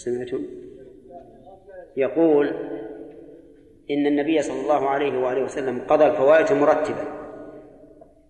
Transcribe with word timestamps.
سمعتم؟ 0.00 0.44
يقول 1.96 2.46
إن 3.90 4.06
النبي 4.06 4.42
صلى 4.42 4.60
الله 4.60 4.88
عليه 4.88 5.18
وآله 5.18 5.44
وسلم 5.44 5.80
قضى 5.88 6.06
الفوائد 6.06 6.52
مرتبة 6.52 7.04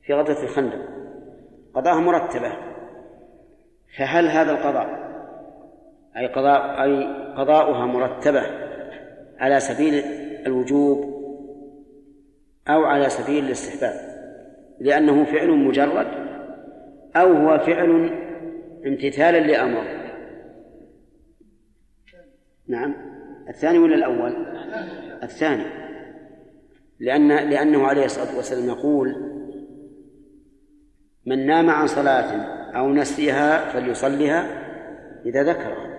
في 0.02 0.14
غزوة 0.14 0.42
الخندق. 0.42 0.78
قضاها 1.74 2.00
مرتبة. 2.00 2.52
فهل 3.98 4.26
هذا 4.26 4.50
القضاء 4.50 5.10
أي 6.16 6.26
قضاء 6.26 6.82
أي 6.82 7.04
قضاؤها 7.36 7.86
مرتبة 7.86 8.42
على 9.38 9.60
سبيل 9.60 10.04
الوجوب 10.46 11.20
أو 12.68 12.84
على 12.84 13.08
سبيل 13.08 13.44
الاستحباب؟ 13.44 13.94
لأنه 14.80 15.24
فعل 15.24 15.50
مجرد 15.50 16.06
أو 17.16 17.32
هو 17.32 17.58
فعل 17.58 18.10
امتثالا 18.86 19.38
لأمر. 19.38 19.99
نعم. 22.70 22.94
الثاني 23.48 23.78
ولا 23.78 23.94
الأول؟ 23.94 24.46
الثاني. 25.22 25.64
لأن 27.00 27.28
لأنه 27.28 27.86
عليه 27.86 28.04
الصلاة 28.04 28.36
والسلام 28.36 28.68
يقول 28.68 29.16
من 31.26 31.46
نام 31.46 31.70
عن 31.70 31.86
صلاة 31.86 32.32
أو 32.76 32.92
نسيها 32.92 33.72
فليصلها 33.72 34.46
إذا 35.26 35.42
ذكرها 35.42 35.90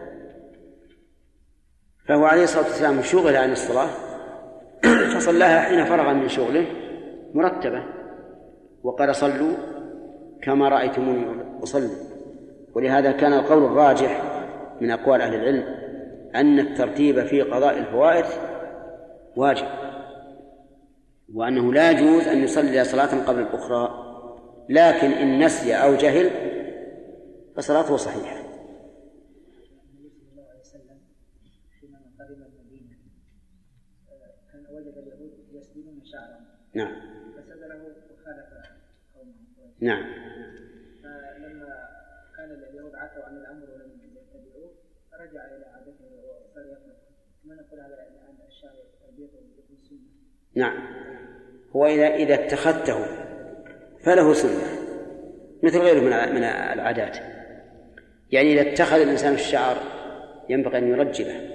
فهو 2.07 2.25
عليه 2.25 2.43
الصلاة 2.43 2.63
والسلام 2.63 3.01
شغل 3.01 3.35
عن 3.35 3.51
الصلاة 3.51 3.89
فصلاها 5.15 5.59
حين 5.59 5.85
فرغ 5.85 6.13
من 6.13 6.29
شغله 6.29 6.65
مرتبة 7.33 7.83
وقال 8.83 9.15
صلوا 9.15 9.53
كما 10.43 10.69
رأيتموني 10.69 11.25
أصلي. 11.63 11.89
ولهذا 12.75 13.11
كان 13.11 13.33
القول 13.33 13.65
الراجح 13.65 14.21
من 14.81 14.91
أقوال 14.91 15.21
أهل 15.21 15.35
العلم. 15.35 15.80
أن 16.35 16.59
الترتيب 16.59 17.23
في 17.23 17.41
قضاء 17.41 17.77
الفوائد 17.77 18.25
واجب 19.35 19.67
وأنه 21.33 21.73
لا 21.73 21.91
يجوز 21.91 22.27
أن 22.27 22.43
يصلي 22.43 22.83
صلاة 22.83 23.25
قبل 23.25 23.39
الأخرى 23.39 24.07
لكن 24.69 25.11
إن 25.11 25.45
نسي 25.45 25.75
أو 25.75 25.95
جهل 25.95 26.29
فصلاته 27.55 27.97
صحيحة. 27.97 28.41
نعم. 36.73 36.91
وخالف 38.11 38.47
قومه 39.15 39.33
نعم. 39.79 40.03
فلما 41.03 41.89
كان 42.37 42.51
اليهود 42.51 42.95
عتوا 42.95 43.23
عن 43.23 43.37
الأمر 43.37 43.69
ولم 43.69 43.91
يتبعوه 44.03 44.71
فرجع 45.11 45.45
إلى 45.45 45.65
عادته 45.65 46.05
وصار 46.15 46.65
يقرأ 46.65 46.95
ما 47.43 47.55
نقول 47.55 47.79
على 47.79 47.95
أن 47.95 48.47
الشارع 48.47 48.73
تربيته 49.01 49.37
يكون 49.59 49.77
سنة 49.89 49.99
نعم. 50.55 50.87
هو 51.75 51.85
إذا 51.85 52.15
إذا 52.15 52.33
اتخذته 52.33 53.05
فله 54.03 54.33
سنة 54.33 54.81
مثل 55.63 55.79
غيره 55.79 55.99
من 55.99 56.35
من 56.35 56.43
العادات. 56.43 57.17
يعني 58.31 58.53
إذا 58.53 58.61
اتخذ 58.61 58.99
الإنسان 59.01 59.33
الشعر 59.33 59.77
ينبغي 60.49 60.77
أن 60.77 60.87
يرجله 60.87 61.49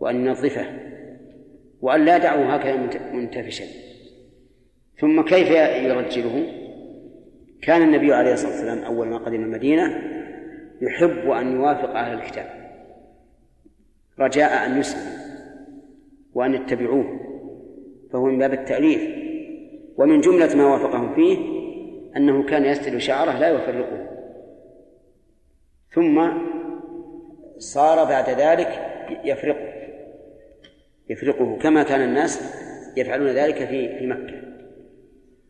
وأن 0.00 0.26
ينظفه 0.26 0.66
وأن 1.80 2.04
لا 2.04 2.16
يدعه 2.16 2.54
هكذا 2.54 2.76
منتفشا. 3.12 3.64
ثم 4.98 5.24
كيف 5.24 5.50
يرجله؟ 5.50 6.52
كان 7.62 7.82
النبي 7.82 8.14
عليه 8.14 8.32
الصلاة 8.32 8.50
والسلام 8.50 8.78
أول 8.78 9.08
ما 9.08 9.18
قدم 9.18 9.42
المدينة 9.42 10.02
يحب 10.80 11.30
أن 11.30 11.52
يوافق 11.56 11.90
أهل 11.90 12.18
الكتاب. 12.18 12.63
رجاء 14.20 14.66
أن 14.66 14.78
يسلم 14.78 15.12
وأن 16.34 16.54
يتبعوه 16.54 17.20
فهو 18.12 18.24
من 18.24 18.38
باب 18.38 18.52
التأليف. 18.52 19.24
ومن 19.96 20.20
جملة 20.20 20.56
ما 20.56 20.66
وافقهم 20.66 21.14
فيه 21.14 21.38
أنه 22.16 22.42
كان 22.42 22.64
يستل 22.64 23.00
شعره 23.00 23.38
لا 23.38 23.48
يفرقه. 23.48 24.08
ثم 25.94 26.28
صار 27.58 28.04
بعد 28.04 28.30
ذلك 28.30 28.68
يفرقه 29.24 29.74
يفرقه 31.10 31.58
كما 31.58 31.82
كان 31.82 32.00
الناس 32.00 32.40
يفعلون 32.96 33.28
ذلك 33.28 33.56
في 33.56 33.98
في 33.98 34.06
مكة. 34.06 34.34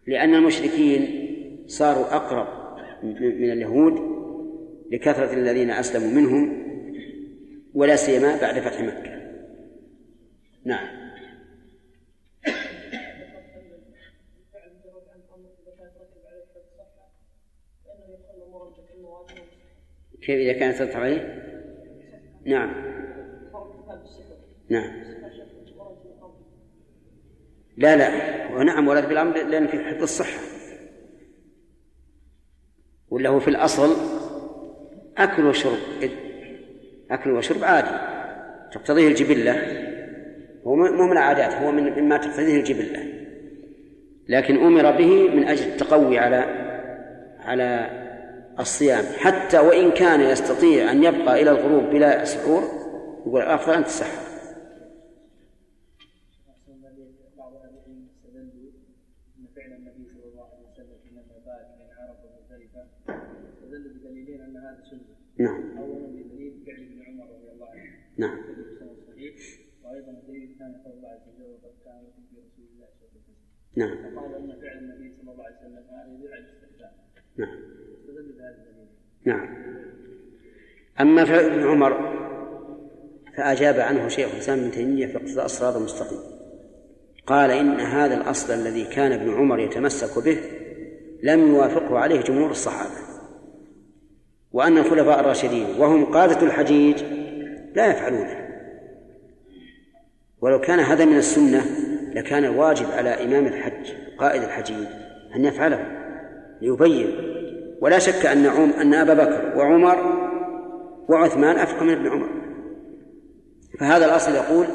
لأن 0.06 0.34
المشركين 0.34 1.24
صاروا 1.66 2.16
أقرب 2.16 2.46
من 3.02 3.52
اليهود 3.52 4.14
لكثرة 4.92 5.32
الذين 5.32 5.70
أسلموا 5.70 6.10
منهم 6.10 6.63
ولا 7.74 7.96
سيما 7.96 8.40
بعد 8.40 8.60
فتح 8.60 8.80
مكة. 8.80 9.14
نعم. 10.64 11.04
كيف 20.22 20.40
إذا 20.40 20.52
كانت 20.52 20.82
تطلع 20.82 21.00
عليه؟ 21.00 21.44
نعم. 22.44 22.94
نعم. 24.68 25.04
لا 27.76 27.96
لا. 27.96 28.46
ونعم 28.56 28.88
ورد 28.88 29.08
بالأمر 29.08 29.42
لأن 29.42 29.66
في 29.66 29.78
حفظ 29.78 30.02
الصحة. 30.02 30.40
ولا 33.10 33.30
هو 33.30 33.40
في 33.40 33.48
الأصل 33.48 33.96
أكل 35.16 35.44
وشرب. 35.44 35.78
أكل 37.10 37.30
وشرب 37.30 37.64
عادي. 37.64 38.14
تقتضيه 38.72 39.08
الجبلة. 39.08 39.52
هو 40.66 40.76
مو 40.76 41.06
من 41.06 41.12
العادات 41.12 41.52
هو 41.52 41.72
من 41.72 42.02
مما 42.02 42.16
تقتضيه 42.16 42.56
الجبلة. 42.56 43.14
لكن 44.28 44.56
أمر 44.56 44.90
به 44.90 45.28
من 45.28 45.48
أجل 45.48 45.72
التقوي 45.72 46.18
على 46.18 46.36
على 47.38 47.90
الصيام. 48.58 49.04
حتى 49.18 49.58
وإن 49.58 49.90
كان 49.90 50.20
يستطيع 50.20 50.90
أن 50.90 51.04
يبقى 51.04 51.42
إلى 51.42 51.50
الغروب 51.50 51.84
بلا 51.84 52.24
سحور 52.24 52.62
يقول 53.26 53.42
الأفضل 53.42 53.74
أن 53.74 53.84
تسحر. 53.84 54.24
نعم 65.38 65.78
أولا 65.78 66.06
بدليل 66.06 66.64
فعل 66.66 66.76
ابن 66.76 67.02
عمر 67.06 67.24
رضي 67.24 67.50
الله 67.52 67.68
عنه 67.70 68.03
نعم. 68.16 68.38
وأيضا 69.84 70.10
الدليل 70.10 70.50
الثاني 70.50 70.74
قول 70.84 70.92
الله 70.96 71.08
عز 71.08 71.28
وجل 71.28 71.50
وقد 71.52 71.74
كان 71.84 71.98
لكم 72.04 72.22
في 72.30 72.36
رسول 72.36 72.66
الله 72.74 72.86
صلى 72.98 73.08
الله 73.08 73.12
عليه 73.12 73.22
وسلم. 73.22 73.40
نعم. 73.76 74.14
فقال 74.14 74.34
أن 74.34 74.60
فعل 74.60 74.78
النبي 74.78 75.14
صلى 75.22 75.32
الله 75.32 75.44
عليه 75.44 75.56
وسلم 75.56 75.84
هذا 75.90 76.12
يدل 76.14 76.32
على 76.32 76.44
الاستحسان 76.44 76.90
نعم. 77.36 77.58
استدل 78.00 78.32
بهذا 78.32 78.56
الدليل. 78.58 78.88
نعم. 79.24 79.64
أما 81.00 81.24
فعل 81.24 81.44
ابن 81.44 81.68
عمر 81.68 82.14
فأجاب 83.36 83.80
عنه 83.80 84.08
شيخ 84.08 84.32
الإسلام 84.34 84.58
ابن 84.58 84.70
تيمية 84.70 85.06
في 85.06 85.16
اقتضاء 85.16 85.44
الصراط 85.44 85.76
المستقيم. 85.76 86.20
قال 87.26 87.50
إن 87.50 87.80
هذا 87.80 88.14
الأصل 88.14 88.52
الذي 88.52 88.84
كان 88.84 89.12
ابن 89.12 89.34
عمر 89.34 89.58
يتمسك 89.60 90.24
به 90.24 90.38
لم 91.22 91.48
يوافقه 91.48 91.98
عليه 91.98 92.20
جمهور 92.20 92.50
الصحابة 92.50 93.04
وأن 94.52 94.78
الخلفاء 94.78 95.20
الراشدين 95.20 95.66
وهم 95.78 96.04
قادة 96.04 96.46
الحجيج 96.46 97.02
لا 97.74 97.86
يفعلونه. 97.86 98.48
ولو 100.40 100.60
كان 100.60 100.80
هذا 100.80 101.04
من 101.04 101.16
السنة 101.16 101.62
لكان 102.14 102.44
الواجب 102.44 102.86
على 102.90 103.24
إمام 103.24 103.46
الحج 103.46 103.92
قائد 104.18 104.42
الحجيج 104.42 104.86
أن 105.36 105.44
يفعله 105.44 105.86
ليبين. 106.62 107.34
ولا 107.80 107.98
شك 107.98 108.26
أن 108.26 108.46
عم 108.46 108.70
أن 108.70 108.94
أبا 108.94 109.14
بكر 109.14 109.58
وعمر 109.58 109.96
وعثمان 111.08 111.56
أفقه 111.56 111.84
من 111.84 111.92
ابن 111.92 112.08
عمر. 112.08 112.28
فهذا 113.80 114.04
الأصل 114.04 114.34
يقول 114.34 114.66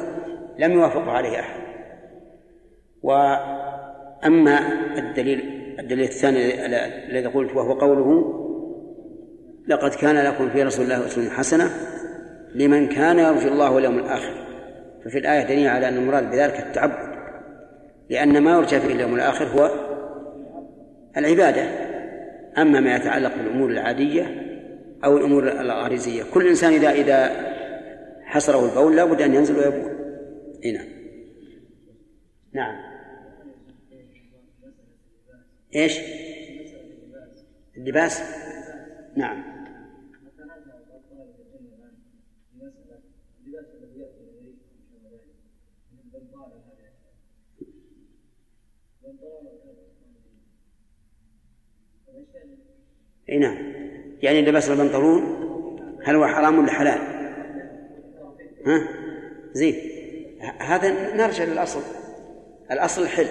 لم 0.60 0.72
يوافق 0.72 1.10
عليه 1.10 1.40
أحد. 1.40 1.60
وأما 3.04 4.60
الدليل 4.98 5.60
الدليل 5.80 6.04
الثاني 6.04 6.66
الذي 7.10 7.28
قلت 7.28 7.56
وهو 7.56 7.74
قوله 7.74 8.36
لقد 9.68 9.94
كان 9.94 10.16
لكم 10.16 10.50
في 10.50 10.64
رسول 10.64 10.84
الله 10.86 11.06
أسوة 11.06 11.30
حسنة 11.30 11.70
لمن 12.56 12.88
كان 12.88 13.20
يرجو 13.20 13.48
الله 13.48 13.72
واليوم 13.72 14.00
الآخر. 14.00 14.46
ففي 15.06 15.18
الآية 15.18 15.44
دليل 15.44 15.68
على 15.68 15.88
أن 15.88 15.98
المراد 15.98 16.32
بذلك 16.32 16.60
التعبد 16.60 17.10
لأن 18.10 18.42
ما 18.42 18.52
يرجى 18.52 18.80
في 18.80 18.94
اليوم 18.94 19.16
الآخر 19.16 19.46
هو 19.46 19.72
العبادة. 21.18 21.90
أما 22.58 22.80
ما 22.80 22.96
يتعلق 22.96 23.36
بالأمور 23.36 23.70
العادية 23.70 24.46
أو 25.06 25.18
الأمور 25.18 25.48
الغريزية. 25.62 26.24
كل 26.34 26.48
إنسان 26.48 26.74
إذا 26.74 26.92
إذا 26.92 27.50
حصره 28.24 28.66
البول 28.66 28.96
لابد 28.96 29.22
أن 29.22 29.34
ينزل 29.34 29.58
ويبول. 29.58 29.92
هنا 30.66 30.84
نعم. 32.54 32.76
إيش؟ 35.76 36.00
اللباس. 37.78 38.22
نعم. 39.16 39.59
إي 53.30 53.38
نعم. 53.38 53.58
يعني 54.24 54.42
لباس 54.42 54.70
البنطلون 54.70 55.24
هل 56.04 56.16
هو 56.16 56.28
حرام 56.28 56.60
ولا 56.60 56.72
حلال؟ 56.72 57.00
ها؟ 58.66 58.88
زين. 59.54 59.76
هذا 60.60 61.16
نرجع 61.16 61.44
للأصل. 61.44 61.82
الأصل 62.72 63.02
الحل 63.02 63.28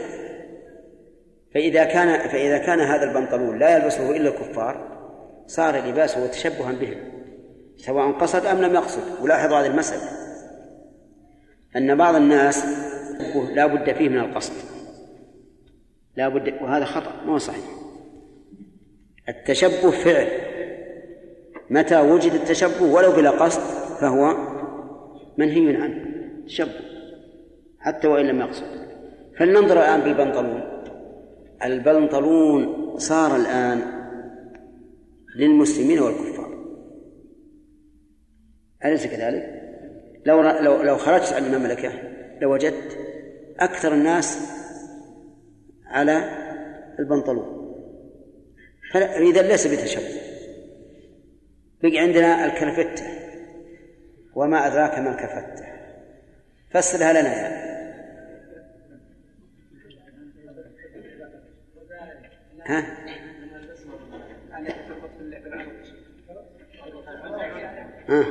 فإذا 1.55 1.85
كان 1.85 2.29
فإذا 2.29 2.59
كان 2.59 2.81
هذا 2.81 3.05
البنطلون 3.05 3.59
لا 3.59 3.77
يلبسه 3.77 4.17
إلا 4.17 4.29
الكفار 4.29 4.99
صار 5.47 5.89
لباسه 5.89 6.27
تشبها 6.27 6.73
بهم 6.73 6.99
سواء 7.77 8.13
قصد 8.13 8.47
أم 8.47 8.61
لم 8.61 8.75
يقصد. 8.75 9.23
ولاحظ 9.23 9.53
هذه 9.53 9.67
المسألة. 9.67 10.03
أن 11.77 11.97
بعض 11.97 12.15
الناس 12.15 12.65
لا 13.55 13.67
بد 13.67 13.93
فيه 13.93 14.09
من 14.09 14.19
القصد. 14.19 14.78
لا 16.19 16.29
بد 16.29 16.63
وهذا 16.63 16.85
خطأ 16.85 17.25
ما 17.27 17.33
هو 17.33 17.39
صحيح. 17.39 17.65
التشبه 19.29 19.91
فعل. 19.91 20.29
متى 21.71 22.01
وجد 22.01 22.33
التشبه 22.33 22.83
ولو 22.83 23.13
بلا 23.13 23.31
قصد 23.31 23.61
فهو 24.01 24.37
منهي 25.39 25.77
عنه. 25.77 26.05
تشبه. 26.47 26.81
حتى 27.79 28.09
وإن 28.09 28.27
لم 28.27 28.41
يقصد. 28.41 28.65
فلننظر 29.39 29.77
الآن 29.79 30.01
بالبنطلون. 30.01 30.63
البنطلون 31.65 32.95
صار 32.99 33.37
الآن 33.37 33.83
للمسلمين 35.37 35.99
والكفار. 35.99 36.49
أليس 38.85 39.07
كذلك؟ 39.07 39.63
لو 40.27 40.43
لو 40.43 40.83
لو 40.83 40.97
خرجت 40.97 41.33
عن 41.33 41.45
المملكة 41.45 41.93
لوجدت 42.41 42.99
أكثر 43.61 43.95
الناس 43.95 44.58
على 45.89 46.31
البنطلون. 46.99 47.59
فإذا 48.93 49.43
ليس 49.43 49.67
بتشبه. 49.67 50.21
بقي 51.83 51.99
عندنا 51.99 52.45
الكلفتة 52.45 53.05
وما 54.35 54.67
أدراك 54.67 54.99
ما 54.99 55.11
الكفتة. 55.11 55.67
فسرها 56.71 57.13
لنا 57.13 57.43
يا 57.43 57.59
ها؟ 62.69 62.81
ها؟ 68.09 68.25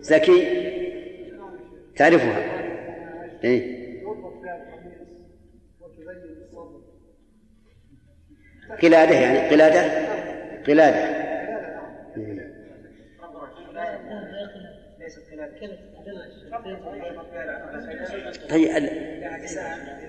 زكي؟ 0.00 0.62
تعرفها. 1.96 2.62
إيه. 3.44 3.82
قلادة 8.82 9.14
يعني 9.14 9.48
قلادة؟ 9.48 10.08
قلادة. 10.66 11.22
طيب 18.50 18.70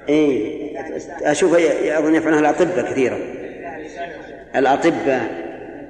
اي 0.10 0.74
أشوف 1.22 1.54
أظن 1.98 2.16
يفعلها 2.16 2.40
الأطباء 2.40 2.92
كثيرا. 2.92 3.18
الأطباء 4.56 5.44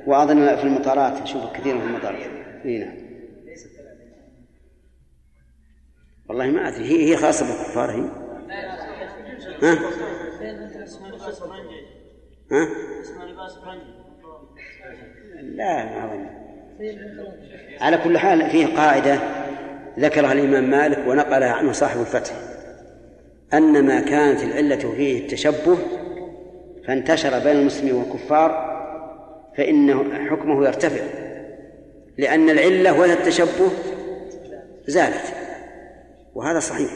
وأظن 0.05 0.55
في 0.55 0.63
المطارات 0.63 1.21
أشوف 1.21 1.53
كثيرا 1.53 1.79
في 1.79 1.85
المطارات. 1.85 2.21
اي 2.65 2.77
نعم. 2.77 3.03
والله 6.29 6.45
ما 6.45 6.67
أدري 6.67 6.83
هي 6.83 7.11
هي 7.11 7.17
خاصة 7.17 7.45
بالكفار 7.45 7.91
هي. 7.91 8.23
ها؟ 9.63 9.79
ها؟ 12.51 12.67
لا 15.41 15.85
ما 15.85 16.05
أظن. 16.05 16.25
على 17.81 17.97
كل 17.97 18.17
حال 18.17 18.49
فيه 18.49 18.75
قاعدة 18.75 19.19
ذكرها 19.99 20.33
الإمام 20.33 20.69
مالك 20.69 21.07
ونقلها 21.07 21.51
عنه 21.51 21.71
صاحب 21.71 21.99
الفتح. 21.99 22.33
أن 23.53 23.85
ما 23.85 24.01
كانت 24.01 24.43
العلة 24.43 24.91
فيه 24.95 25.19
التشبه 25.19 25.77
فانتشر 26.87 27.39
بين 27.39 27.55
المسلمين 27.55 27.93
والكفار 27.93 28.73
فإنه 29.57 30.27
حكمه 30.29 30.65
يرتفع. 30.65 31.03
لأن 32.17 32.49
العلة 32.49 32.99
وهي 32.99 33.13
التشبه 33.13 33.69
زالت. 34.87 35.33
وهذا 36.35 36.59
صحيح. 36.59 36.91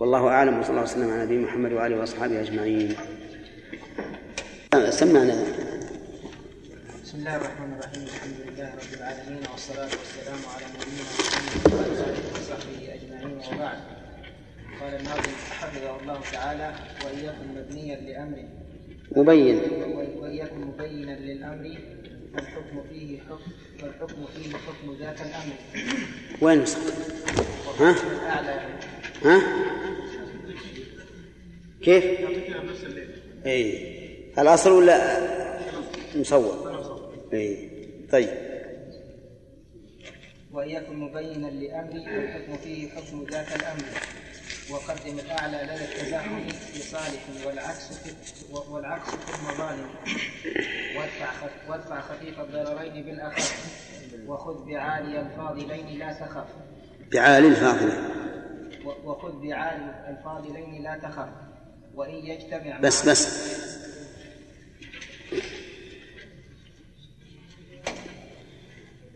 والله 0.00 0.28
أعلم 0.28 0.58
وصلى 0.58 0.70
الله 0.70 0.82
وسلم 0.82 1.10
على 1.10 1.24
نبينا 1.24 1.42
محمد 1.42 1.72
وآله 1.72 1.96
وأصحابه 1.96 2.40
أجمعين. 2.40 2.94
سمعنا. 4.72 5.36
بسم 7.04 7.18
الله 7.18 7.36
الرحمن 7.36 7.72
الرحيم. 7.72 8.02
الحمد 8.02 8.38
لله 8.46 8.68
رب 8.74 8.92
العالمين 8.96 9.42
والصلاة 9.52 9.92
والسلام 10.00 10.40
على 10.54 10.64
نبينا 10.72 11.04
محمد 11.20 11.72
وعلى 11.72 11.92
آله 12.08 12.24
وصحبه 12.32 12.80
أجمعين. 12.94 13.36
وبعد 13.36 13.78
قال 14.80 14.92
الناظم 14.94 15.32
حفظه 15.50 16.00
الله 16.00 16.20
تعالى 16.32 16.74
وإياكم 17.04 17.46
مبنيا 17.56 17.96
لأمره. 18.00 18.48
مبين. 19.16 19.58
وإياكم 20.20 20.60
مبينا 20.68 21.14
للأمر 21.20 21.78
والحكم 22.34 22.82
فيه 22.90 23.20
حكم 23.20 23.50
والحكم 23.82 24.24
فيه 24.34 24.56
حكم 24.56 24.96
ذات 25.00 25.20
الأمر. 25.20 25.56
وين؟ 26.40 26.64
ها؟ 27.78 27.96
ها؟ 29.24 29.36
كيف؟ 31.82 32.04
اي 33.46 33.91
الأصل 34.38 34.70
ولا 34.70 35.18
مصور؟ 36.16 36.72
اي 37.32 37.68
طيب. 38.12 38.28
وإياكم 40.52 41.02
مبينا 41.02 41.46
لأمري 41.46 42.16
والحكم 42.16 42.56
فيه 42.56 42.90
حكم 42.90 43.26
ذات 43.30 43.56
الأمر. 43.56 43.84
وقدم 44.70 45.18
الأعلى 45.18 45.62
لدى 45.62 45.84
التزاحم 45.84 46.38
لصالح 46.76 47.24
والعكس 47.46 47.90
والعكس 48.70 49.10
في 49.10 49.40
المظالم. 49.40 49.88
وادفع 50.96 51.48
وادفع 51.68 52.00
خفيف 52.00 52.40
الضررين 52.40 53.04
بالأخف. 53.04 53.72
وخذ 54.26 54.64
بعالي 54.64 55.20
الفاضلين 55.20 55.98
لا 55.98 56.12
تخف. 56.12 56.46
بعالي 57.12 57.48
الفاضلين. 57.48 58.04
وخذ 59.04 59.32
بعالي 59.32 60.08
الفاضلين 60.08 60.82
لا 60.82 60.98
تخف. 60.98 61.28
وإن 61.94 62.14
يجتمع 62.14 62.80
بس 62.80 63.08
بس. 63.08 63.52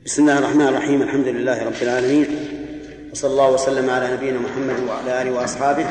بسم 0.07 0.23
الله 0.23 0.39
الرحمن 0.39 0.69
الرحيم 0.69 1.03
الحمد 1.03 1.29
لله 1.29 1.65
رب 1.65 1.83
العالمين 1.83 2.27
وصلى 3.13 3.31
الله 3.31 3.51
وسلم 3.51 3.91
على 3.91 4.13
نبينا 4.13 4.39
محمد 4.39 4.81
وعلى 4.89 5.23
آله 5.23 5.31
وأصحابه 5.31 5.87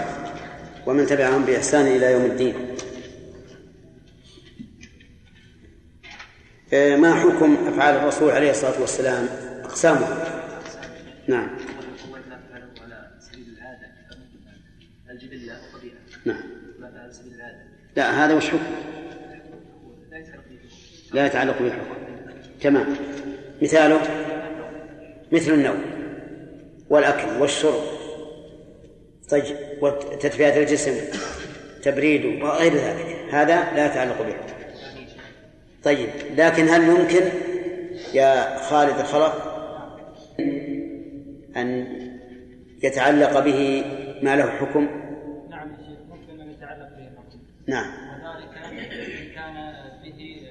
ومن 0.85 1.05
تبعهم 1.05 1.45
بإحسان 1.45 1.87
إلى 1.87 2.11
يوم 2.11 2.25
الدين. 2.25 2.55
آه، 6.73 6.95
ما 6.95 7.15
حكم 7.15 7.57
أفعال 7.67 7.95
الرسول 7.95 8.31
عليه 8.31 8.51
الصلاة 8.51 8.81
والسلام؟ 8.81 9.27
أقسامه. 9.63 10.07
نعم. 11.27 11.49
نعم. 16.25 16.43
لا 17.95 18.25
هذا 18.25 18.33
وش 18.33 18.47
حكم؟ 18.47 18.75
لا 21.13 21.25
يتعلق 21.25 21.61
بالحكم. 21.61 21.95
تمام. 22.61 22.95
مثاله 23.61 24.01
مثل 25.31 25.51
النوم 25.53 25.81
والأكل 26.89 27.41
والشرب 27.41 27.81
طيب 29.29 29.55
وتدفئة 29.81 30.61
الجسم 30.61 30.93
تبريده 31.83 32.45
وغير 32.45 32.73
ذلك 32.73 33.15
هذا 33.31 33.73
لا 33.75 33.85
يتعلق 33.85 34.21
به. 34.21 34.35
طيب 35.83 36.09
لكن 36.37 36.67
هل 36.69 36.83
يمكن 36.83 37.29
يا 38.13 38.57
خالد 38.57 38.99
الخلق 38.99 39.55
أن 41.57 41.87
يتعلق 42.83 43.39
به 43.39 43.83
ما 44.21 44.35
له 44.35 44.49
حكم؟ 44.49 44.87
نعم 45.49 45.67
ممكن 46.09 46.41
أن 46.41 46.51
يتعلق 46.51 46.89
به 46.97 47.09
نعم 47.67 47.85
وذلك 47.85 48.57
إن 48.57 49.33
كان 49.35 49.73
به 50.03 50.41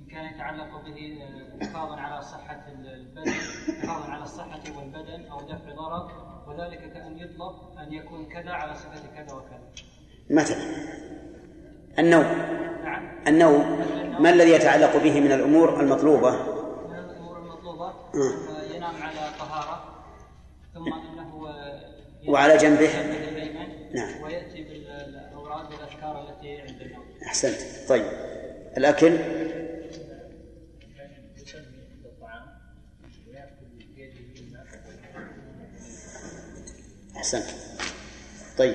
إن 0.00 0.06
كان 0.10 0.24
يتعلق 0.42 0.84
به 0.84 1.18
حفاظا 1.62 1.96
على 1.96 2.22
صحة 2.22 2.60
البدن 2.68 3.30
حفاظا 3.82 4.12
على 4.12 4.22
الصحة 4.22 4.60
والبدن 4.76 5.26
أو 5.30 5.40
دفع 5.40 5.74
ضرر 5.74 6.10
وذلك 6.46 6.92
كأن 6.92 7.18
يطلب 7.18 7.78
أن 7.78 7.92
يكون 7.92 8.26
كذا 8.26 8.50
على 8.50 8.74
صفة 8.74 9.06
كذا 9.16 9.34
وكذا. 9.34 9.60
مثلا 10.30 10.58
النوم. 11.98 12.24
نعم. 12.84 13.18
النوم. 13.26 13.82
ما 14.22 14.30
الذي 14.30 14.50
يتعلق 14.50 14.96
به 14.96 15.20
من 15.20 15.32
الأمور 15.32 15.80
المطلوبة؟ 15.80 16.30
من 16.30 16.98
الأمور 16.98 17.38
المطلوبة 17.38 17.86
آه. 17.88 18.74
ينام 18.74 18.94
على 19.02 19.30
طهارة 19.38 19.84
ثم 20.74 20.92
أنه 20.92 21.42
وعلى 22.28 22.56
جنبه. 22.56 22.90
نعم. 23.94 24.22
ويأتي 24.22 24.62
بالاوراد 24.62 25.66
والأذكار 25.72 26.28
التي 26.28 26.60
عند 26.60 26.80
النوم. 26.82 27.04
أحسنت. 27.26 27.88
طيب. 27.88 28.04
الأكل. 28.76 29.18
أحسنت. 37.22 37.44
طيب. 38.58 38.74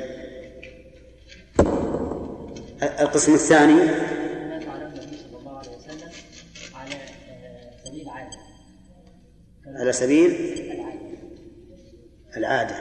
القسم 2.82 3.34
الثاني. 3.34 3.82
على 6.74 6.94
سبيل 7.84 8.02
العادة. 8.02 8.38
على 9.66 9.92
سبيل 9.92 10.32
العادة 12.38 12.76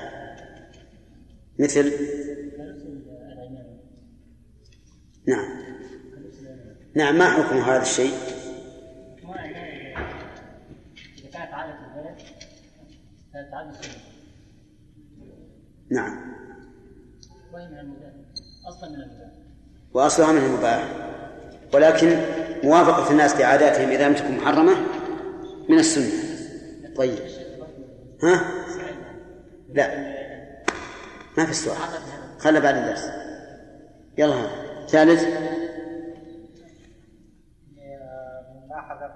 مثل؟ 1.58 1.92
نعم. 5.26 5.48
نعم 6.94 7.18
ما 7.18 7.30
حكم 7.30 7.56
هذا 7.56 7.82
الشيء؟ 7.82 8.14
إذا 11.18 11.30
كانت 11.32 11.52
عادة 11.52 11.78
البلد 11.86 12.22
كانت 13.32 13.54
عادة 13.54 13.78
نعم. 15.90 16.36
وأصلها 19.94 20.32
من 20.32 20.38
المباح 20.38 20.84
ولكن 21.74 22.20
موافقة 22.64 23.10
الناس 23.10 23.36
لعاداتهم 23.36 23.88
إذا 23.88 24.08
لم 24.08 24.14
تكن 24.14 24.36
محرمة 24.36 24.76
من 25.68 25.78
السنة. 25.78 26.26
طيب. 26.96 27.18
ها؟ 28.22 28.44
لا. 29.68 30.16
ما 31.38 31.44
في 31.44 31.50
السؤال 31.50 31.76
خلى 32.38 32.60
بعد 32.60 32.76
الدرس. 32.76 33.04
يلا. 34.18 34.34
ها. 34.34 34.86
ثالث 34.86 35.22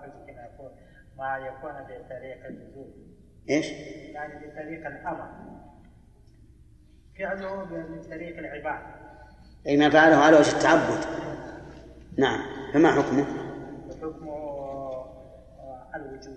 يمكن 0.04 0.42
يكون 0.54 0.70
ما 1.18 1.38
يكون 1.38 1.72
بطريق 1.72 2.46
اللزوم 2.46 2.92
إيش؟ 3.50 3.66
يعني 4.14 4.46
بطريق 4.46 4.86
الأمر. 4.86 5.28
فعله 7.20 7.64
من 7.64 8.02
طريق 8.10 8.38
العبادة. 8.38 8.86
أي 9.66 9.76
ما 9.76 9.90
فعله 9.90 10.16
على 10.16 10.36
وجه 10.36 10.56
التعبد؟ 10.56 11.04
نعم. 12.18 12.40
فما 12.74 12.92
حكمه؟ 12.92 13.24
وحكمه 13.88 14.32
آه، 14.32 15.90
الوجوب. 15.96 16.36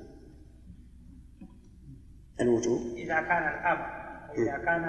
الوجوب؟ 2.42 2.82
إذا 2.96 3.22
كان 3.22 3.44
الأمر 3.44 3.86
واذا 4.30 4.58
كان 4.66 4.82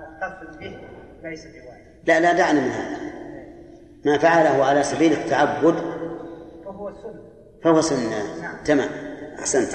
مختص 0.00 0.56
به 0.56 0.78
ليس 1.22 1.46
بواجب. 1.46 2.06
لا 2.06 2.20
لا 2.20 2.32
دعنا 2.32 2.60
من 2.60 2.70
هذا. 2.70 3.10
ما 4.04 4.18
فعله 4.18 4.64
على 4.64 4.82
سبيل 4.82 5.12
التعبد 5.12 5.74
فهو 6.64 6.88
السنة 6.88 7.22
فهو 7.64 7.80
سنة. 7.80 8.62
تمام. 8.64 8.88
أحسنت. 9.38 9.74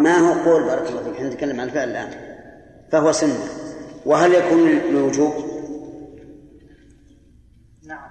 ما 0.00 0.18
هو 0.18 0.50
قول 0.50 0.62
بارك 0.64 0.88
الله 0.88 1.12
فيك؟ 1.12 1.22
نتكلم 1.22 1.60
عن 1.60 1.66
الفعل 1.66 1.88
الآن. 1.88 2.10
فهو 2.92 3.12
سنة. 3.12 3.67
وهل 4.08 4.34
يكون 4.34 4.68
الوجوب 4.68 5.32
نعم. 7.86 8.10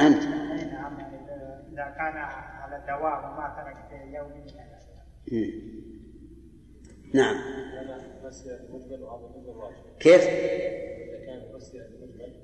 أنت؟ 0.00 0.22
أي 0.22 0.64
نعم. 0.64 0.96
إذا 1.72 1.94
كان 1.98 2.16
على 2.16 2.76
الدوام 2.76 3.24
وما 3.24 3.54
ترك 3.56 3.76
في 3.88 4.16
يوم 4.16 4.28
من 4.28 4.42
الأيام. 4.42 4.70
مم. 5.32 5.50
نعم. 7.14 7.36
كيف؟ 10.00 10.24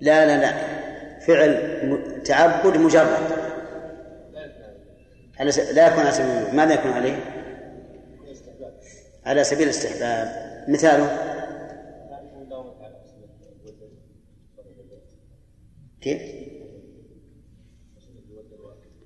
لا 0.00 0.26
لا 0.26 0.40
لا. 0.40 0.52
فعل 1.18 2.22
تعبد 2.22 2.76
مجرد. 2.76 3.46
على 5.40 5.52
س... 5.52 5.58
لا 5.58 5.86
يكون 5.86 6.00
على 6.00 6.12
سبيل. 6.12 6.56
ماذا 6.56 6.74
يكون 6.74 6.90
عليه؟ 6.90 7.16
على 9.26 9.44
سبيل 9.44 9.62
الاستحباب. 9.62 10.46
مثاله؟ 10.68 11.35
كيف؟ 16.06 16.22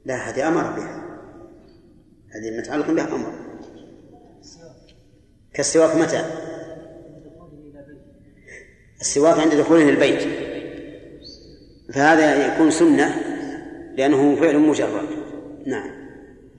لا 0.05 0.15
هذه 0.15 0.49
أمر 0.49 0.63
بها. 0.63 1.21
هذه 2.31 2.59
متعلق 2.59 2.91
بها 2.91 3.15
أمر. 3.15 3.33
كالسواك 5.55 5.97
متى؟ 5.97 6.25
السواك 9.01 9.39
عند 9.39 9.55
دخوله 9.55 9.89
البيت. 9.89 10.23
فهذا 11.93 12.55
يكون 12.55 12.71
سنة 12.71 13.15
لأنه 13.97 14.37
فعل 14.37 14.59
مجرد. 14.59 15.09
نعم. 15.67 15.91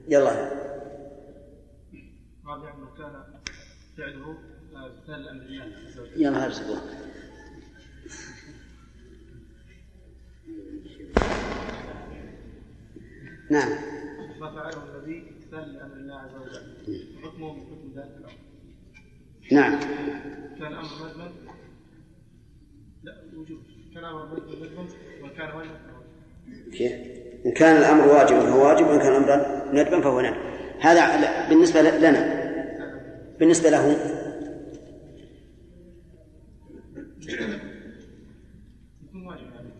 يلا. 0.08 0.50
رابعا 2.46 2.74
ما 2.74 2.90
كان 2.98 3.24
فعله 3.98 4.36
الله 4.68 4.80
عز 5.86 5.98
وجل 5.98 6.22
يلا 6.22 6.46
هرسل 6.46 7.01
نعم. 13.50 13.70
ما 14.40 14.50
فعله 14.54 14.96
النبي 14.96 15.28
امتثال 15.30 15.72
لامر 15.74 15.96
الله 15.96 16.18
عز 16.18 16.34
وجل؟ 16.34 16.76
حكمه 17.22 17.52
من 17.52 17.60
حكم 17.60 17.92
ذلك 17.96 18.16
الأمر. 18.18 18.38
نعم. 19.52 19.80
كان 20.58 20.72
أمر 20.72 20.88
ندبا 21.08 21.32
لا 23.02 23.12
وجوب. 23.36 23.58
كان 23.94 24.04
أمر 24.04 24.24
ندبا 24.24 24.86
وكان 25.24 25.56
واجبا. 25.56 25.80
كيف؟ 26.72 26.92
إن 27.46 27.52
كان 27.52 27.76
الأمر 27.76 28.08
واجبا 28.08 28.40
فهو 28.40 28.66
واجب 28.66 28.86
وإن 28.86 28.98
كان 28.98 29.22
الأمر 29.22 29.72
ندبا 29.72 30.00
فهو 30.00 30.20
ندب. 30.20 30.36
هذا 30.80 31.48
بالنسبة 31.48 31.82
لنا. 31.82 32.42
بالنسبة 33.38 33.70
له 33.70 33.96
يكون 39.02 39.26
واجب 39.26 39.46
عليه 39.58 39.72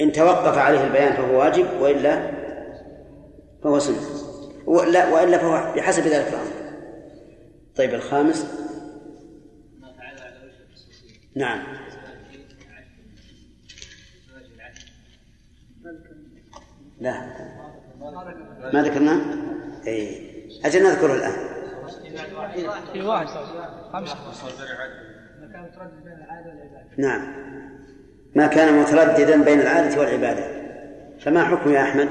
إن 0.00 0.12
توقف 0.12 0.58
عليه 0.58 0.84
البيان 0.84 1.12
فهو 1.12 1.38
واجب 1.38 1.66
وإلا 1.80 2.30
فهو 3.64 3.78
سنة. 3.78 3.96
ولا 4.66 5.08
وإلا 5.08 5.38
فهو 5.38 5.74
بحسب 5.76 6.02
ذلك 6.02 6.28
الأمر. 6.28 6.52
طيب 7.76 7.94
الخامس. 7.94 8.46
نعم. 11.36 11.62
لا. 17.00 17.20
ما 18.72 18.82
ذكرناه؟ 18.82 19.20
اي 19.86 20.32
أجل 20.64 20.82
نذكره 20.82 21.14
الآن. 21.14 21.32
في 22.92 23.02
واحد. 23.02 23.26
والعبادة 23.94 24.22
نعم. 26.98 27.52
ما 28.34 28.46
كان 28.46 28.80
مترددا 28.80 29.44
بين 29.44 29.60
العادة 29.60 30.00
والعبادة. 30.00 30.44
فما 31.20 31.44
حكم 31.44 31.70
يا 31.70 31.82
أحمد؟ 31.82 32.08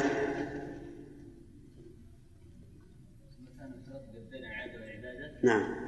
نعم. 5.43 5.81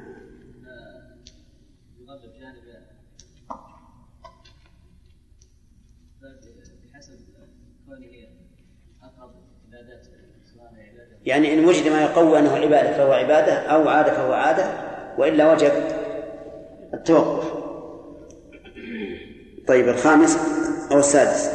يعني 11.26 11.54
إن 11.54 11.66
وجد 11.66 11.88
ما 11.88 12.02
يقوي 12.02 12.40
أنه 12.40 12.56
عبادة 12.56 12.94
فهو 12.98 13.14
عبادة 13.14 13.54
أو 13.54 13.90
عادة 13.90 14.14
فهو 14.14 14.34
عادة 14.34 14.66
وإلا 15.18 15.54
وجب 15.54 15.72
التوقف. 16.94 17.63
طيب 19.74 19.90
الخامس 19.90 20.38
أو 20.92 21.00
السادس؟ 21.00 21.50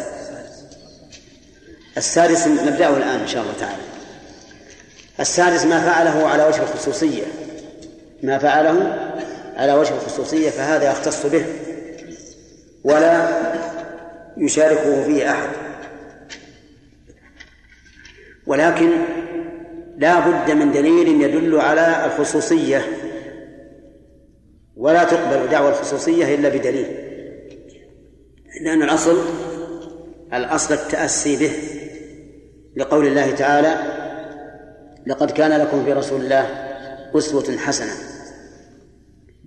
السادس 1.96 2.46
نبدأه 2.46 2.96
الآن 2.96 3.20
إن 3.20 3.26
شاء 3.26 3.42
الله 3.42 3.54
تعالى. 3.60 3.82
السادس 5.20 5.64
ما 5.64 5.80
فعله 5.80 6.28
على 6.28 6.44
وجه 6.44 6.62
الخصوصية. 6.62 7.22
ما 8.22 8.38
فعله 8.38 8.98
على 9.56 9.75
وجه 9.75 9.94
الخصوصية 9.94 10.50
فهذا 10.50 10.90
يختص 10.90 11.26
به. 11.26 11.46
ولا 12.84 13.28
يشاركه 14.37 15.04
فيه 15.04 15.30
أحد. 15.30 15.48
ولكن 18.46 18.90
لا 19.98 20.20
بد 20.20 20.50
من 20.50 20.72
دليل 20.72 21.22
يدل 21.22 21.60
على 21.60 22.06
الخصوصية. 22.06 22.84
ولا 24.76 25.04
تقبل 25.04 25.48
دعوى 25.48 25.68
الخصوصية 25.68 26.34
إلا 26.34 26.48
بدليل. 26.48 27.07
لأن 28.60 28.82
الأصل 28.82 29.16
الأصل 30.32 30.74
التأسي 30.74 31.36
به 31.36 31.52
لقول 32.76 33.06
الله 33.06 33.30
تعالى 33.30 33.74
لقد 35.06 35.30
كان 35.30 35.60
لكم 35.60 35.84
في 35.84 35.92
رسول 35.92 36.20
الله 36.20 36.46
أسوة 37.14 37.56
حسنة 37.56 37.92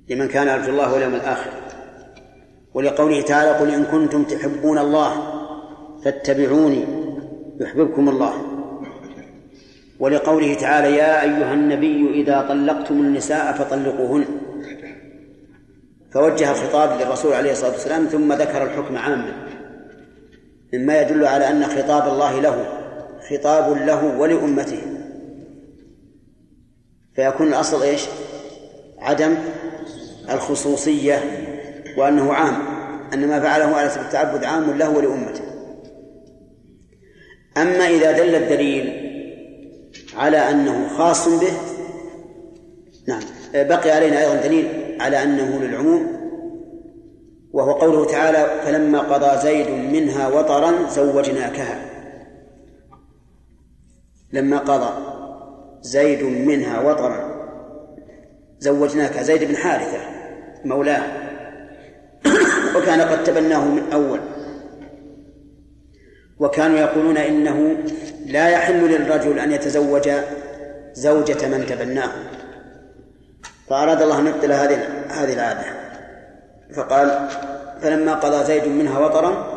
لمن 0.10 0.28
كان 0.28 0.48
يرجو 0.48 0.72
الله 0.72 0.94
واليوم 0.94 1.16
الآخر 1.16 1.52
ولقوله 2.74 3.22
تعالى 3.22 3.52
قل 3.52 3.74
إن 3.74 3.84
كنتم 3.84 4.24
تحبون 4.24 4.78
الله 4.78 5.42
فاتبعوني 6.04 6.86
يحببكم 7.60 8.10
الله 8.10 8.34
ولقوله 10.00 10.54
تعالى 10.54 10.96
يا 10.96 11.22
أيها 11.22 11.54
النبي 11.54 12.22
إذا 12.22 12.42
طلقتم 12.42 12.96
النساء 12.96 13.54
فطلقوهن 13.54 14.26
فوجه 16.14 16.52
الخطاب 16.52 17.02
للرسول 17.02 17.34
عليه 17.34 17.52
الصلاة 17.52 17.72
والسلام 17.72 18.06
ثم 18.06 18.34
ذكر 18.34 18.64
الحكم 18.64 18.98
عاما. 18.98 19.48
مما 20.74 21.02
يدل 21.02 21.26
على 21.26 21.50
أن 21.50 21.66
خطاب 21.66 22.14
الله 22.14 22.42
له 22.42 22.66
خطاب 23.30 23.78
له 23.78 24.18
ولأمته. 24.20 24.82
فيكون 27.16 27.48
الأصل 27.48 27.84
إيش؟ 27.84 28.02
عدم 29.00 29.36
الخصوصية 30.30 31.24
وأنه 31.98 32.34
عام. 32.34 32.56
أن 33.14 33.28
ما 33.28 33.40
فعله 33.40 33.76
على 33.76 33.90
سبيل 33.90 34.06
التعبد 34.06 34.44
عام 34.44 34.78
له 34.78 34.90
ولأمته. 34.90 35.44
أما 37.58 37.88
إذا 37.88 38.12
دل 38.12 38.36
الدليل 38.36 39.12
على 40.18 40.38
أنه 40.38 40.88
خاص 40.98 41.28
به 41.28 41.54
نعم 43.08 43.22
بقي 43.54 43.92
علينا 43.92 44.22
أيضا 44.22 44.36
دليل. 44.36 44.81
على 45.02 45.24
أنه 45.24 45.60
للعموم 45.60 46.22
وهو 47.54 47.72
قوله 47.72 48.06
تعالى 48.06 48.62
فلما 48.66 49.00
قضى 49.00 49.42
زيد 49.42 49.70
منها 49.70 50.28
وطرا 50.28 50.90
زوجناكها. 50.90 51.80
لما 54.34 54.58
قضى 54.58 54.94
زيد 55.82 56.24
منها 56.24 56.80
وطرا 56.80 57.32
زوجناك 58.60 59.20
زيد 59.20 59.44
بن 59.44 59.56
حارثة 59.56 59.98
مولاه 60.66 61.04
وكان 62.76 63.02
قد 63.02 63.24
تبناه 63.24 63.66
من 63.66 63.94
أول. 63.94 64.20
وكانوا 66.40 66.78
يقولون 66.80 67.18
إنه 67.18 67.78
لا 68.26 68.50
يحل 68.50 68.90
للرجل 68.90 69.40
أن 69.40 69.52
يتزوج 69.52 70.10
زوجة 70.94 71.48
من 71.48 71.66
تبناه. 71.66 72.12
فأراد 73.72 74.02
الله 74.02 74.20
أن 74.20 74.28
يبطل 74.28 74.52
هذه 74.52 74.80
هذه 75.10 75.34
العادة. 75.34 75.64
فقال 76.76 77.28
فلما 77.82 78.14
قضى 78.14 78.44
زيد 78.46 78.68
منها 78.68 79.00
وطرا 79.00 79.48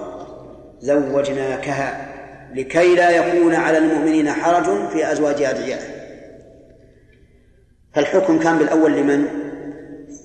زوجناكها 0.80 2.08
لكي 2.54 2.94
لا 2.94 3.10
يكون 3.10 3.54
على 3.54 3.78
المؤمنين 3.78 4.30
حرج 4.30 4.88
في 4.88 5.12
أزواج 5.12 5.42
أدعيائهم 5.42 5.94
فالحكم 7.94 8.38
كان 8.38 8.58
بالأول 8.58 8.92
لمن؟ 8.92 9.26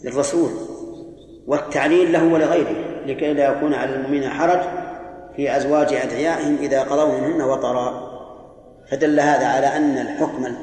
للرسول. 0.04 0.52
والتعليل 1.48 2.12
له 2.12 2.24
ولغيره 2.24 2.76
لكي 3.06 3.34
لا 3.34 3.52
يكون 3.52 3.74
على 3.74 3.96
المؤمنين 3.96 4.30
حرج 4.30 4.60
في 5.36 5.58
أزواج 5.58 5.94
أدعيائهم 5.94 6.58
إذا 6.62 6.82
قضوا 6.82 7.18
منهن 7.18 7.42
وطرا. 7.42 8.10
فدل 8.92 9.20
هذا 9.20 9.48
على 9.48 9.68
أن 9.68 9.98
الحكم 9.98 10.56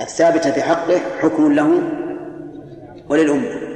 الثابت 0.00 0.48
في 0.48 0.62
حقه 0.62 0.98
حكم 1.20 1.52
له 1.52 1.82
وللأمة. 3.08 3.72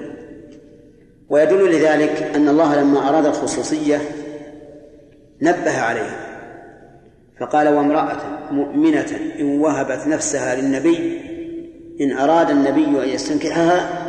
ويدل 1.28 1.70
لذلك 1.70 2.22
أن 2.34 2.48
الله 2.48 2.80
لما 2.80 3.08
أراد 3.08 3.26
الخصوصية 3.26 4.00
نبه 5.42 5.80
عليها 5.80 6.26
فقال 7.40 7.68
وامرأة 7.68 8.18
مؤمنة 8.50 9.06
إن 9.40 9.60
وهبت 9.60 10.06
نفسها 10.06 10.60
للنبي 10.60 11.20
إن 12.00 12.12
أراد 12.12 12.50
النبي 12.50 13.04
أن 13.04 13.08
يستنكحها 13.08 14.06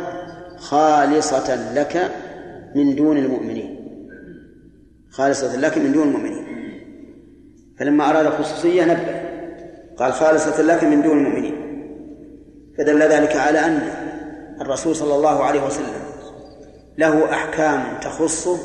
خالصة 0.56 1.74
لك 1.74 2.10
من 2.74 2.96
دون 2.96 3.18
المؤمنين. 3.18 3.78
خالصة 5.10 5.56
لك 5.56 5.78
من 5.78 5.92
دون 5.92 6.08
المؤمنين. 6.08 6.46
فلما 7.78 8.10
أراد 8.10 8.26
الخصوصية 8.26 8.84
نبه 8.84 9.20
قال 9.96 10.12
خالصة 10.12 10.62
لك 10.62 10.84
من 10.84 11.02
دون 11.02 11.18
المؤمنين. 11.18 11.54
فدل 12.78 13.02
ذلك 13.02 13.36
على 13.36 13.58
أن 13.58 13.80
الرسول 14.60 14.96
صلى 14.96 15.14
الله 15.14 15.44
عليه 15.44 15.66
وسلم. 15.66 16.02
له 16.98 17.32
أحكام 17.32 18.00
تخصه 18.00 18.58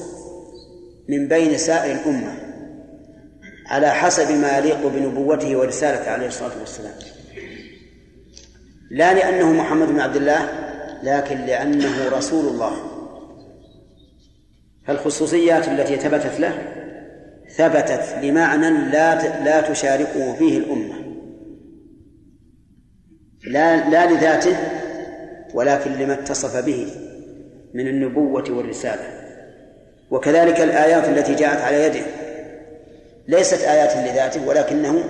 من 1.10 1.28
بين 1.28 1.58
سائر 1.58 1.96
الأمة 1.96 2.34
على 3.68 3.90
حسب 3.90 4.32
ما 4.32 4.58
يليق 4.58 4.88
بنبوته 4.88 5.58
ورسالته 5.58 6.12
عليه 6.12 6.28
الصلاة 6.28 6.60
والسلام. 6.60 6.94
لا 8.92 9.14
لأنه 9.14 9.54
محمد 9.54 9.88
بن 9.88 10.00
عبد 10.00 10.16
الله 10.16 10.50
لكن 11.04 11.38
لأنه 11.38 12.10
رسول 12.10 12.46
الله. 12.48 12.74
فالخصوصيات 14.88 15.68
التي 15.68 15.96
ثبتت 15.96 16.40
له 16.40 16.74
ثبتت 17.56 18.16
لمعنى 18.22 18.70
لا 18.70 19.44
لا 19.44 19.62
تشاركه 19.62 20.36
فيه 20.36 20.58
الأمة. 20.58 20.96
لا 23.48 23.90
لا 23.90 24.12
لذاته 24.12 24.58
ولكن 25.54 25.92
لما 25.92 26.14
اتصف 26.14 26.66
به 26.66 26.88
من 27.74 27.88
النبوة 27.88 28.52
والرسالة. 28.52 29.04
وكذلك 30.12 30.62
الآيات 30.62 31.10
التي 31.10 31.36
جاءت 31.36 31.62
على 31.62 31.84
يده. 31.84 32.06
ليست 33.28 33.62
آيات 33.62 34.12
لذاته 34.12 34.48
ولكنه 34.48 35.04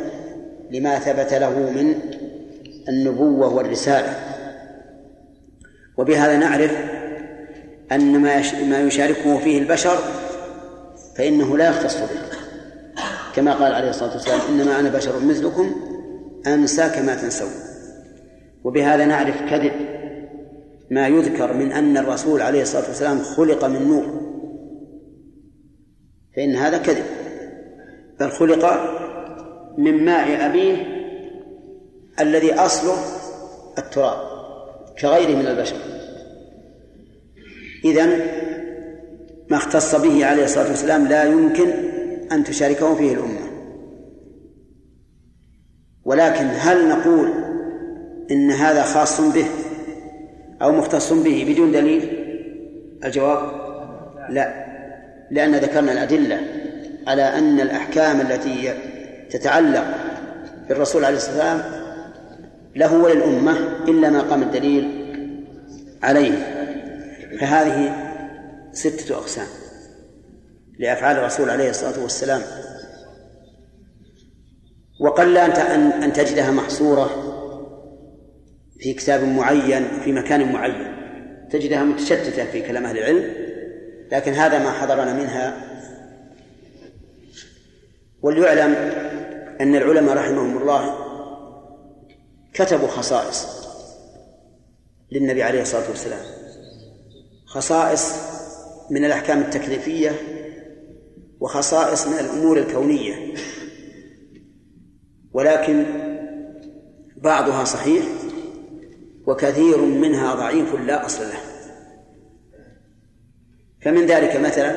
لما 0.72 1.00
ثبت 1.00 1.34
له 1.34 1.60
من 1.60 1.96
النبوة 2.90 3.54
والرسالة. 3.54 4.16
وبهذا 5.98 6.38
نعرف 6.38 6.72
أن 7.92 8.20
ما 8.20 8.42
ما 8.70 8.82
يشاركه 8.82 9.38
فيه 9.38 9.60
البشر 9.60 9.98
فإنه 11.18 11.58
لا 11.58 11.70
يختص 11.70 11.98
به. 11.98 12.08
كما 13.36 13.54
قال 13.54 13.74
عليه 13.74 13.90
الصلاة 13.90 14.14
والسلام 14.14 14.40
إنما 14.50 14.80
أنا 14.80 14.90
بشر 14.90 15.20
مثلكم 15.20 15.76
أنسى 16.48 16.90
كما 16.90 17.16
تنسون. 17.16 17.52
وبهذا 18.64 19.06
نعرف 19.06 19.42
كذب 19.50 19.72
ما 20.92 21.08
يذكر 21.08 21.54
من 21.54 21.72
أن 21.72 21.98
الرسول 21.98 22.42
عليه 22.42 22.62
الصلاة 22.62 22.88
والسلام 22.88 23.20
خلق 23.20 23.66
من 23.66 23.88
نور. 23.88 24.06
فإن 26.36 26.56
هذا 26.56 26.78
كذب. 26.78 27.06
بل 28.20 28.30
خلق 28.30 28.66
من 29.78 30.06
ماء 30.06 30.46
أبيه 30.46 30.76
الذي 32.20 32.54
أصله 32.54 32.98
التراب 33.78 34.18
كغيره 35.02 35.38
من 35.38 35.48
البشر. 35.48 35.76
إذن 37.86 38.20
ما 39.50 39.58
اختص 39.58 39.96
به 39.96 40.26
عليه 40.26 40.44
الصلاة 40.44 40.70
والسلام 40.70 41.08
لا 41.08 41.24
يمكن 41.24 41.70
أن 42.32 42.44
تشاركه 42.44 42.96
فيه 42.96 43.14
الأمة. 43.14 43.54
ولكن 46.06 46.46
هل 46.46 46.90
نقول 46.90 47.30
إن 48.32 48.52
هذا 48.52 48.84
خاص 48.84 49.22
به؟ 49.22 49.46
أو 50.64 50.72
مختص 50.72 51.14
به 51.14 51.46
بدون 51.50 51.72
دليل؟ 51.72 52.10
الجواب 53.06 53.40
لا 54.30 54.64
لأن 55.32 55.56
ذكرنا 55.56 55.92
الأدلة 55.92 56.40
على 57.08 57.22
أن 57.22 57.60
الأحكام 57.60 58.22
التي 58.22 58.74
تتعلق 59.30 59.86
بالرسول 60.70 61.06
عليه 61.06 61.18
الصلاة 61.18 61.54
والسلام 61.54 61.84
له 62.76 62.94
وللأمة 62.94 63.58
إلا 63.88 64.10
ما 64.10 64.22
قام 64.22 64.44
الدليل 64.44 65.04
عليه. 66.04 66.32
فهذه 67.40 67.96
ستة 68.72 69.16
أقسام 69.16 69.48
لأفعال 70.80 71.18
الرسول 71.18 71.50
عليه 71.50 71.70
الصلاة 71.70 72.04
والسلام. 72.04 72.42
وقل 75.00 75.38
أن 75.38 75.92
أن 75.92 76.14
تجدها 76.14 76.52
محصورة 76.52 77.33
في 78.84 78.94
كتاب 78.94 79.24
معين 79.24 79.88
في 80.04 80.12
مكان 80.12 80.54
معين. 80.54 80.96
تجدها 81.52 81.84
متشتتة 81.84 82.46
في 82.52 82.62
كلام 82.62 82.86
أهل 82.86 82.98
العلم 82.98 83.34
لكن 84.12 84.34
هذا 84.34 84.60
ما 84.60 84.72
حضرنا 84.72 85.14
منها. 85.14 85.58
وليعلم 88.22 88.74
أن 89.62 89.76
العلماء 89.76 90.18
رحمهم 90.18 90.58
الله 90.58 90.96
كتبوا 92.54 92.88
خصائص 92.88 93.48
للنبي 95.12 95.44
عليه 95.44 95.62
الصلاة 95.62 95.90
والسلام. 95.90 96.26
خصائص 97.46 98.14
من 98.90 99.06
الأحكام 99.06 99.42
التكليفية 99.42 100.12
وخصائص 101.40 102.08
من 102.08 102.20
الأمور 102.20 102.60
الكونية. 102.60 103.34
ولكن 105.34 105.86
بعضها 107.18 107.64
صحيح 107.64 108.04
وكثير 109.28 109.78
منها 109.78 110.36
ضعيف 110.36 110.76
لا 110.76 111.06
أصل 111.06 111.24
له. 111.24 111.40
فمن 113.82 114.06
ذلك 114.06 114.36
مثلا 114.36 114.76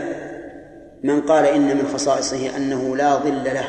من 1.05 1.21
قال 1.21 1.45
إن 1.45 1.77
من 1.77 1.89
خصائصه 1.95 2.57
أنه 2.57 2.97
لا 2.97 3.17
ظل 3.17 3.45
له 3.45 3.69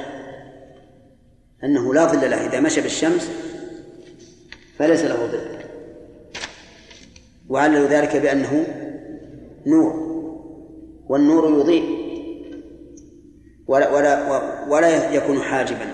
أنه 1.63 1.93
لا 1.93 2.05
ظل 2.05 2.31
له. 2.31 2.47
إذا 2.47 2.59
مشى 2.59 2.81
بالشمس 2.81 3.31
فليس 4.79 5.01
له 5.01 5.25
ظل. 5.25 5.57
وعللوا 7.49 7.87
ذلك 7.87 8.15
بأنه 8.15 8.65
نور 9.65 10.07
والنور 11.07 11.59
يضيء 11.59 12.07
ولا 13.67 13.91
ولا 13.91 14.29
ولا 14.67 15.11
يكون 15.13 15.41
حاجبا 15.41 15.93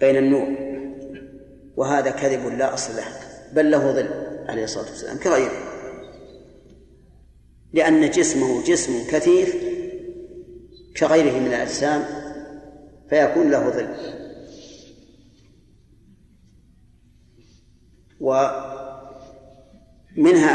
بين 0.00 0.16
النور. 0.16 0.69
وهذا 1.76 2.10
كذب 2.10 2.46
لا 2.46 2.74
أصل 2.74 2.96
له 2.96 3.06
بل 3.52 3.70
له 3.70 3.92
ظل 3.92 4.08
عليه 4.48 4.64
الصلاة 4.64 4.90
والسلام 4.90 5.18
كغيره. 5.18 5.70
لأن 7.72 8.10
جسمه 8.10 8.64
جسم 8.64 9.10
كثيف 9.10 9.56
كغيره 10.96 11.38
من 11.38 11.46
الأجسام 11.46 12.04
فيكون 13.10 13.50
له 13.50 13.70
ظل. 13.70 13.88
ومنها 18.20 18.98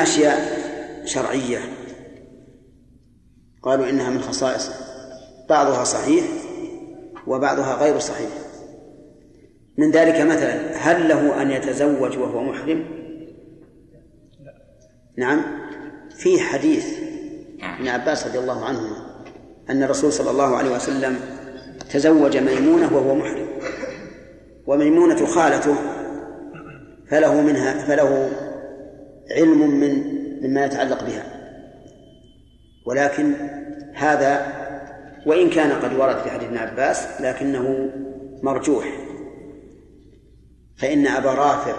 أشياء 0.03 0.65
شرعية. 1.05 1.59
قالوا 3.63 3.89
إنها 3.89 4.09
من 4.09 4.21
خصائص 4.21 4.69
بعضها 5.49 5.83
صحيح 5.83 6.25
وبعضها 7.27 7.75
غير 7.75 7.99
صحيح. 7.99 8.44
من 9.77 9.91
ذلك 9.91 10.21
مثلا 10.21 10.75
هل 10.77 11.09
له 11.09 11.41
أن 11.41 11.51
يتزوج 11.51 12.17
وهو 12.17 12.43
محرم؟ 12.43 12.85
نعم. 15.17 15.41
في 16.17 16.39
حديث 16.39 16.85
ابن 17.79 17.87
عباس 17.87 18.27
رضي 18.27 18.39
الله 18.39 18.65
عنهما 18.65 19.05
أن 19.69 19.83
الرسول 19.83 20.13
صلى 20.13 20.31
الله 20.31 20.57
عليه 20.57 20.75
وسلم 20.75 21.19
تزوج 21.91 22.37
ميمونة 22.37 22.95
وهو 22.95 23.15
محرم 23.15 23.47
وميمونة 24.67 25.25
خالته 25.25 25.75
فله 27.09 27.41
منها 27.41 27.85
فله 27.85 28.29
علم 29.31 29.79
من 29.79 30.15
مما 30.41 30.65
يتعلق 30.65 31.03
بها. 31.03 31.23
ولكن 32.85 33.33
هذا 33.93 34.47
وإن 35.25 35.49
كان 35.49 35.71
قد 35.71 35.93
ورد 35.93 36.17
في 36.17 36.29
حديث 36.29 36.47
ابن 36.47 36.57
عباس 36.57 37.07
لكنه 37.21 37.89
مرجوح. 38.43 39.04
فإن 40.77 41.07
أبا 41.07 41.29
رافع 41.31 41.75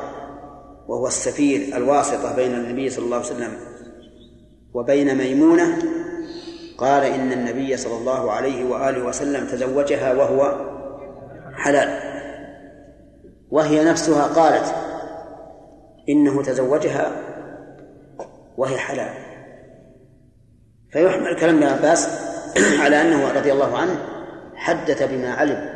وهو 0.89 1.07
السفير 1.07 1.77
الواسطة 1.77 2.37
بين 2.37 2.55
النبي 2.55 2.91
صلى 2.91 3.05
الله 3.05 3.17
عليه 3.17 3.27
وسلم 3.27 3.57
وبين 4.75 5.19
ميمونة 5.19 5.79
قال 6.79 7.05
إن 7.05 7.33
النبي 7.33 7.77
صلى 7.77 7.99
الله 7.99 8.33
عليه 8.33 8.65
وآله 8.65 9.05
وسلم 9.05 9.47
تزوجها 9.47 10.15
وهو 10.15 10.67
حلال. 11.55 12.17
وهي 13.51 13.85
نفسها 13.85 14.27
قالت 14.27 14.75
إنه 16.09 16.43
تزوجها 16.43 17.13
وهي 18.57 18.79
حلال. 18.79 19.15
فيحمل 20.93 21.37
كلام 21.37 21.57
ابن 21.57 21.67
عباس 21.67 22.09
على 22.81 23.01
أنه 23.01 23.33
رضي 23.33 23.53
الله 23.53 23.79
عنه 23.79 23.99
حدث 24.55 25.03
بما 25.03 25.35
علم. 25.35 25.76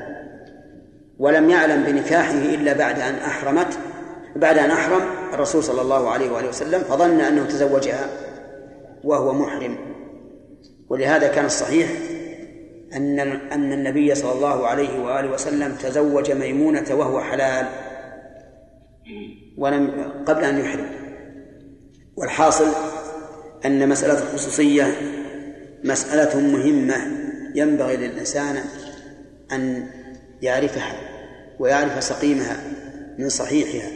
ولم 1.21 1.51
يعلم 1.51 1.83
بنكاحه 1.83 2.39
إلا 2.39 2.73
بعد 2.73 3.01
أن 3.01 3.15
أحرمت 3.15 3.79
بعد 4.37 4.59
أن 4.59 4.71
أحرم 4.71 5.01
الرسول 5.35 5.65
صلى 5.65 5.83
الله 5.83 6.11
عليه 6.11 6.31
وآله 6.31 6.49
وسلم 6.49 6.81
فظن 6.81 7.21
أنه 7.21 7.45
تزوجها 7.45 8.09
وهو 9.05 9.33
محرم. 9.33 9.77
ولهذا 10.89 11.29
كان 11.29 11.45
الصحيح 11.45 11.89
أن 12.97 13.21
أن 13.53 13.73
النبي 13.73 14.15
صلى 14.15 14.33
الله 14.33 14.67
عليه 14.67 15.01
وآله 15.01 15.33
وسلم 15.33 15.75
تزوج 15.75 16.31
ميمونة 16.31 16.87
وهو 16.91 17.21
حلال 17.21 17.67
ولم 19.59 20.13
قبل 20.27 20.45
أن 20.45 20.59
يحرم. 20.59 20.91
والحاصل 22.17 22.69
أن 23.67 23.89
مسألة 23.89 24.19
الخصوصية 24.23 24.85
مسألة 25.85 26.41
مهمة 26.41 26.97
ينبغي 27.55 27.97
للإنسان 27.97 28.57
أن 29.53 29.87
يعرفها. 30.43 31.10
ويعرف 31.61 32.05
سقيمها 32.05 32.57
من 33.19 33.29
صحيحها 33.29 33.91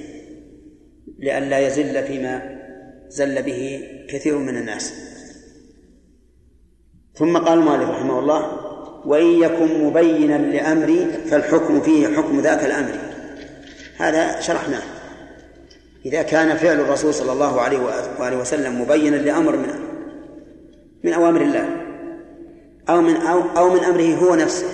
لئلا 1.18 1.58
يزل 1.58 2.02
فيما 2.02 2.60
زل 3.08 3.42
به 3.42 3.88
كثير 4.08 4.38
من 4.38 4.56
الناس. 4.56 4.94
ثم 7.14 7.36
قال 7.36 7.58
المؤلف 7.58 7.90
رحمه 7.90 8.18
الله 8.18 8.60
وإن 9.06 9.42
يكن 9.42 9.84
مبينا 9.84 10.38
لأمري 10.38 11.10
فالحكم 11.30 11.80
فيه 11.80 12.16
حكم 12.16 12.40
ذاك 12.40 12.64
الأمر. 12.64 12.98
هذا 13.96 14.40
شرحناه. 14.40 14.82
إذا 16.06 16.22
كان 16.22 16.56
فعل 16.56 16.80
الرسول 16.80 17.14
صلى 17.14 17.32
الله 17.32 17.60
عليه 17.60 17.78
وآله 18.18 18.36
وسلم 18.36 18.80
مبينا 18.80 19.16
لأمر 19.16 19.56
من 19.56 19.68
من 21.04 21.12
أوامر 21.12 21.42
الله 21.42 21.68
أو 22.88 23.00
من 23.00 23.16
أو, 23.16 23.40
أو 23.56 23.74
من 23.74 23.84
أمره 23.84 24.14
هو 24.14 24.34
نفسه. 24.34 24.66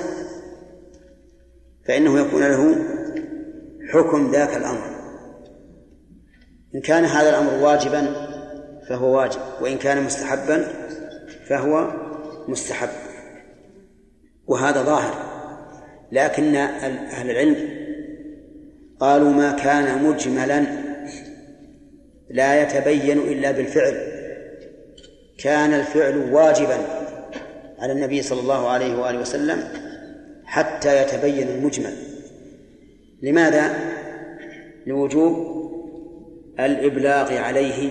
فإنه 1.91 2.21
يكون 2.21 2.43
له 2.43 2.77
حكم 3.93 4.31
ذاك 4.31 4.57
الأمر. 4.57 4.83
إن 6.75 6.81
كان 6.81 7.05
هذا 7.05 7.29
الأمر 7.31 7.65
واجبا 7.65 8.15
فهو 8.89 9.17
واجب 9.17 9.41
وإن 9.61 9.79
كان 9.79 10.03
مستحبا 10.03 10.69
فهو 11.49 11.91
مستحب. 12.49 12.89
وهذا 14.47 14.83
ظاهر. 14.83 15.15
لكن 16.13 16.57
أهل 16.57 17.31
العلم 17.31 17.57
قالوا 19.01 19.31
ما 19.31 19.53
كان 19.53 20.05
مجملا 20.05 20.65
لا 22.31 22.63
يتبين 22.63 23.19
إلا 23.19 23.51
بالفعل. 23.51 23.95
كان 25.39 25.75
الفعل 25.75 26.33
واجبا 26.33 26.79
على 27.79 27.93
النبي 27.93 28.23
صلى 28.23 28.41
الله 28.41 28.69
عليه 28.69 28.97
وآله 28.99 29.21
وسلم 29.21 29.90
حتى 30.51 31.03
يتبين 31.03 31.49
المجمل. 31.49 31.97
لماذا؟ 33.23 33.75
لوجوب 34.87 35.61
الإبلاغ 36.61 37.37
عليه. 37.37 37.91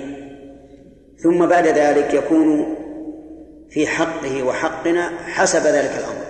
ثم 1.18 1.46
بعد 1.46 1.68
ذلك 1.68 2.14
يكون 2.14 2.76
في 3.70 3.88
حقه 3.88 4.44
وحقنا 4.44 5.10
حسب 5.10 5.60
ذلك 5.60 5.92
الأمر. 6.00 6.26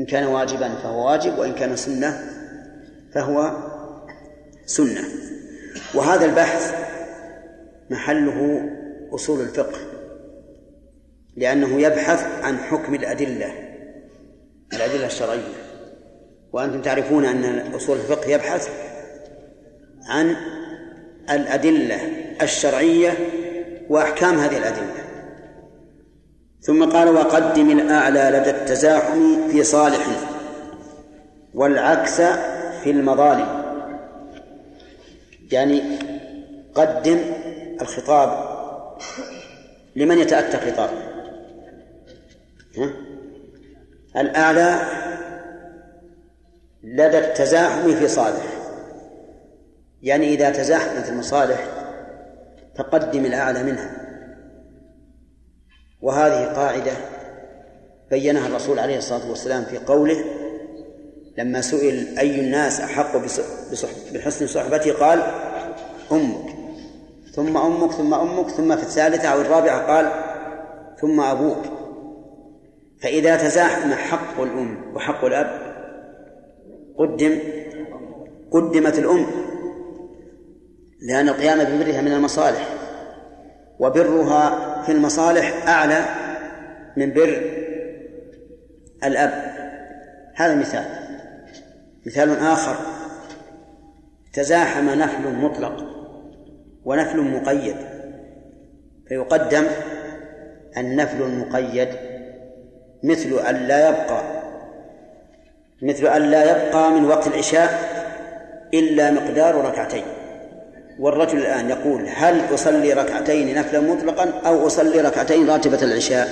إن 0.00 0.06
كان 0.06 0.26
واجبا 0.26 0.74
فهو 0.74 1.10
واجب 1.10 1.38
وإن 1.38 1.52
كان 1.52 1.76
سنة 1.76 2.20
فهو 3.14 3.56
سنة. 4.66 5.04
وهذا 5.94 6.24
البحث 6.24 6.74
محله 7.90 8.70
أصول 9.12 9.40
الفقه 9.40 9.78
لأنه 11.36 11.80
يبحث 11.80 12.44
عن 12.44 12.58
حكم 12.58 12.94
الأدلة. 12.94 13.65
الأدلة 14.72 15.06
الشرعية. 15.06 15.52
وأنتم 16.52 16.82
تعرفون 16.82 17.24
أن 17.24 17.74
أصول 17.74 17.96
الفقه 17.96 18.30
يبحث 18.30 18.68
عن 20.06 20.36
الأدلة 21.30 22.00
الشرعية 22.42 23.12
وأحكام 23.88 24.38
هذه 24.38 24.58
الأدلة. 24.58 24.94
ثم 26.60 26.90
قال 26.90 27.08
وقدم 27.08 27.70
الأعلى 27.70 28.30
لدى 28.38 28.50
التزاحم 28.50 29.48
في 29.48 29.64
صالح 29.64 30.06
والعكس 31.54 32.20
في 32.82 32.90
المظالم. 32.90 33.66
يعني 35.52 35.82
قدم 36.74 37.18
الخطاب 37.80 38.56
لمن 39.96 40.18
يتأتى 40.18 40.70
خطاب 40.70 40.90
الأعلى 44.16 44.80
لدى 46.82 47.18
التزاحم 47.18 47.94
في 47.94 48.08
صالح. 48.08 48.46
يعني 50.02 50.34
إذا 50.34 50.50
تزاحمت 50.50 51.08
المصالح 51.08 51.66
فقدم 52.76 53.24
الأعلى 53.24 53.62
منها. 53.62 53.90
وهذه 56.02 56.44
قاعدة 56.44 56.92
بينها 58.10 58.46
الرسول 58.46 58.78
عليه 58.78 58.98
الصلاة 58.98 59.30
والسلام 59.30 59.64
في 59.64 59.78
قوله 59.78 60.24
لما 61.38 61.60
سئل 61.60 62.18
أي 62.18 62.40
الناس 62.40 62.80
أحق 62.80 63.16
بحسن 64.12 64.46
صحبتي 64.46 64.90
قال 64.90 65.22
أمك. 66.12 66.56
ثم 67.34 67.56
أمك 67.56 67.92
ثم 67.92 68.14
أمك 68.14 68.50
ثم 68.50 68.76
في 68.76 68.82
الثالثة 68.82 69.28
أو 69.28 69.40
الرابعة 69.40 69.86
قال 69.86 70.10
ثم 71.00 71.20
أبوك. 71.20 71.85
فإذا 73.02 73.36
تزاحم 73.36 73.92
حق 73.92 74.40
الأم 74.40 74.94
وحق 74.94 75.24
الأب 75.24 75.76
قدم 76.98 77.38
قدمت 78.50 78.98
الأم 78.98 79.26
لأن 81.02 81.28
القيام 81.28 81.58
ببرها 81.58 82.00
من 82.00 82.12
المصالح 82.12 82.68
وبرها 83.78 84.82
في 84.82 84.92
المصالح 84.92 85.68
أعلى 85.68 86.04
من 86.96 87.12
بر 87.12 87.40
الأب. 89.04 89.56
هذا 90.34 90.54
مثال. 90.54 90.84
مثال 92.06 92.38
آخر. 92.38 92.76
تزاحم 94.32 94.90
نفل 94.90 95.34
مطلق 95.34 95.86
ونفل 96.84 97.20
مقيد 97.20 97.76
فيقدم 99.08 99.64
النفل 100.76 101.22
المقيد 101.22 101.88
مثل 103.02 103.38
أن 103.38 103.54
لا 103.54 103.88
يبقى 103.88 104.22
مثل 105.82 106.06
أن 106.06 106.22
لا 106.22 106.42
يبقى 106.50 106.90
من 106.90 107.04
وقت 107.04 107.26
العشاء 107.26 107.96
إلا 108.74 109.10
مقدار 109.10 109.54
ركعتين. 109.54 110.04
والرجل 110.98 111.38
الآن 111.38 111.70
يقول 111.70 112.08
هل 112.08 112.54
أصلي 112.54 112.92
ركعتين 112.92 113.58
نفلا 113.58 113.80
مطلقا 113.80 114.30
أو 114.46 114.66
أصلي 114.66 115.00
ركعتين 115.00 115.50
راتبة 115.50 115.82
العشاء؟ 115.82 116.28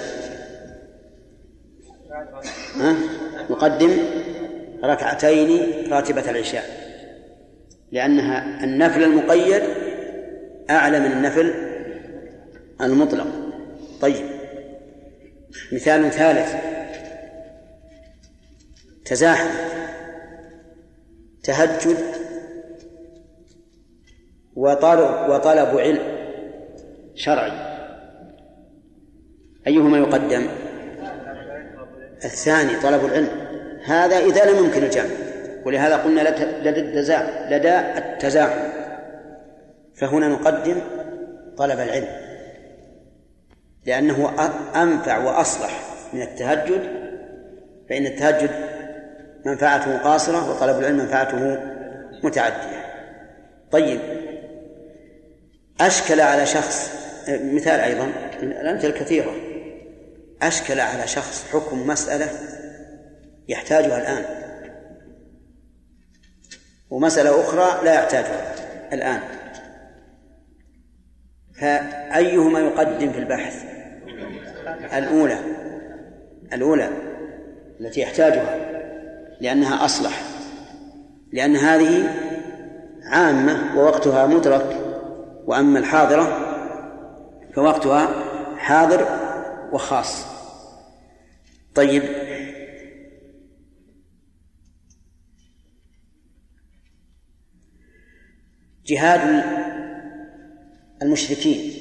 ها؟ 2.76 2.96
يقدم 3.50 3.98
ركعتين 4.84 5.60
راتبة 5.92 6.30
العشاء 6.30 6.64
لأنها 7.92 8.64
النفل 8.64 9.02
المقيد 9.02 9.62
أعلى 10.70 11.00
من 11.00 11.12
النفل 11.12 11.54
المطلق. 12.80 13.26
طيب 14.00 14.33
مثال 15.72 16.10
ثالث. 16.10 16.54
تزاحم. 19.04 19.50
تهجد. 21.44 21.96
وطلب 24.56 25.30
وطلب 25.30 25.78
علم. 25.78 26.02
شرعي. 27.14 27.52
أيهما 29.66 29.98
يقدم؟ 29.98 30.48
الثاني 32.24 32.76
طلب 32.80 33.04
العلم. 33.04 33.28
هذا 33.84 34.18
إذا 34.18 34.50
لم 34.50 34.64
يمكن 34.64 34.82
الجمع 34.82 35.10
ولهذا 35.64 35.96
قلنا 35.96 36.20
لدى 36.68 36.80
التزاحم 36.80 37.54
لدى 37.54 37.78
التزاحم. 37.78 38.70
فهنا 39.94 40.28
نقدم 40.28 40.80
طلب 41.56 41.80
العلم. 41.80 42.23
لأنه 43.86 44.48
أنفع 44.76 45.18
وأصلح 45.18 45.80
من 46.12 46.22
التهجد 46.22 46.82
فإن 47.88 48.06
التهجد 48.06 48.50
منفعته 49.44 49.98
قاصرة 49.98 50.50
وطلب 50.50 50.78
العلم 50.78 50.96
منفعته 50.96 51.58
متعدية. 52.22 52.84
طيب 53.70 54.00
أشكل 55.80 56.20
على 56.20 56.46
شخص 56.46 56.90
مثال 57.28 57.80
أيضا 57.80 58.12
الأمثلة 58.42 58.90
كثيرة 58.90 59.34
أشكل 60.42 60.80
على 60.80 61.06
شخص 61.06 61.44
حكم 61.52 61.86
مسألة 61.86 62.28
يحتاجها 63.48 63.98
الآن. 63.98 64.24
ومسألة 66.90 67.40
أخرى 67.40 67.84
لا 67.84 67.94
يحتاجها 67.94 68.54
الآن. 68.92 69.20
فأيهما 71.54 72.60
يقدم 72.60 73.12
في 73.12 73.18
البحث؟ 73.18 73.64
الأولى 74.94 75.38
الأولى 76.52 76.90
التي 77.80 78.00
يحتاجها 78.00 78.56
لأنها 79.40 79.84
أصلح 79.84 80.22
لأن 81.32 81.56
هذه 81.56 82.14
عامة 83.04 83.78
ووقتها 83.78 84.26
مدرك 84.26 84.80
وأما 85.46 85.78
الحاضرة 85.78 86.38
فوقتها 87.54 88.08
حاضر 88.56 89.06
وخاص. 89.72 90.26
طيب. 91.74 92.02
جهاد 98.86 99.63
المشركين 101.04 101.72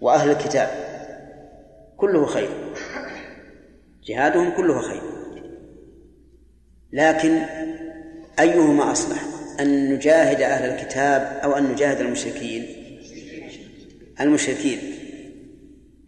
وأهل 0.00 0.30
الكتاب 0.30 0.68
كله 1.96 2.26
خير. 2.26 2.48
جهادهم 4.04 4.50
كله 4.50 4.80
خير. 4.80 5.02
لكن 6.92 7.42
أيهما 8.40 8.92
أصلح؟ 8.92 9.24
أن 9.60 9.94
نجاهد 9.94 10.40
أهل 10.40 10.70
الكتاب 10.70 11.40
أو 11.44 11.52
أن 11.52 11.72
نجاهد 11.72 12.00
المشركين؟ 12.00 12.66
المشركين. 14.20 14.78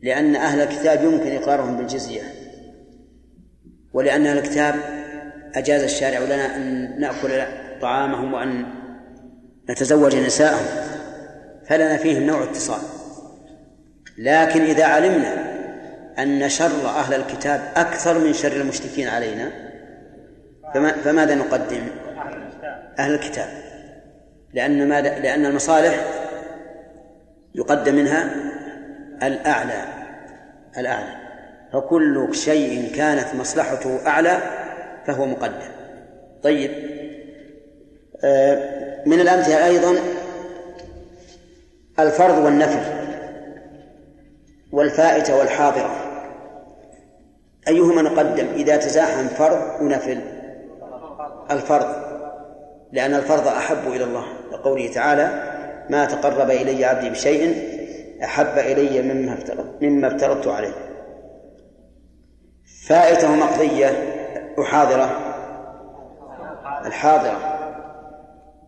لأن 0.02 0.36
أهل 0.36 0.60
الكتاب 0.60 1.04
يمكن 1.04 1.32
إقرارهم 1.32 1.76
بالجزية. 1.76 2.22
ولأن 3.92 4.26
أهل 4.26 4.38
الكتاب 4.38 4.74
أجاز 5.54 5.82
الشارع 5.82 6.18
لنا 6.18 6.56
أن 6.56 7.00
نأكل 7.00 7.42
طعامهم 7.80 8.34
وأن 8.34 8.66
نتزوج 9.70 10.16
نساءهم. 10.16 10.92
فلنا 11.68 11.96
فيهم 11.96 12.22
نوع 12.22 12.42
اتصال 12.42 12.82
لكن 14.18 14.62
إذا 14.62 14.84
علمنا 14.84 15.52
أن 16.18 16.48
شر 16.48 16.86
أهل 16.86 17.14
الكتاب 17.14 17.60
أكثر 17.76 18.18
من 18.18 18.32
شر 18.32 18.52
المشركين 18.52 19.08
علينا 19.08 19.50
فما 20.74 20.92
فماذا 20.92 21.34
نقدم؟ 21.34 21.82
أهل 22.98 23.14
الكتاب 23.14 23.48
لأن 24.54 24.88
ماذا؟ 24.88 25.18
لأن 25.18 25.46
المصالح 25.46 26.04
يقدم 27.54 27.94
منها 27.94 28.34
الأعلى 29.22 29.84
الأعلى 30.78 31.16
فكل 31.72 32.28
شيء 32.34 32.92
كانت 32.96 33.34
مصلحته 33.34 34.06
أعلى 34.06 34.38
فهو 35.06 35.26
مقدم 35.26 35.72
طيب 36.42 36.70
آه، 38.24 39.02
من 39.06 39.20
الأمثلة 39.20 39.66
أيضا 39.66 39.96
الفرض 41.98 42.38
والنفل 42.44 42.80
والفائتة 44.72 45.38
والحاضرة. 45.38 45.90
أيهما 47.68 48.02
نقدم 48.02 48.46
إذا 48.54 48.76
تزاحم 48.76 49.26
فرض 49.26 49.82
ونفل؟ 49.82 50.20
الفرض 51.50 51.94
لأن 52.92 53.14
الفرض 53.14 53.46
أحب 53.46 53.86
إلى 53.86 54.04
الله. 54.04 54.24
لقوله 54.52 54.92
تعالى 54.92 55.52
ما 55.90 56.04
تقرب 56.04 56.50
إلي 56.50 56.84
عبدي 56.84 57.10
بشيء 57.10 57.72
أحب 58.24 58.58
إلي 58.58 59.02
مما 59.02 59.34
افترض 59.34 59.66
مما 59.80 60.06
افترضت 60.16 60.46
عليه. 60.46 60.74
فائتة 62.86 63.36
مقضية 63.36 63.88
وحاضرة 64.58 65.18
الحاضرة 66.86 67.58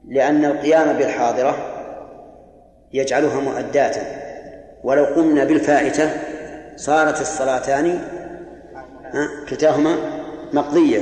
لأن 0.08 0.44
القيام 0.44 0.96
بالحاضرة 0.96 1.73
يجعلها 2.94 3.40
مؤداة. 3.40 3.94
ولو 4.84 5.04
قمنا 5.04 5.44
بالفائتة 5.44 6.10
صارت 6.76 7.20
الصلاتان 7.20 8.00
كلتاهما 9.48 9.96
مقضية 10.52 11.00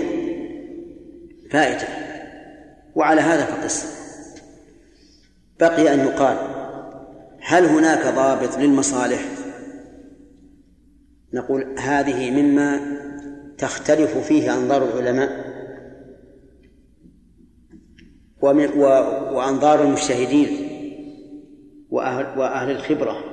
فائتة. 1.51 1.87
وعلى 2.95 3.21
هذا 3.21 3.45
فقس. 3.45 4.03
بقي 5.61 5.95
أن 5.95 6.01
يقال 6.01 6.37
هل 7.41 7.65
هناك 7.65 8.15
ضابط 8.15 8.59
للمصالح؟ 8.59 9.21
نقول 11.35 11.79
هذه 11.79 12.31
مما 12.31 12.81
تختلف 13.59 14.19
فيه 14.19 14.55
أنظار 14.55 14.85
العلماء 14.85 15.53
وأنظار 19.33 19.83
المجتهدين. 19.83 20.62
وأهل, 21.93 22.39
وأهل 22.39 22.71
الخبرة. 22.71 23.25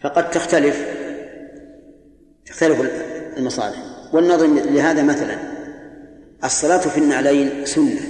فقد 0.00 0.30
تختلف 0.30 0.86
تختلف 2.46 2.80
المصالح. 3.36 3.76
والنظر 4.12 4.46
لهذا 4.46 5.02
مثلا. 5.02 5.36
الصلاة 6.44 6.78
في 6.78 6.98
النعلين 6.98 7.66
سنة. 7.66 8.00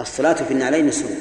الصلاة 0.00 0.32
في 0.32 0.50
النعلين 0.50 0.90
سنة. 0.90 1.16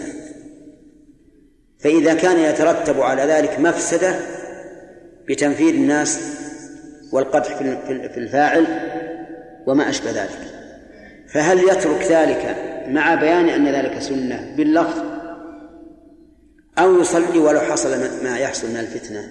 فإذا 1.80 2.13
كان 2.13 2.39
يترتب 2.39 3.02
على 3.02 3.22
ذلك 3.22 3.60
مفسدة 3.60 4.15
بتنفير 5.28 5.74
الناس 5.74 6.38
والقدح 7.12 7.58
في 7.58 8.17
الفاعل 8.17 8.65
وما 9.67 9.89
أشبه 9.89 10.12
ذلك. 10.12 10.39
فهل 11.28 11.60
يترك 11.60 12.02
ذلك 12.10 12.56
مع 12.88 13.15
بيان 13.15 13.50
أن 13.50 13.67
ذلك 13.67 14.00
سنة؟ 14.00 14.54
باللفظ 14.58 15.16
أو 16.80 17.02
يصلي 17.02 17.40
ولو 17.40 17.60
حصل 17.60 17.90
ما 18.24 18.38
يحصل 18.38 18.70
من 18.70 18.78
الفتنة. 18.78 19.24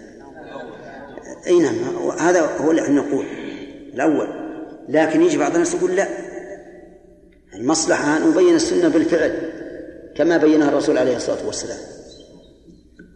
أي 1.47 1.59
نعم 1.59 1.75
هذا 2.21 2.41
هو 2.41 2.71
اللي 2.71 2.83
نقول. 2.83 3.27
الأول. 3.95 4.29
لكن 4.89 5.23
يجي 5.23 5.39
بعض 5.39 5.53
الناس 5.53 5.75
يقول 5.75 5.97
لا. 5.97 6.09
المصلحة 7.55 8.17
أن 8.17 8.31
نبين 8.31 8.55
السنة 8.55 8.89
بالفعل 8.89 9.53
كما 10.17 10.37
بينها 10.37 10.69
الرسول 10.69 10.99
عليه 10.99 11.17
الصلاة 11.17 11.47
والسلام. 11.47 11.79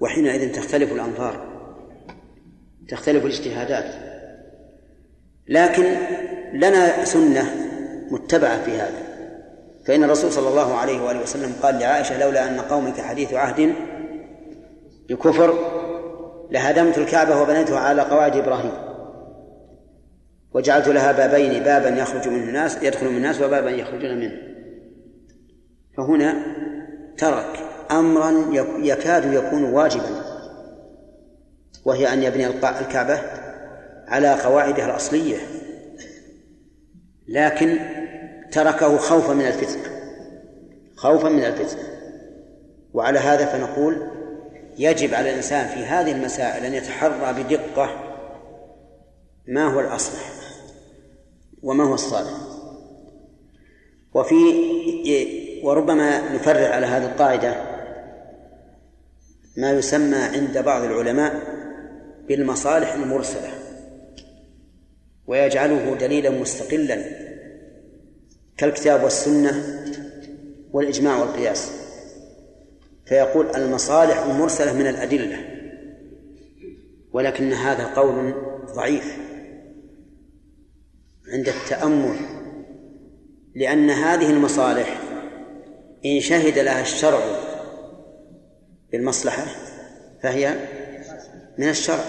وحينئذ 0.00 0.52
تختلف 0.52 0.92
الأنظار 0.92 1.50
تختلف 2.88 3.24
الاجتهادات. 3.24 3.94
لكن 5.48 5.96
لنا 6.54 7.04
سنة 7.04 7.54
متبعة 8.10 8.64
في 8.64 8.70
هذا. 8.70 9.10
فإن 9.86 10.04
الرسول 10.04 10.32
صلى 10.32 10.48
الله 10.48 10.74
عليه 10.74 11.00
وآله 11.00 11.22
وسلم 11.22 11.52
قال 11.62 11.74
لعائشة 11.78 12.20
لولا 12.20 12.48
أن 12.48 12.60
قومك 12.60 13.00
حديث 13.00 13.32
عهد 13.32 13.74
بكفر 15.10 15.58
لهدمت 16.50 16.98
الكعبة 16.98 17.42
وبنيتها 17.42 17.78
على 17.78 18.02
قواعد 18.02 18.36
إبراهيم. 18.36 18.72
وجعلت 20.54 20.88
لها 20.88 21.12
بابين 21.12 21.62
بابا 21.62 21.88
يخرج 21.88 22.28
منه 22.28 22.44
الناس 22.44 22.82
يدخل 22.82 23.08
من 23.08 23.16
الناس 23.16 23.40
وبابا 23.40 23.70
يخرجون 23.70 24.20
منه. 24.20 24.38
فهنا 25.96 26.34
ترك 27.18 27.60
أمرا 27.90 28.32
يكاد 28.78 29.32
يكون 29.32 29.64
واجبا 29.64 30.22
وهي 31.84 32.12
أن 32.12 32.22
يبني 32.22 32.46
الكعبة 32.46 33.20
على 34.08 34.34
قواعدها 34.34 34.86
الأصلية. 34.86 35.36
لكن 37.28 37.78
تركه 38.52 38.96
خوفا 38.96 39.32
من 39.32 39.46
الفتنة 39.46 39.82
خوفا 40.96 41.28
من 41.28 41.44
الفتنة 41.44 41.82
وعلى 42.94 43.18
هذا 43.18 43.46
فنقول 43.46 44.19
يجب 44.80 45.14
على 45.14 45.30
الإنسان 45.30 45.66
في 45.68 45.84
هذه 45.84 46.12
المسائل 46.12 46.64
أن 46.64 46.74
يتحرى 46.74 47.42
بدقة 47.42 48.16
ما 49.46 49.74
هو 49.74 49.80
الأصلح 49.80 50.32
وما 51.62 51.84
هو 51.84 51.94
الصالح. 51.94 52.30
وفي 54.14 54.34
وربما 55.62 56.34
نفرع 56.34 56.68
على 56.68 56.86
هذه 56.86 57.04
القاعدة 57.04 57.54
ما 59.56 59.72
يسمى 59.72 60.16
عند 60.16 60.58
بعض 60.58 60.82
العلماء 60.82 61.42
بالمصالح 62.28 62.92
المرسلة 62.92 63.50
ويجعله 65.26 65.94
دليلا 65.94 66.30
مستقلا 66.30 67.04
كالكتاب 68.56 69.02
والسنة 69.04 69.84
والإجماع 70.72 71.20
والقياس. 71.20 71.79
فيقول 73.10 73.56
المصالح 73.56 74.18
المرسلة 74.18 74.72
من 74.72 74.86
الأدلة 74.86 75.38
ولكن 77.12 77.52
هذا 77.52 77.94
قول 77.94 78.34
ضعيف 78.74 79.16
عند 81.32 81.48
التأمل 81.48 82.16
لأن 83.54 83.90
هذه 83.90 84.30
المصالح 84.30 85.00
إن 86.04 86.20
شهد 86.20 86.58
لها 86.58 86.80
الشرع 86.80 87.20
بالمصلحة 88.92 89.44
فهي 90.22 90.54
من 91.58 91.68
الشرع 91.68 92.04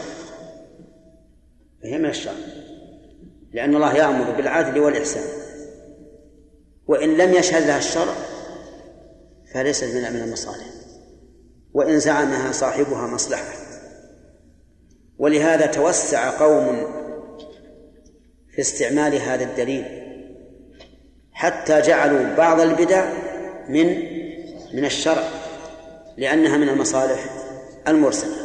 فهي 1.83 1.97
من 1.97 2.09
الشرع 2.09 2.33
لأن 3.53 3.75
الله 3.75 3.95
يأمر 3.95 4.31
بالعدل 4.31 4.79
والإحسان 4.79 5.23
وإن 6.87 7.17
لم 7.17 7.33
يشهد 7.33 7.67
لها 7.67 7.77
الشرع 7.77 8.13
فليست 9.53 9.95
من 9.95 10.21
المصالح. 10.21 10.80
وإن 11.73 11.99
زعمها 11.99 12.51
صاحبها 12.51 13.07
مصلحة. 13.07 13.53
ولهذا 15.17 15.65
توسع 15.65 16.39
قوم 16.39 16.87
في 18.51 18.61
استعمال 18.61 19.15
هذا 19.15 19.43
الدليل 19.43 19.85
حتى 21.31 21.81
جعلوا 21.81 22.35
بعض 22.35 22.59
البدع 22.59 23.13
من 23.69 23.85
من 24.73 24.85
الشرع 24.85 25.23
لأنها 26.17 26.57
من 26.57 26.69
المصالح 26.69 27.25
المرسلة. 27.87 28.35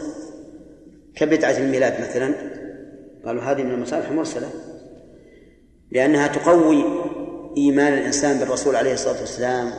كبدعة 1.17 1.59
الميلاد 1.59 2.01
مثلا 2.01 2.35
قالوا 3.27 3.43
هذه 3.43 3.62
من 3.62 3.71
المصالح 3.71 4.09
المرسلة 4.09 4.51
لأنها 5.91 6.27
تقوي 6.27 6.85
إيمان 7.57 7.93
الإنسان 7.93 8.39
بالرسول 8.39 8.77
عليه 8.77 8.93
الصلاة 8.93 9.21
والسلام 9.21 9.73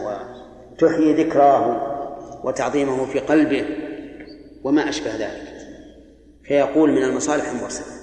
وتحيي 0.73 1.13
ذكراه. 1.13 1.96
وتعظيمه 2.43 3.05
في 3.05 3.19
قلبه 3.19 3.65
وما 4.63 4.89
أشبه 4.89 5.15
ذلك. 5.15 5.57
فيقول 6.43 6.91
من 6.91 7.03
المصالح 7.03 7.49
المرسلة 7.49 7.97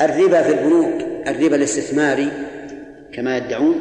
الربا 0.00 0.42
في 0.42 0.48
البنوك 0.48 1.02
الربا 1.28 1.56
الاستثماري 1.56 2.30
كما 3.14 3.36
يدعون 3.36 3.76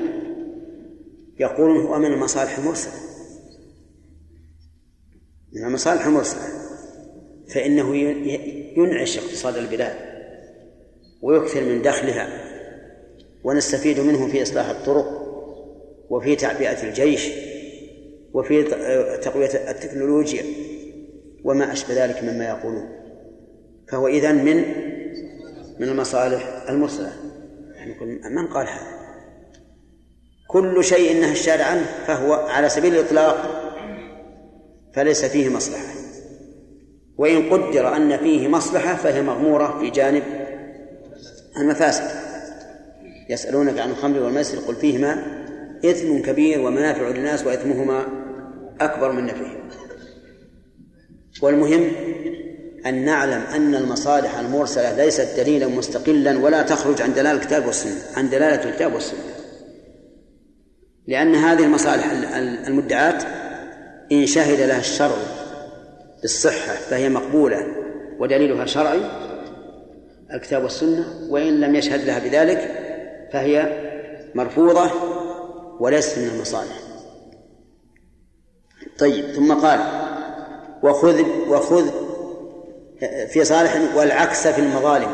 يقولون 1.39 1.85
هو 1.85 1.99
من 1.99 2.13
المصالح 2.13 2.57
المرسلة. 2.57 2.93
من 5.53 5.65
المصالح 5.65 6.05
المرسلة 6.05 6.41
فإنه 7.47 7.95
ينعش 8.77 9.17
اقتصاد 9.17 9.57
البلاد 9.57 9.95
ويكثر 11.21 11.61
من 11.61 11.81
دخلها 11.81 12.27
ونستفيد 13.43 13.99
منه 13.99 14.27
في 14.27 14.41
إصلاح 14.41 14.69
الطرق 14.69 15.23
وفي 16.09 16.35
تعبئة 16.35 16.83
الجيش 16.83 17.29
وفي 18.33 18.63
تقوية 19.17 19.49
التكنولوجيا 19.69 20.43
وما 21.43 21.71
أشبه 21.71 22.05
ذلك 22.05 22.23
مما 22.23 22.45
يقولون. 22.45 22.89
فهو 23.89 24.07
إذن 24.07 24.45
من 24.45 24.57
من 25.79 25.89
المصالح 25.89 26.63
المرسلة. 26.69 27.13
يعني 27.75 27.95
من 28.35 28.47
قال 28.47 28.67
هذا؟ 28.67 28.93
كل 30.47 30.83
شيء 30.83 31.21
نهى 31.21 31.31
الشارع 31.31 31.65
عنه 31.65 31.85
فهو 32.07 32.33
على 32.33 32.69
سبيل 32.69 32.95
الإطلاق 32.95 33.63
فليس 34.93 35.25
فيه 35.25 35.49
مصلحة. 35.49 35.93
وإن 37.17 37.49
قدر 37.49 37.95
أن 37.95 38.17
فيه 38.17 38.47
مصلحة 38.47 38.95
فهي 38.95 39.21
مغمورة 39.21 39.79
في 39.79 39.89
جانب 39.89 40.23
المفاسد. 41.57 42.23
يسألونك 43.29 43.79
عن 43.79 43.91
الخمر 43.91 44.19
والميسر 44.19 44.57
قل 44.57 44.75
فيهما 44.75 45.43
إثم 45.85 46.17
كبير 46.17 46.61
ومنافع 46.61 47.09
للناس 47.09 47.45
وإثمهما 47.45 48.22
أكبر 48.81 49.11
من 49.11 49.25
نفعهما 49.25 49.63
والمهم 51.41 51.91
أن 52.85 53.05
نعلم 53.05 53.41
أن 53.55 53.75
المصالح 53.75 54.39
المرسلة 54.39 54.95
ليست 54.95 55.27
دليلا 55.37 55.67
مستقلا 55.67 56.39
ولا 56.39 56.61
تخرج 56.61 57.01
عن 57.01 57.13
دلالة 57.13 57.31
الكتاب 57.31 57.65
والسنة 57.65 58.01
عن 58.17 58.29
دلالة 58.29 58.69
الكتاب 58.69 58.93
والسنة. 58.93 59.19
لأن 61.07 61.35
هذه 61.35 61.63
المصالح 61.63 62.11
المدعاة 62.67 63.17
إن 64.11 64.25
شهد 64.25 64.59
لها 64.59 64.79
الشرع 64.79 65.17
بالصحة 66.21 66.73
فهي 66.73 67.09
مقبولة 67.09 67.67
ودليلها 68.19 68.65
شرعي 68.65 69.01
الكتاب 70.33 70.63
والسنة 70.63 71.05
وإن 71.29 71.59
لم 71.59 71.75
يشهد 71.75 72.05
لها 72.05 72.19
بذلك 72.19 72.71
فهي 73.33 73.83
مرفوضة 74.35 74.91
وليست 75.79 76.19
من 76.19 76.27
المصالح. 76.35 76.92
طيب 78.99 79.25
ثم 79.25 79.53
قال 79.53 79.79
وخذ 80.83 81.21
وخذ 81.49 81.89
في 83.27 83.43
صالح 83.43 83.95
والعكس 83.95 84.47
في 84.47 84.61
المظالم. 84.61 85.13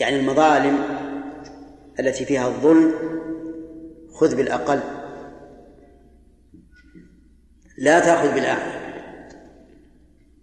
يعني 0.00 0.20
المظالم 0.20 0.78
التي 2.00 2.24
فيها 2.24 2.48
الظلم 2.48 2.94
خذ 4.14 4.36
بالأقل 4.36 4.80
لا 7.78 8.00
تأخذ 8.00 8.34
بالأعلى 8.34 8.82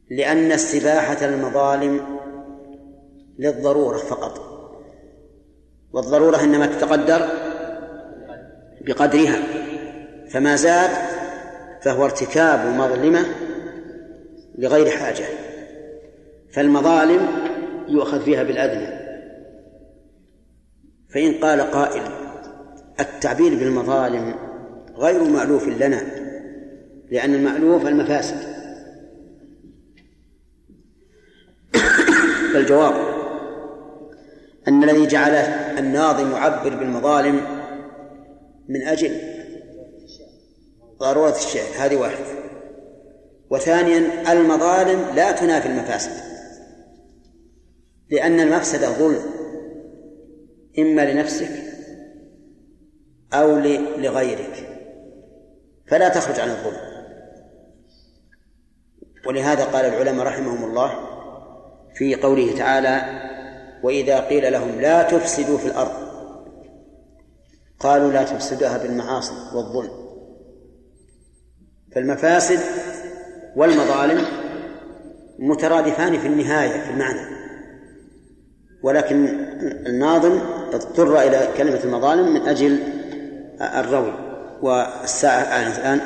لأن 0.10 0.52
استباحة 0.52 1.26
المظالم 1.26 2.20
للضرورة 3.40 3.98
فقط 3.98 4.50
والضرورة 5.94 6.44
إنما 6.44 6.66
تتقدر 6.66 7.30
بقدرها 8.82 9.44
فما 10.30 10.56
زاد 10.56 11.09
فهو 11.82 12.06
ارتكاب 12.06 12.76
مظلمة 12.76 13.26
لغير 14.58 14.90
حاجة 14.90 15.26
فالمظالم 16.52 17.28
يؤخذ 17.88 18.22
فيها 18.22 18.44
بالأدنى 18.44 19.00
فإن 21.10 21.34
قال 21.34 21.62
قائل 21.62 22.04
التعبير 23.00 23.56
بالمظالم 23.56 24.36
غير 24.96 25.24
مألوف 25.24 25.68
لنا 25.68 26.02
لأن 27.12 27.36
المألوف 27.36 27.88
المفاسد. 27.88 28.38
فالجواب 32.54 32.94
أن 34.68 34.84
الذي 34.84 35.08
جعل 35.08 35.34
الناظم 35.80 36.32
يعبر 36.32 36.76
بالمظالم 36.76 37.42
من 38.70 38.82
أجل 38.82 39.39
ضرورة 41.00 41.36
الشيء 41.36 41.76
هذه 41.78 41.96
واحدة. 41.96 42.26
وثانيا 43.50 44.32
المظالم 44.32 45.16
لا 45.16 45.32
تنافي 45.32 45.68
المفاسد. 45.68 46.12
لأن 48.10 48.40
المفسدة 48.40 48.90
ظلم 48.90 49.22
إما 50.80 51.12
لنفسك 51.12 51.52
أو 53.34 53.58
لغيرك. 53.98 54.80
فلا 55.88 56.10
تخرج 56.10 56.40
عن 56.40 56.50
الظلم. 56.50 56.90
ولهذا 59.28 59.64
قال 59.64 59.86
العلماء 59.86 60.26
رحمهم 60.26 60.64
الله 60.64 60.92
في 61.96 62.16
قوله 62.16 62.58
تعالى 62.58 63.02
وإذا 63.84 64.20
قيل 64.20 64.54
لهم 64.54 64.82
لا 64.82 65.04
تفسدوا 65.04 65.58
في 65.58 65.66
الأرض 65.66 66.10
قالوا 67.80 68.12
لا 68.12 68.24
تفسدها 68.24 68.78
بالمعاصي 68.78 69.34
والظلم. 69.56 69.99
فالمفاسد 71.96 72.60
والمظالم 73.56 74.26
مترادفان 75.40 76.20
في 76.20 76.28
النهاية 76.28 76.82
في 76.82 76.90
المعنى. 76.90 77.40
ولكن 78.84 79.26
الناظم 79.88 80.40
اضطر 80.74 81.22
إلى 81.22 81.48
كلمة 81.58 81.80
المظالم 81.84 82.34
من 82.34 82.42
أجل 82.42 82.80
الروي 83.62 84.14
والساعة 84.62 85.68
الآن. 85.78 86.02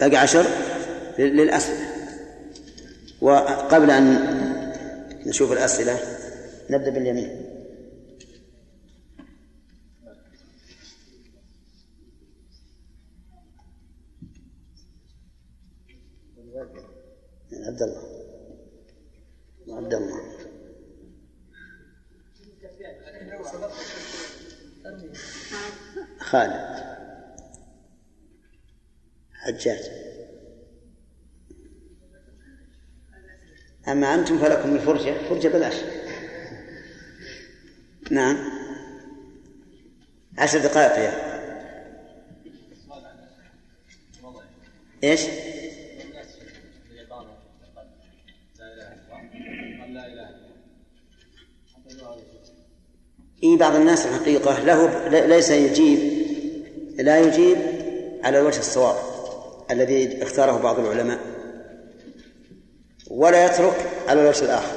باقي 0.00 0.16
عشر 0.16 0.46
للأسئلة. 1.18 1.86
وقبل 3.20 3.90
أن 3.90 4.18
نشوف 5.26 5.52
الأسئلة 5.52 5.98
نبدأ 6.70 6.90
باليمين. 6.90 7.45
عبد 17.66 17.82
الله. 17.82 18.02
عبد 19.68 19.94
الله. 19.94 20.20
خالد. 26.18 26.86
حجاج. 29.32 29.90
أما 33.88 34.14
أنتم 34.14 34.38
فلكم 34.38 34.74
الفرجة. 34.74 35.28
فرجة 35.28 35.48
بلاش. 35.48 35.74
نعم. 38.10 38.36
عشر 40.38 40.58
دقائق 40.58 40.98
يا. 40.98 41.36
إيش؟ 45.04 45.55
اي 53.42 53.56
بعض 53.56 53.74
الناس 53.74 54.06
الحقيقة 54.06 54.64
له 54.64 55.08
ليس 55.08 55.50
يجيب 55.50 56.26
لا 56.98 57.18
يجيب 57.18 57.58
على 58.24 58.38
الوجه 58.38 58.58
الصواب 58.58 58.96
الذي 59.70 60.22
اختاره 60.22 60.58
بعض 60.58 60.78
العلماء 60.78 61.18
ولا 63.10 63.46
يترك 63.46 63.90
على 64.08 64.20
الوجه 64.20 64.44
الآخر. 64.44 64.76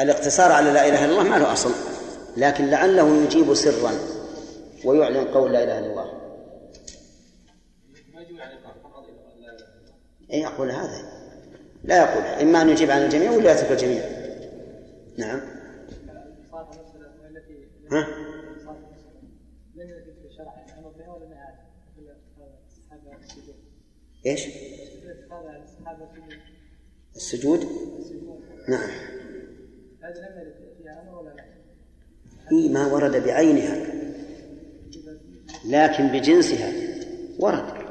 الاقتصار 0.00 0.52
على 0.52 0.70
لا 0.70 0.88
إله 0.88 1.04
إلا 1.04 1.12
الله 1.12 1.22
ما 1.22 1.36
له 1.36 1.52
أصل 1.52 1.70
لكن 2.36 2.70
لعله 2.70 3.24
يجيب 3.24 3.54
سرا 3.54 3.92
ويعلن 4.84 5.24
قول 5.24 5.52
لا 5.52 5.64
إله 5.64 5.78
إلا 5.78 5.86
الله. 5.86 6.12
أي 10.32 10.40
يقول 10.40 10.70
هذا. 10.70 11.02
لا 11.84 11.96
يقول. 11.98 12.24
إما 12.24 12.62
أن 12.62 12.68
يجيب 12.68 12.90
عن 12.90 13.02
الجميع 13.02 13.30
ولا 13.30 13.52
يترك 13.52 13.72
الجميع. 13.72 14.02
نعم. 15.16 15.55
ها؟ 17.92 18.06
إيش؟ 24.26 24.46
السجود؟ 27.16 27.66
نعم. 28.68 28.90
إيه 32.52 32.68
ما 32.68 32.86
ورد 32.86 33.24
بعينها 33.24 33.86
لكن 35.64 36.06
بجنسها 36.08 36.72
ورد. 37.38 37.86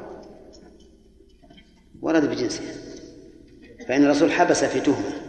ورد 2.01 2.29
بجنسها. 2.29 2.75
فإن 3.87 4.03
الرسول 4.03 4.31
حبس 4.31 4.63
في 4.63 4.79
تهمة. 4.79 5.25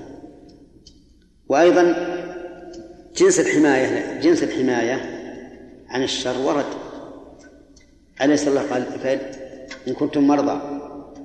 وأيضا 1.49 2.16
جنس 3.17 3.41
الحماية 3.41 4.21
جنس 4.21 4.43
الحماية 4.43 5.01
عن 5.89 6.03
الشر 6.03 6.39
ورد. 6.39 6.65
أليس 8.23 8.49
الله 8.49 8.63
قال 8.63 8.85
إن 9.89 9.93
كنتم 9.93 10.27
مرضى 10.27 10.61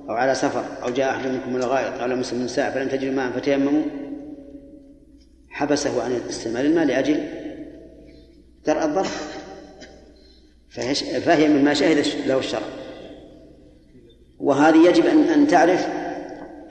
أو 0.08 0.14
على 0.14 0.34
سفر 0.34 0.64
أو 0.82 0.90
جاء 0.90 1.10
أحد 1.10 1.26
منكم 1.26 1.52
من 1.52 1.56
الغائط 1.56 2.00
أو 2.00 2.06
لمس 2.06 2.32
من 2.32 2.48
ساعة 2.48 2.74
فلم 2.74 2.88
تجدوا 2.88 3.12
ماء 3.12 3.30
فتيمموا 3.30 3.82
حبسه 5.50 6.02
عن 6.02 6.20
استعمال 6.28 6.66
الماء 6.66 6.84
لأجل 6.84 7.28
درء 8.66 8.84
الضرر. 8.84 9.06
فهي 11.20 11.48
مما 11.48 11.74
شهد 11.74 12.06
له 12.26 12.38
الشرع 12.38 12.62
وهذه 14.40 14.88
يجب 14.88 15.06
أن 15.06 15.18
أن 15.18 15.46
تعرف 15.46 15.86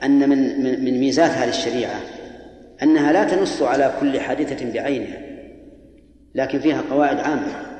أن 0.02 0.28
من 0.28 0.62
من 0.84 1.00
ميزات 1.00 1.30
هذه 1.30 1.48
الشريعة. 1.48 2.00
أنها 2.82 3.12
لا 3.12 3.24
تنص 3.24 3.62
على 3.62 3.92
كل 4.00 4.20
حادثة 4.20 4.72
بعينها 4.72 5.20
لكن 6.34 6.60
فيها 6.60 6.82
قواعد 6.90 7.20
عامة 7.20 7.72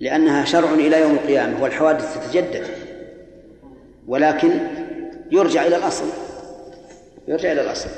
لأنها 0.00 0.44
شرع 0.44 0.72
إلى 0.72 1.00
يوم 1.00 1.12
القيامة 1.12 1.62
والحوادث 1.62 2.14
تتجدد 2.14 2.66
ولكن 4.06 4.50
يرجع 5.30 5.66
إلى 5.66 5.76
الأصل 5.76 6.04
يرجع 7.28 7.52
إلى 7.52 7.60
الأصل. 7.60 7.88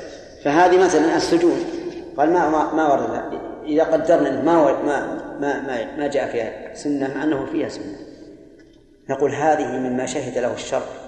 فهذه 0.43 0.77
مثلا 0.83 1.15
السجود 1.15 1.57
قال 2.17 2.33
ما 2.33 2.49
ما, 2.49 2.73
ما 2.73 2.93
ورد 2.93 3.23
إذا 3.65 3.83
قدرنا 3.83 4.41
ما 4.41 4.81
ما 4.83 5.21
ما 5.39 5.97
ما 5.97 6.07
جاء 6.07 6.31
فيها 6.31 6.73
سنة 6.73 7.15
مع 7.15 7.23
أنه 7.23 7.45
فيها 7.45 7.69
سنة. 7.69 7.95
نقول 9.09 9.31
هذه 9.31 9.67
مما 9.67 10.05
شهد 10.05 10.37
له 10.37 10.53
الشرع. 10.53 11.06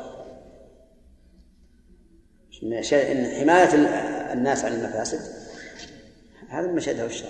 إن 2.63 3.25
حماية 3.25 3.75
الناس 4.33 4.65
عن 4.65 4.73
المفاسد 4.73 5.19
هذا 6.49 6.67
مما 6.67 6.79
شهده 6.79 7.05
الشرع 7.05 7.29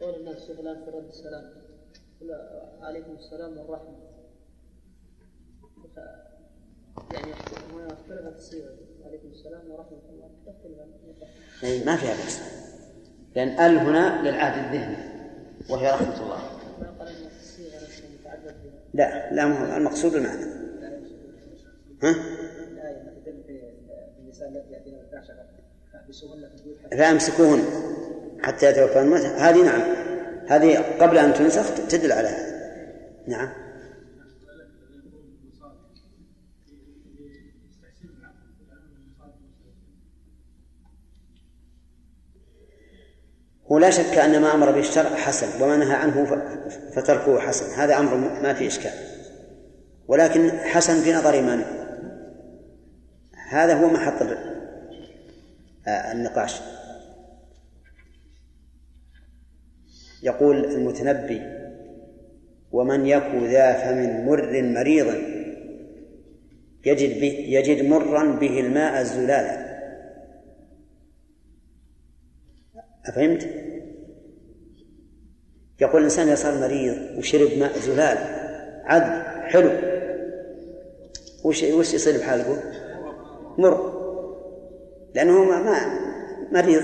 قول 0.00 0.14
الناس 0.14 0.36
في 0.44 0.52
رد 0.90 1.08
السلام 1.08 1.44
عليكم 2.82 3.12
السلام 3.12 3.58
والرحمة. 3.58 3.94
يعني 7.12 7.32
هنا 7.72 7.86
اختلفت 7.86 8.36
الصيغه 8.36 8.76
عليكم 9.04 9.28
السلام 9.28 9.70
ورحمه 9.70 9.98
الله 10.10 10.30
تختلف 10.46 11.64
أي 11.64 11.84
ما 11.84 11.96
فيها 11.96 12.14
بأس. 12.24 12.40
لأن 13.36 13.48
ال 13.48 13.78
هنا 13.78 14.22
للعهد 14.22 14.74
الذهني 14.74 14.96
وهي 15.70 15.90
رحمة 15.90 16.22
الله. 16.22 16.38
لا 18.94 19.34
لا 19.34 19.76
المقصود 19.76 20.14
المعنى. 20.14 20.44
ها؟ 22.02 22.43
فأمسكوهن 26.90 27.64
حتى 28.42 28.70
يتوفى 28.70 29.00
الموت. 29.00 29.20
هذه 29.20 29.62
نعم. 29.62 29.80
هذه 30.48 30.78
قبل 31.00 31.18
أن 31.18 31.34
تنسخ 31.34 31.74
تدل 31.88 32.12
على 32.12 32.28
هذا. 32.28 32.54
نعم. 33.26 33.52
ولا 43.66 43.90
شك 43.90 44.18
أن 44.18 44.40
ما 44.40 44.54
أمر 44.54 44.70
به 44.70 44.80
الشرع 44.80 45.16
حسن 45.16 45.62
وما 45.62 45.76
نهى 45.76 45.94
عنه 45.94 46.24
فتركه 46.96 47.38
حسن. 47.38 47.80
هذا 47.80 47.98
أمر 47.98 48.16
ما 48.16 48.54
في 48.54 48.66
إشكال. 48.66 48.92
ولكن 50.08 50.50
حسن 50.50 51.00
في 51.00 51.12
نظر 51.12 51.42
من 51.42 51.83
هذا 53.48 53.74
هو 53.74 53.88
محط 53.88 54.22
آه، 55.86 56.12
النقاش 56.12 56.60
يقول 60.22 60.64
المتنبي 60.64 61.42
ومن 62.72 63.06
يكو 63.06 63.46
ذا 63.46 63.72
فم 63.72 64.26
مر 64.26 64.62
مريضا 64.62 65.14
يجد, 66.86 67.22
يجد 67.22 67.84
مرا 67.84 68.24
به 68.24 68.60
الماء 68.60 69.00
الزلالا 69.00 69.74
أفهمت؟ 73.06 73.48
يقول 75.80 75.98
الإنسان 75.98 76.26
إذا 76.26 76.34
صار 76.34 76.60
مريض 76.60 77.18
وشرب 77.18 77.58
ماء 77.58 77.78
زلال 77.78 78.18
عذب 78.84 79.22
حلو 79.48 79.70
وش 81.44 81.62
وش 81.62 81.94
يصير 81.94 82.18
بحاله؟ 82.18 82.62
مر. 83.58 84.04
لأنه 85.14 85.44
ما 85.44 85.98
مريض. 86.52 86.82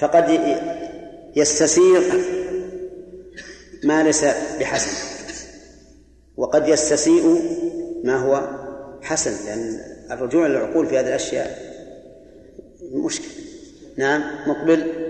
فقد 0.00 0.56
يستسيغ 1.36 2.02
ما 3.84 4.02
ليس 4.02 4.24
بحسن. 4.60 5.12
وقد 6.36 6.68
يستسيء 6.68 7.40
ما 8.04 8.16
هو 8.16 8.62
حسن 9.02 9.46
لأن 9.46 9.80
الرجوع 10.10 10.46
إلى 10.46 10.58
العقول 10.58 10.86
في 10.86 10.98
هذه 10.98 11.08
الأشياء 11.08 11.72
مشكلة 12.92 13.28
نعم 13.96 14.48
مقبل. 14.48 15.02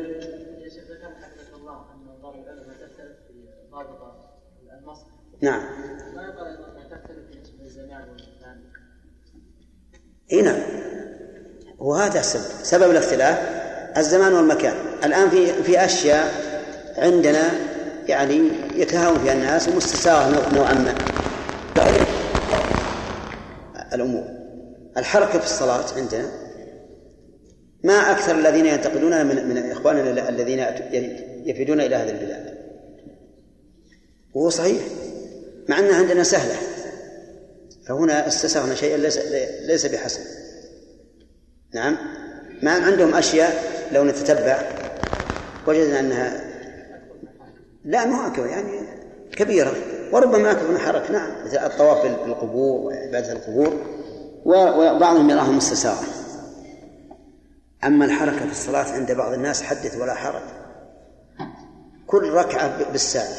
نعم. 5.40 5.62
إي 10.33 10.43
نعم. 10.43 10.62
وهذا 11.78 12.20
السبب 12.20 12.43
سبب 12.62 12.91
الاختلاف 12.91 13.39
الزمان 13.97 14.33
والمكان. 14.33 14.74
الآن 15.05 15.30
في 15.30 15.62
في 15.62 15.85
أشياء 15.85 16.35
عندنا 16.97 17.51
يعني 18.07 18.49
يتهاون 18.74 19.18
فيها 19.18 19.33
الناس 19.33 19.68
ومستساغة 19.68 20.55
نوعا 20.55 20.74
ما 20.74 20.95
الأمور. 23.95 24.24
الحركه 24.97 25.39
في 25.39 25.45
الصلاة 25.45 25.85
عندنا 25.97 26.30
ما 27.85 28.11
أكثر 28.11 28.35
الذين 28.35 28.66
ينتقدون 28.66 29.26
من 29.26 29.49
من 29.49 29.70
إخواننا 29.70 30.28
الذين 30.28 30.66
يفيدون 31.47 31.80
إلى 31.80 31.97
هذه 31.97 32.11
البلاد. 32.11 32.59
وهو 34.35 34.49
صحيح. 34.49 34.83
مع 35.68 35.78
أنها 35.78 35.97
عندنا 35.97 36.22
سهلة. 36.22 36.57
فهنا 37.89 38.26
استساغنا 38.26 38.74
شيئا 38.74 38.97
ليس 38.97 39.18
ليس 39.66 39.87
بحسن. 39.87 40.20
نعم؟ 41.74 41.97
ما 42.62 42.70
عندهم 42.70 43.14
أشياء 43.14 43.64
لو 43.93 44.05
نتتبع 44.05 44.62
وجدنا 45.66 46.01
انها 46.01 46.45
لا 47.85 48.05
مو 48.05 48.26
أكبر 48.26 48.47
يعني 48.47 48.80
كبيرة. 49.33 49.74
وربما 50.12 50.51
أكبر 50.51 50.70
من 50.70 50.78
حرك. 50.78 51.11
نعم 51.11 51.45
مثل 51.45 51.57
الطواف 51.57 52.03
بالقبور 52.03 52.80
وعبادة 52.80 53.33
القبور 53.33 53.80
وبعضهم 54.45 55.30
يراها 55.30 55.51
مستساغه 55.51 56.05
أما 57.85 58.05
الحركة 58.05 58.47
في 58.47 58.51
الصلاة 58.51 58.93
عند 58.93 59.12
بعض 59.12 59.33
الناس 59.33 59.62
حدث 59.62 59.97
ولا 59.97 60.14
حرج. 60.14 60.43
كل 62.07 62.28
ركعة 62.28 62.91
بالساعة. 62.93 63.35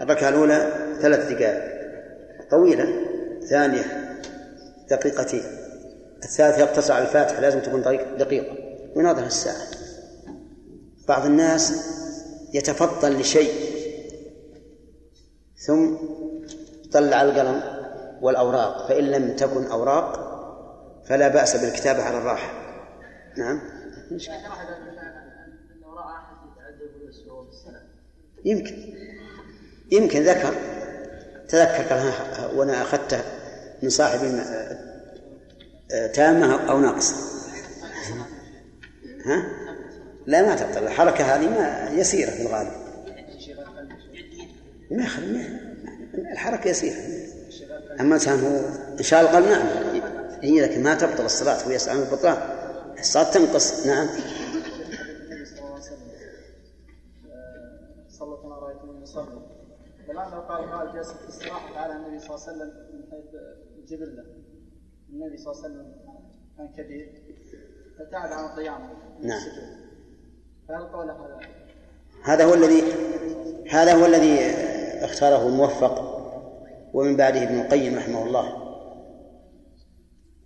الركعة 0.00 0.28
الأولى 0.28 0.72
ثلاث 1.00 1.32
دقائق. 1.32 1.79
طويلة 2.50 3.06
ثانية 3.50 3.82
دقيقتين 4.90 5.42
الثالثة 6.24 6.60
يقتصر 6.60 6.92
على 6.92 7.04
الفاتحة 7.04 7.40
لازم 7.40 7.60
تكون 7.60 7.82
دقيقة 8.18 8.54
ويناظر 8.96 9.26
الساعة. 9.26 9.66
بعض 11.08 11.26
الناس 11.26 11.72
يتفضل 12.54 13.20
لشيء 13.20 13.52
ثم 15.56 15.96
طلع 16.92 17.22
القلم 17.22 17.62
والأوراق 18.20 18.88
فإن 18.88 19.04
لم 19.04 19.36
تكن 19.36 19.64
أوراق 19.66 20.30
فلا 21.04 21.28
بأس 21.28 21.56
بالكتابة 21.56 22.02
على 22.02 22.18
الراحة. 22.18 22.52
نعم؟ 23.36 23.60
يمكن. 28.44 28.94
يمكن 29.90 30.22
ذكر 30.22 30.54
تذكر 31.50 32.12
وأنا 32.54 32.82
اخذته 32.82 33.20
من 33.82 33.90
صاحب 33.90 34.40
تامة 36.14 36.70
أو 36.70 36.80
ناقصة 36.80 37.14
ها؟ 39.24 39.42
لا 40.26 40.42
ما 40.42 40.56
تبطل 40.56 40.84
الحركة 40.84 41.24
هذه 41.24 41.48
ما 41.48 41.90
يسيرة 41.90 42.30
في 42.30 42.42
الغالب. 42.42 42.72
ما 44.90 45.04
يخل 45.04 45.44
الحركة 46.32 46.68
يسيرة. 46.68 46.96
أما 48.00 48.14
إنسان 48.14 48.40
هو 48.40 48.60
إن 48.98 49.02
شاء 49.02 49.20
الله 49.20 49.32
قال 49.32 49.50
نعم. 49.50 49.66
هي 50.42 50.60
لكن 50.60 50.82
ما 50.82 50.94
تبطل 50.94 51.24
الصلاة 51.24 51.62
هو 51.62 51.68
من 51.68 52.02
البطلان. 52.02 52.36
الصلاة 52.98 53.30
تنقص 53.30 53.86
نعم. 53.86 54.08
صلى 58.10 58.36
كما 58.42 58.54
رايتم 58.54 59.02
يصلي 59.02 59.59
الان 60.10 60.30
لو 60.30 60.40
قال 60.40 60.70
قال 60.72 61.04
في 61.04 61.28
الصلاه 61.28 61.74
تعالى 61.74 61.92
النبي 61.92 62.18
صلى 62.18 62.34
الله 62.34 62.46
عليه 62.46 62.52
وسلم 62.52 62.72
من 62.92 63.02
حيث 63.10 63.40
الجبله 63.78 64.24
النبي 65.12 65.36
صلى 65.36 65.52
الله 65.52 65.64
عليه 65.64 65.74
وسلم 65.74 65.94
كان 66.58 66.68
كبير. 66.68 67.22
فتعب 67.98 68.32
عن 68.32 68.44
القيام 68.44 68.88
نعم. 69.22 69.40
فهل 70.68 70.86
قول 70.86 71.10
هذا؟ 71.10 71.40
هذا 72.24 72.44
هو 72.44 72.54
الذي 72.54 72.82
هذا 73.70 73.94
هو 73.94 74.06
الذي 74.06 74.40
اختاره 75.04 75.46
الموفق 75.46 76.20
ومن 76.94 77.16
بعده 77.16 77.42
ابن 77.42 77.60
القيم 77.60 77.98
رحمه 77.98 78.22
الله. 78.22 78.70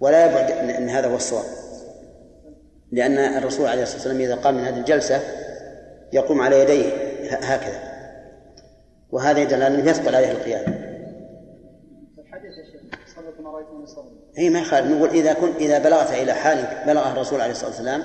ولا 0.00 0.26
يبعد 0.26 0.50
ان 0.50 0.88
هذا 0.88 1.10
هو 1.10 1.16
الصواب. 1.16 1.44
لأن 2.92 3.18
الرسول 3.18 3.66
عليه 3.66 3.82
الصلاة 3.82 3.98
والسلام 3.98 4.20
إذا 4.20 4.34
قام 4.34 4.54
من 4.54 4.64
هذه 4.64 4.78
الجلسة 4.78 5.20
يقوم 6.12 6.40
على 6.40 6.60
يديه. 6.60 7.14
هكذا. 7.30 7.93
وهذا 9.14 9.40
يدل 9.40 9.62
على 9.62 9.66
أنه 9.66 9.90
يثقل 9.90 10.14
عليه 10.14 10.30
القيام. 10.30 10.84
اي 14.38 14.50
ما 14.50 14.58
يخالف. 14.58 14.86
نقول 14.86 15.08
إذا 15.08 15.32
كنت 15.32 15.56
إذا 15.56 15.78
بلغت 15.78 16.10
إلى 16.10 16.32
حال 16.32 16.86
بلغها 16.86 17.12
الرسول 17.12 17.40
عليه 17.40 17.52
الصلاة 17.52 17.70
والسلام 17.70 18.02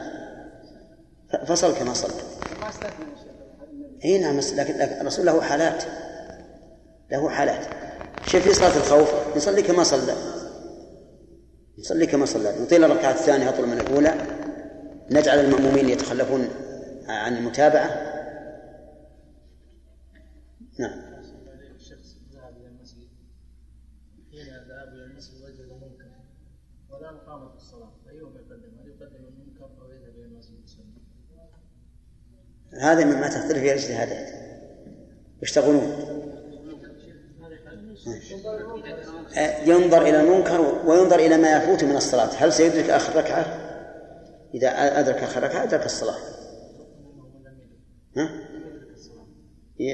فصل 1.45 1.75
كما 1.75 1.93
صلى 1.93 2.13
اي 4.05 4.19
نعم 4.19 4.39
لكن 4.39 4.81
الرسول 5.01 5.25
له 5.25 5.41
حالات. 5.41 5.83
له 7.11 7.29
حالات. 7.29 7.65
شوف 8.25 8.41
في 8.41 8.53
صلاة 8.53 8.77
الخوف 8.77 9.13
يصلي 9.35 9.61
كما 9.61 9.83
صلى. 9.83 10.13
يصلي 11.77 12.05
كما 12.05 12.25
صلى. 12.25 12.63
يطيل 12.63 12.83
الركعة 12.83 13.11
الثانية 13.11 13.49
أطول 13.49 13.67
من 13.67 13.79
الأولى. 13.79 14.13
نجعل 15.11 15.39
المأمومين 15.39 15.89
يتخلفون 15.89 16.49
عن 17.07 17.37
المتابعة. 17.37 18.08
هذا 32.79 33.05
مما 33.05 33.27
تختلف 33.27 33.59
فيه 33.59 33.71
الاجتهادات. 33.71 34.29
وش 35.41 35.51
تقولون؟ 35.51 35.93
ينظر 39.65 40.01
إلى 40.01 40.21
المنكر 40.21 40.61
وينظر 40.85 41.19
إلى 41.19 41.37
ما 41.37 41.57
يفوت 41.57 41.83
من 41.83 41.95
الصلاة. 41.95 42.29
هل 42.37 42.53
سيدرك 42.53 42.89
آخر 42.89 43.15
ركعة؟ 43.15 43.45
إذا 44.53 44.69
أدرك 44.99 45.15
آخر 45.15 45.43
ركعة 45.43 45.63
أدرك 45.63 45.85
الصلاة. 45.85 46.17
ها؟ 48.17 48.29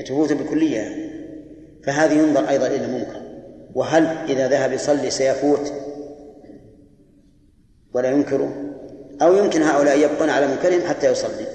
تفوت 0.06 0.34
بالكلية 0.34 1.12
فهذه 1.84 2.14
ينظر 2.14 2.50
أيضا 2.50 2.68
إلى 2.68 2.86
المنكر. 2.86 3.22
وهل 3.76 4.06
إذا 4.06 4.48
ذهب 4.48 4.72
يصلي 4.72 5.12
سيفوت؟ 5.12 5.74
ولا 7.94 8.10
ينكره 8.12 8.74
أو 9.22 9.36
يمكن 9.36 9.62
هؤلاء 9.62 10.00
يبقون 10.00 10.30
على 10.30 10.48
منكرهم 10.48 10.82
حتى 10.82 11.12
يصلي. 11.12 11.55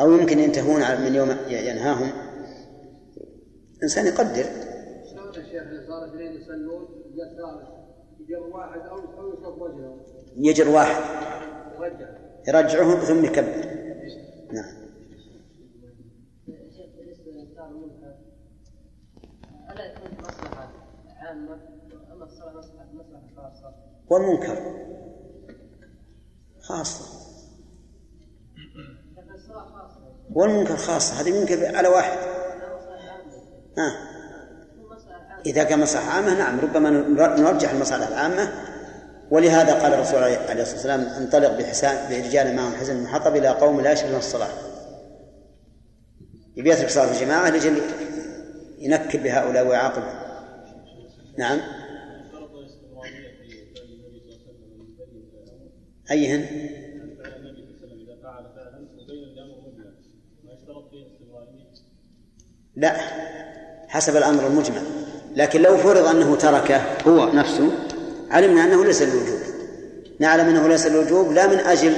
أو 0.00 0.12
يمكن 0.12 0.38
ينتهون 0.38 0.80
من 0.80 1.14
يوم 1.14 1.30
ينهاهم. 1.48 2.12
إنسان 3.82 4.06
يقدر. 4.06 4.44
شلون 5.10 5.28
الشيخ 5.28 5.88
صار 5.88 6.08
اثنين 6.08 6.32
يصلون 6.32 6.88
يجر 8.20 8.42
واحد 8.42 8.80
أو 8.80 8.98
وجهه. 9.62 10.00
يجر 10.36 10.68
واحد. 10.68 11.02
يرجع 11.80 12.08
يرجعهم 12.48 12.98
ثم 12.98 13.24
يكبر. 13.24 13.74
نعم. 14.52 14.84
بالنسبة 16.46 17.32
لانكار 17.32 17.68
المنكر 17.68 18.14
الا 19.70 19.84
يكون 19.92 20.18
مصلحه 20.18 20.72
عامه 21.16 21.58
اما 22.12 22.24
الصلاه 22.24 22.58
مصلحه 22.58 22.92
مصلحه 22.92 23.22
خاصه 23.36 23.74
والمنكر 24.10 24.56
خاصة 26.60 27.24
لكن 29.16 29.33
الصلاه 29.33 29.33
خاصه 29.33 29.33
والمنكر 30.34 30.76
خاصة 30.76 31.20
هذه 31.20 31.40
منكر 31.40 31.76
على 31.76 31.88
واحد 31.88 32.18
ها. 33.78 34.14
إذا 35.46 35.64
كان 35.64 35.80
مصلحة 35.80 36.10
عامة 36.10 36.38
نعم 36.38 36.60
ربما 36.60 36.90
نرجح 37.40 37.70
المصالح 37.70 38.08
العامة. 38.08 38.52
ولهذا 39.30 39.74
قال 39.82 39.94
الرسول 39.94 40.22
عليه 40.22 40.36
الصلاة 40.36 40.58
والسلام 40.58 41.00
انطلق 41.00 41.58
بحسان 41.58 42.08
برجال 42.10 42.56
معهم 42.56 42.74
حزن 42.74 43.02
محطب 43.02 43.36
إلى 43.36 43.48
قوم 43.48 43.80
لا 43.80 43.92
يشركون 43.92 44.16
الصلاة. 44.16 44.48
يبي 46.56 46.70
يترك 46.70 46.90
صلاة 46.90 47.12
الجماعة 47.12 47.50
لجل 47.50 47.82
ينكب 48.78 49.22
بهؤلاء 49.22 49.66
ويعاقبهم 49.66 50.24
نعم. 51.38 51.60
أيهن؟ 56.10 56.70
لا 62.76 62.96
حسب 63.88 64.16
الأمر 64.16 64.46
المجمل. 64.46 64.82
لكن 65.36 65.62
لو 65.62 65.76
فرض 65.76 66.06
أنه 66.06 66.36
تركه 66.36 66.82
هو 67.06 67.32
نفسه 67.32 67.70
علمنا 68.30 68.64
أنه 68.64 68.84
ليس 68.84 69.02
للوجوب. 69.02 69.40
نعلم 70.18 70.48
أنه 70.48 70.68
ليس 70.68 70.86
للوجوب 70.86 71.32
لا 71.32 71.46
من 71.46 71.58
أجل 71.58 71.96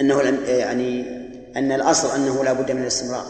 أنه 0.00 0.20
يعني 0.48 1.24
أن 1.56 1.72
الأصل 1.72 2.14
أنه 2.14 2.44
لا 2.44 2.52
بد 2.52 2.72
من 2.72 2.82
الاستمرار. 2.82 3.26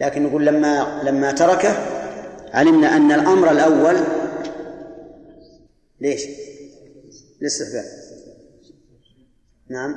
لكن 0.00 0.22
نقول 0.22 0.46
لما 0.46 1.02
لما 1.04 1.32
تركه 1.32 1.76
علمنا 2.52 2.96
أن 2.96 3.12
الأمر 3.12 3.50
الأول 3.50 3.96
ليش؟ 6.00 6.22
الاستحباب 7.42 7.84
نعم. 9.68 9.96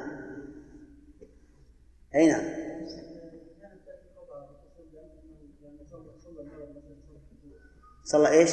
أي 2.15 2.27
نعم. 2.27 2.43
صلى 8.07 8.29
إيش؟ 8.29 8.51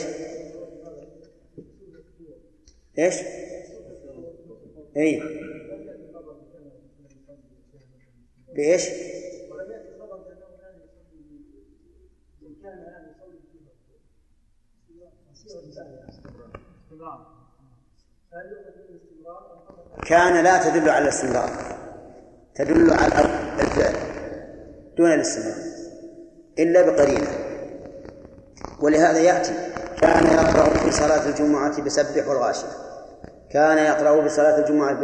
إيش؟ 2.98 3.14
اي 4.96 5.22
بإيش؟ 8.54 8.88
كان 20.06 20.44
لا 20.44 20.70
تدل 20.70 20.88
على 20.88 21.04
الاستمرار 21.04 21.50
تدل 22.54 22.92
على 22.92 23.12
الفعل 23.60 23.94
دون 24.96 25.12
الاستمرار 25.12 25.56
إلا 26.58 26.82
بقرينة 26.82 27.43
ولهذا 28.80 29.18
يأتي 29.18 29.52
كان 30.00 30.26
يقرأ 30.26 30.68
في 30.78 30.90
صلاة 30.90 31.28
الجمعة 31.28 31.82
بسبح 31.82 32.28
والغاشية 32.28 32.68
كان 33.50 33.78
يقرأ 33.78 34.24
بصلاة 34.24 34.58
الجمعة 34.58 34.98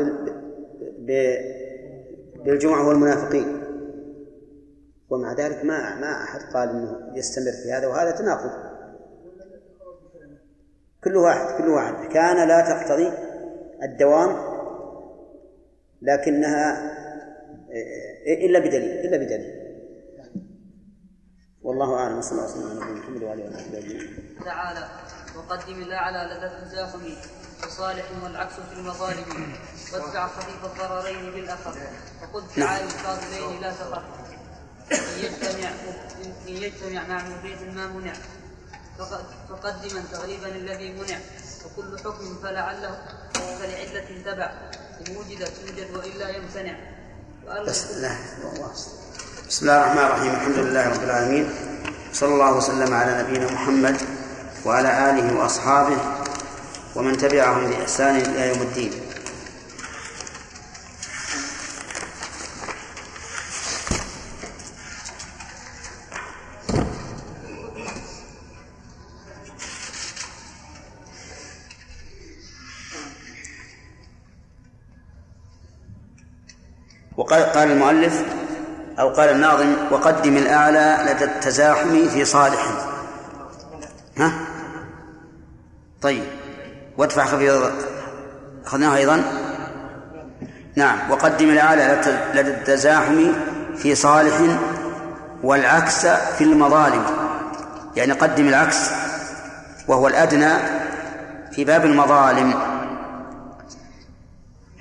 بالجمعة 2.45 2.89
والمنافقين. 2.89 3.61
ومع 5.11 5.33
ذلك 5.33 5.65
ما 5.65 5.95
ما 5.95 6.23
أحد 6.25 6.41
قال 6.55 6.69
إنه 6.69 6.97
يستمر 7.15 7.53
في 7.53 7.73
هذا 7.73 7.87
وهذا 7.87 8.11
تناقض. 8.11 8.51
كل 11.05 11.17
واحد 11.17 11.63
كل 11.63 11.69
واحد. 11.69 12.09
كان 12.09 12.49
لا 12.49 12.61
تقتضي 12.61 13.13
الدوام 13.83 14.37
لكنها 16.03 16.93
إلا 18.27 18.59
بدليل 18.59 19.07
إلا 19.07 19.17
بدليل. 19.17 19.60
والله 21.63 21.95
أعلم 21.97 22.23
صلى 22.23 22.33
الله 22.33 22.43
عليه 22.43 22.53
وسلم 22.53 22.83
على 22.83 22.93
محمد 22.93 23.23
وعلى 23.23 23.45
آله 23.49 24.09
تعالى 24.45 24.89
وقدم 25.37 25.83
الأعلى 25.83 26.35
لدى 26.35 26.47
التزاحم 26.47 27.01
وصالح 27.67 28.05
والعكس 28.23 28.53
في 28.55 28.73
المظالم 28.73 29.55
وادفع 29.93 30.27
خفيف 30.29 30.65
الضررين 30.65 31.31
بالأخف 31.31 31.77
وخذ 32.23 32.43
تعالى 32.57 32.85
الفاضلين 32.85 33.61
لا 33.61 33.71
تخف 33.73 34.03
إن 34.93 35.19
يجتمع 35.25 35.69
إن 36.49 36.57
يجتمع 36.57 37.07
مع 37.09 37.29
مبيح 37.29 37.61
ما 37.61 37.87
منع 37.87 38.13
فقدما 39.49 40.03
تغليبا 40.13 40.47
الذي 40.49 40.93
منع 40.93 41.19
وكل 41.67 41.99
حكم 41.99 42.39
فلعله 42.43 43.03
فلعلة 43.35 44.23
تبع 44.25 44.71
إن 45.09 45.17
وجدت 45.17 45.49
توجد 45.49 45.97
وإلا 45.97 46.29
يمتنع. 46.29 46.77
بس 47.67 47.91
لا 47.91 48.17
بسم 49.51 49.67
الله 49.67 49.83
الرحمن 49.83 50.07
الرحيم. 50.07 50.31
الحمد 50.31 50.59
لله 50.59 50.85
رب 50.95 51.03
العالمين. 51.03 51.47
صلى 52.15 52.33
الله 52.35 52.53
وسلم 52.57 52.95
على 52.95 53.13
نبينا 53.23 53.51
محمد 53.51 53.97
وعلى 54.63 55.11
آله 55.11 55.27
وأصحابه 55.35 55.99
ومن 56.95 57.19
تبعهم 57.19 57.67
بإحسان 57.67 58.17
إلى 58.31 58.49
يوم 58.49 58.63
الدين. 58.63 58.93
وقال 77.17 77.43
قال 77.43 77.71
المؤلف 77.71 78.15
أو 79.01 79.09
قال 79.09 79.29
الناظم 79.29 79.75
وقدم 79.91 80.37
الأعلى 80.37 80.99
لدى 81.07 81.25
التزاحم 81.25 82.09
في 82.09 82.25
صالح. 82.25 82.67
ها؟ 84.19 84.33
طيب. 86.03 86.25
وادفع 86.99 87.25
خفيض 87.25 87.73
أخذناها 88.67 88.97
أيضا؟ 88.97 89.23
نعم. 90.77 91.11
وقدم 91.11 91.51
الأعلى 91.51 92.03
لدى 92.35 92.51
التزاحم 92.51 93.33
في 93.77 93.95
صالح 93.95 94.59
والعكس 95.43 96.07
في 96.07 96.45
المظالم. 96.45 97.05
يعني 97.97 98.13
قدم 98.13 98.49
العكس 98.49 98.91
وهو 99.89 100.09
الأدنى 100.09 100.53
في 101.53 101.65
باب 101.65 101.85
المظالم. 101.85 102.55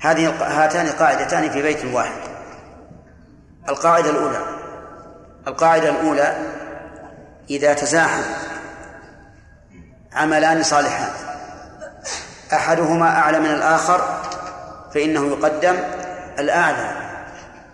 هذه 0.00 0.28
هاتان 0.40 0.86
قاعدتان 0.86 1.50
في 1.50 1.62
بيت 1.62 1.84
واحد. 1.84 2.29
القاعدة 3.70 4.10
الأولى. 4.10 4.44
القاعدة 5.46 5.88
الأولى 5.88 6.38
إذا 7.50 7.74
تزاحم 7.74 8.22
عملان 10.12 10.62
صالحان 10.62 11.10
أحدهما 12.52 13.08
أعلى 13.08 13.40
من 13.40 13.50
الآخر 13.50 14.22
فإنه 14.94 15.26
يقدم 15.26 15.76
الأعلى 16.38 17.10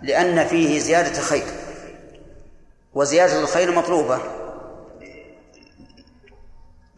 لأن 0.02 0.46
فيه 0.46 0.80
زيادة 0.80 1.20
خير 1.20 1.46
وزيادة 2.94 3.40
الخير 3.40 3.72
مطلوبة. 3.72 4.18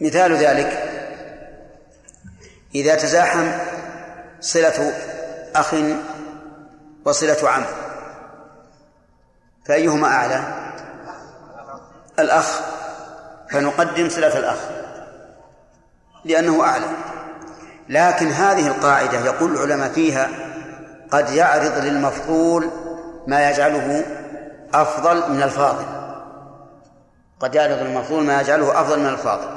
مثال 0.00 0.36
ذلك 0.36 0.94
إذا 2.74 2.94
تزاحم 2.94 3.52
صلة 4.40 4.92
أخ 5.54 5.74
وصلة 7.04 7.50
عم. 7.50 7.64
فأيهما 9.68 10.08
أعلى؟ 10.08 10.40
الأخ. 12.18 12.60
فنقدم 13.50 14.08
صلة 14.08 14.38
الأخ. 14.38 14.58
لأنه 16.24 16.64
أعلى. 16.64 16.86
لكن 17.88 18.26
هذه 18.26 18.66
القاعدة 18.66 19.20
يقول 19.20 19.52
العلماء 19.52 19.88
فيها 19.88 20.28
قد 21.10 21.30
يعرض 21.30 21.78
للمفضول 21.78 22.70
ما 23.26 23.50
يجعله 23.50 24.04
أفضل 24.74 25.32
من 25.32 25.42
الفاضل. 25.42 25.84
قد 27.40 27.54
يعرض 27.54 27.78
للمفضول 27.78 28.24
ما 28.24 28.40
يجعله 28.40 28.80
أفضل 28.80 29.00
من 29.00 29.06
الفاضل. 29.08 29.48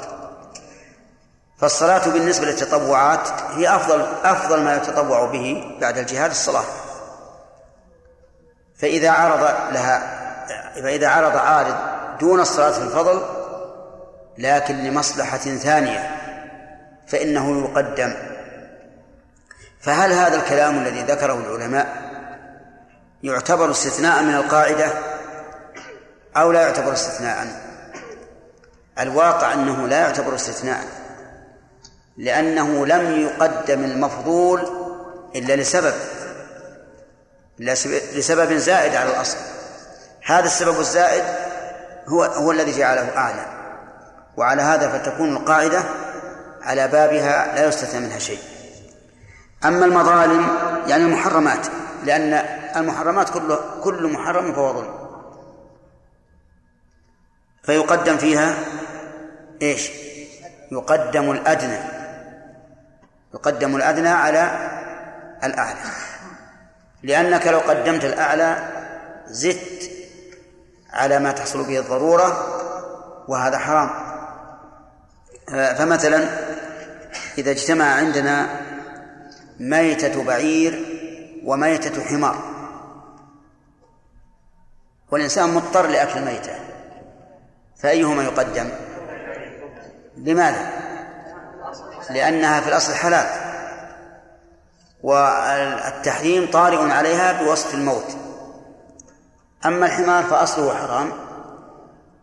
فالصلاة 1.57 2.09
بالنسبة 2.09 2.45
للتطوعات 2.45 3.29
هي 3.55 3.75
أفضل 3.75 4.05
أفضل 4.23 4.63
ما 4.63 4.75
يتطوع 4.75 5.25
به 5.25 5.77
بعد 5.81 5.97
الجهاد 5.97 6.29
الصلاة. 6.29 6.63
فإذا 8.81 9.11
عرض 9.11 9.41
لها 9.73 10.21
فإذا 10.75 11.07
عرض 11.07 11.37
عارض 11.37 11.75
دون 12.19 12.39
الصلاة 12.39 12.71
في 12.71 12.81
الفضل 12.81 13.21
لكن 14.37 14.75
لمصلحة 14.75 15.37
ثانية 15.37 16.17
فإنه 17.07 17.59
يقدم. 17.59 18.13
فهل 19.81 20.11
هذا 20.13 20.35
الكلام 20.35 20.77
الذي 20.77 21.01
ذكره 21.01 21.33
العلماء 21.33 21.87
يعتبر 23.23 23.71
استثناء 23.71 24.23
من 24.23 24.35
القاعدة 24.35 24.87
أو 26.37 26.51
لا 26.51 26.61
يعتبر 26.61 26.93
استثناء؟ 26.93 27.47
الواقع 28.99 29.53
أنه 29.53 29.87
لا 29.87 29.99
يعتبر 29.99 30.35
استثناء 30.35 30.83
لأنه 32.17 32.85
لم 32.85 33.21
يقدم 33.21 33.83
المفضول 33.83 34.61
إلا 35.35 35.55
لسبب. 35.55 35.93
لسبب 37.61 38.53
زائد 38.53 38.95
على 38.95 39.09
الأصل. 39.09 39.37
هذا 40.25 40.45
السبب 40.45 40.79
الزائد 40.79 41.23
هو 42.07 42.23
هو 42.23 42.51
الذي 42.51 42.71
جعله 42.71 43.17
أعلى. 43.17 43.45
وعلى 44.37 44.61
هذا 44.61 44.89
فتكون 44.89 45.35
القاعدة 45.37 45.83
على 46.61 46.87
بابها 46.87 47.55
لا 47.55 47.67
يستثنى 47.67 47.99
منها 47.99 48.19
شيء. 48.19 48.39
أما 49.65 49.85
المظالم 49.85 50.47
يعني 50.87 51.03
المحرمات 51.03 51.67
لأن 52.03 52.33
المحرمات 52.75 53.29
كل 53.29 53.57
كل 53.83 54.07
محرم 54.13 54.53
فهو 54.53 54.73
ظلم. 54.73 54.93
فيقدم 57.63 58.17
فيها 58.17 58.55
إيش؟ 59.61 59.91
يقدم 60.71 61.31
الأدنى. 61.31 61.79
يقدم 63.33 63.75
الأدنى 63.75 64.09
على 64.09 64.69
الأعلى. 65.43 65.79
لأنك 67.03 67.47
لو 67.47 67.59
قدمت 67.59 68.05
الأعلى 68.05 68.57
زدت 69.27 69.91
على 70.93 71.19
ما 71.19 71.31
تحصل 71.31 71.63
به 71.63 71.79
الضرورة 71.79 72.57
وهذا 73.27 73.57
حرام. 73.57 73.89
فمثلا 75.47 76.29
إذا 77.37 77.51
اجتمع 77.51 77.85
عندنا 77.85 78.49
ميتة 79.59 80.23
بعير 80.23 80.85
وميتة 81.45 82.03
حمار 82.03 82.51
والإنسان 85.11 85.49
مضطر 85.49 85.87
لأكل 85.87 86.19
الميتة 86.19 86.55
فأيهما 87.77 88.23
يقدم؟ 88.23 88.69
لماذا؟ 90.17 90.69
لأنها 92.09 92.61
في 92.61 92.67
الأصل 92.67 92.93
حلال. 92.93 93.50
والتحريم 95.03 96.51
طارئ 96.51 96.91
عليها 96.91 97.43
بوصف 97.43 97.73
الموت. 97.73 98.17
أما 99.65 99.85
الحمار 99.85 100.23
فأصله 100.23 100.75
حرام 100.75 101.11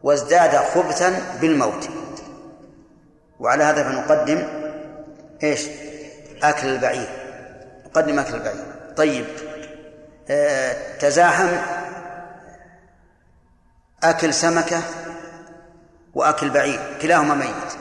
وازداد 0.02 0.56
خبثا 0.56 1.38
بالموت. 1.40 1.88
وعلى 3.40 3.64
هذا 3.64 3.82
فنقدم 3.82 4.48
إيش؟ 5.42 5.66
أكل 6.42 6.68
البعير. 6.68 7.08
نقدم 7.86 8.18
أكل 8.18 8.34
البعير. 8.34 8.64
طيب 8.96 9.26
آه 10.30 10.98
تزاحم 10.98 11.48
أكل 14.04 14.34
سمكة 14.34 14.82
وأكل 16.14 16.50
بعير. 16.50 16.98
كلاهما 17.02 17.34
ميت. 17.34 17.78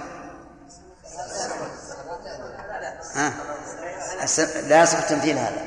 ها؟ 3.15 3.33
لا 4.67 4.83
يصح 4.83 4.97
التمثيل 4.97 5.37
هذا. 5.37 5.61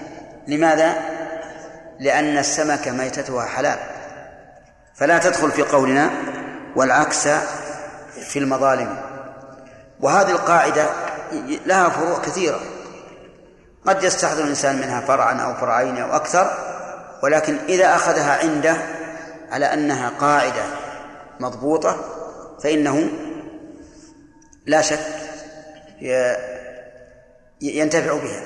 لماذا؟ 0.47 0.95
لأن 2.01 2.39
السمكة 2.39 2.91
ميتتها 2.91 3.47
حلال. 3.47 3.79
فلا 4.95 5.19
تدخل 5.19 5.51
في 5.51 5.63
قولنا 5.63 6.11
والعكس 6.77 7.29
في 8.29 8.39
المظالم. 8.39 8.97
وهذه 10.01 10.31
القاعدة 10.31 10.87
لها 11.67 11.89
فروع 11.89 12.19
كثيرة. 12.19 12.61
قد 13.87 14.03
يستحضر 14.03 14.45
الإنسان 14.45 14.77
منها 14.77 15.01
فرعا 15.01 15.35
أو 15.35 15.55
فرعين 15.55 15.97
أو 15.97 16.17
أكثر 16.17 16.51
ولكن 17.23 17.57
إذا 17.69 17.95
أخذها 17.95 18.39
عنده 18.39 18.77
على 19.51 19.67
أنها 19.67 20.09
قاعدة 20.21 20.63
مضبوطة 21.41 21.97
فإنه 22.63 23.09
لا 24.67 24.83
شك 24.83 25.01
ينتفع 27.61 28.15
بها. 28.15 28.43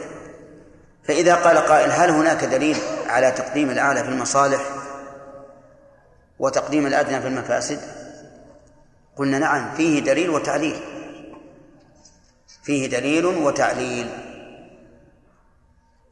فإذا 1.05 1.35
قال 1.35 1.59
قائل 1.59 1.91
هل 1.91 2.11
هناك 2.11 2.45
دليل 2.45 2.77
على 3.09 3.31
تقديم 3.31 3.71
الأعلى 3.71 4.05
في 4.05 4.09
المصالح 4.09 4.61
وتقديم 6.39 6.87
الأدنى 6.87 7.21
في 7.21 7.29
المفاسد؟ 7.29 7.81
قلنا 9.17 9.39
نعم 9.39 9.75
فيه 9.75 10.01
دليل 10.01 10.31
وتعليل. 10.31 10.81
فيه 12.63 12.87
دليل 12.87 13.27
وتعليل. 13.27 14.09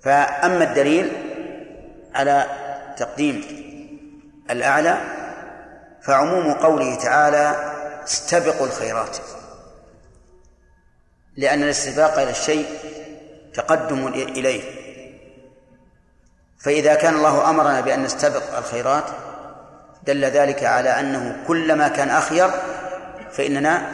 فأما 0.03 0.64
الدليل 0.64 1.12
على 2.14 2.46
تقديم 2.96 3.44
الأعلى 4.50 4.98
فعموم 6.03 6.53
قوله 6.53 6.94
تعالى 6.94 7.72
استبقوا 8.05 8.66
الخيرات. 8.66 9.16
لأن 11.36 11.62
الاستباق 11.62 12.18
إلى 12.18 12.30
الشيء 12.30 12.66
تقدم 13.54 14.06
إليه. 14.06 14.62
فإذا 16.60 16.94
كان 16.94 17.14
الله 17.14 17.50
أمرنا 17.50 17.80
بأن 17.80 18.02
نستبق 18.02 18.58
الخيرات 18.58 19.04
دل 20.06 20.24
ذلك 20.24 20.64
على 20.64 20.90
أنه 21.00 21.44
كلما 21.46 21.88
كان 21.88 22.10
أخير 22.10 22.50
فإننا 23.32 23.92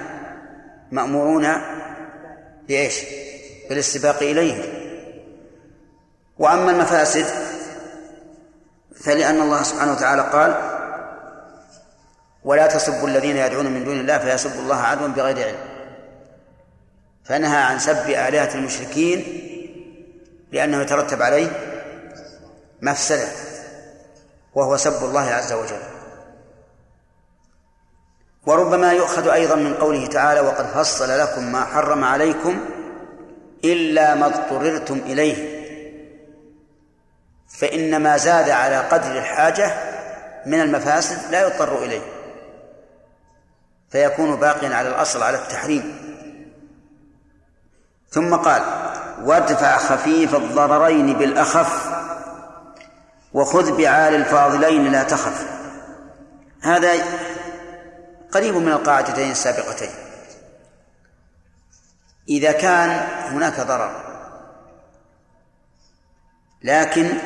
مأمورون 0.90 1.48
بإيش؟ 2.68 3.00
بالاستباق 3.68 4.16
إليه. 4.22 4.62
وأما 6.38 6.70
المفاسد 6.70 7.26
فلأن 9.04 9.40
الله 9.40 9.62
سبحانه 9.62 9.92
وتعالى 9.92 10.22
قال 10.22 10.54
ولا 12.44 12.66
تسبوا 12.66 13.08
الذين 13.08 13.36
يدعون 13.36 13.66
من 13.66 13.84
دون 13.84 14.00
الله 14.00 14.18
فيسبوا 14.18 14.60
الله 14.62 14.76
عدوا 14.76 15.08
بغير 15.08 15.46
علم. 15.46 15.67
فنهى 17.28 17.62
عن 17.62 17.78
سب 17.78 18.08
آلهة 18.08 18.54
المشركين 18.54 19.44
لأنه 20.52 20.82
يترتب 20.82 21.22
عليه 21.22 21.50
مفسدة 22.82 23.28
وهو 24.54 24.76
سب 24.76 25.04
الله 25.04 25.20
عز 25.20 25.52
وجل. 25.52 25.80
وربما 28.46 28.92
يؤخذ 28.92 29.28
أيضا 29.28 29.54
من 29.54 29.74
قوله 29.74 30.06
تعالى 30.06 30.40
وقد 30.40 30.66
فصل 30.66 31.18
لكم 31.18 31.52
ما 31.52 31.64
حرم 31.64 32.04
عليكم 32.04 32.60
إلا 33.64 34.14
ما 34.14 34.26
اضطررتم 34.26 35.00
إليه. 35.06 35.58
فإن 37.48 37.96
ما 38.02 38.16
زاد 38.16 38.50
على 38.50 38.78
قدر 38.78 39.18
الحاجة 39.18 39.72
من 40.46 40.60
المفاسد 40.60 41.30
لا 41.30 41.46
يضطر 41.46 41.84
إليه 41.84 42.02
فيكون 43.90 44.36
باقيا 44.36 44.74
على 44.74 44.88
الأصل 44.88 45.22
على 45.22 45.36
التحريم. 45.36 46.07
ثم 48.10 48.34
قال 48.34 48.62
وادفع 49.24 49.78
خفيف 49.78 50.34
الضررين 50.34 51.12
بالأخف 51.12 51.98
وخذ 53.32 53.76
بعال 53.76 54.14
الفاضلين 54.14 54.92
لا 54.92 55.02
تخف. 55.02 55.46
هذا 56.62 56.92
قريب 58.32 58.54
من 58.54 58.72
القاعدتين 58.72 59.30
السابقتين. 59.30 59.90
إذا 62.28 62.52
كان 62.52 62.90
هناك 63.32 63.60
ضرر 63.60 64.08
لكن 66.62 67.18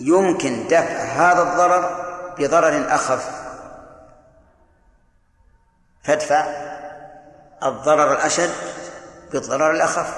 يمكن 0.00 0.66
دفع 0.66 1.02
هذا 1.02 1.42
الضرر 1.42 2.06
بضرر 2.38 2.94
أخف 2.94 3.30
فادفع 6.04 6.46
الضرر 7.62 8.12
الأشد 8.12 8.50
بالضرر 9.32 9.70
الأخف. 9.70 10.14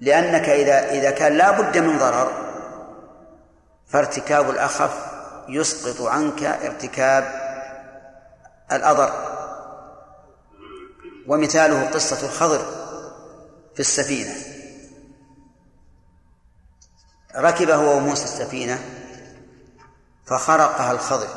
لأنك 0.00 0.48
إذا 0.48 0.90
إذا 0.90 1.10
كان 1.10 1.32
لا 1.32 1.50
بد 1.50 1.78
من 1.78 1.98
ضرر 1.98 2.32
فارتكاب 3.86 4.50
الأخف 4.50 5.06
يسقط 5.48 6.06
عنك 6.06 6.42
ارتكاب 6.42 7.24
الأضر. 8.72 9.12
ومثاله 11.26 11.90
قصة 11.90 12.26
الخضر 12.26 12.64
في 13.74 13.80
السفينة. 13.80 14.34
ركب 17.36 17.70
هو 17.70 17.96
وموسى 17.96 18.24
السفينة 18.24 18.78
فخرقها 20.26 20.92
الخضر. 20.92 21.28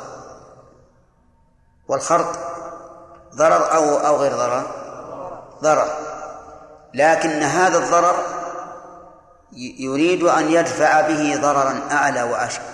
والخرق 1.88 2.52
ضرر 3.34 3.74
أو 3.74 3.96
أو 3.96 4.16
غير 4.16 4.32
ضرر؟ 4.32 4.66
ضرر. 5.62 6.11
لكن 6.94 7.42
هذا 7.42 7.78
الضرر 7.78 8.42
يريد 9.78 10.22
أن 10.22 10.50
يدفع 10.50 11.00
به 11.00 11.36
ضررا 11.40 11.80
أعلى 11.90 12.22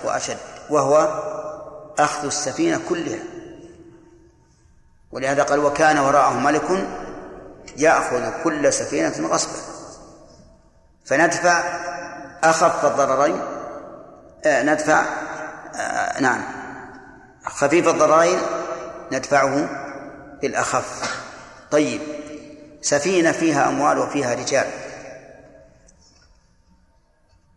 وأشد 0.04 0.36
وهو 0.70 1.22
أخذ 1.98 2.26
السفينة 2.26 2.80
كلها. 2.88 3.18
ولهذا 5.12 5.42
قال 5.42 5.58
وكان 5.58 5.98
وراءه 5.98 6.32
ملك 6.32 6.88
يأخذ 7.76 8.42
كل 8.44 8.72
سفينة 8.72 9.28
غصبا. 9.28 9.62
فندفع 11.06 11.62
أخف 12.44 12.84
الضررين 12.84 13.40
آه 14.44 14.62
ندفع 14.62 15.04
آه 15.74 16.20
نعم 16.20 16.42
خفيف 17.46 17.88
الضررين 17.88 18.38
ندفعه 19.12 19.68
بالأخف. 20.42 21.18
طيب 21.70 22.00
سفينة 22.80 23.32
فيها 23.32 23.68
أموال 23.68 23.98
وفيها 23.98 24.34
رجال. 24.34 24.66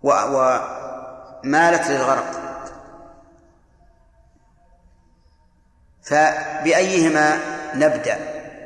ومالت 0.04 1.88
للغرق. 1.88 2.42
فبأيهما 6.04 7.40
نبدأ؟ 7.76 8.18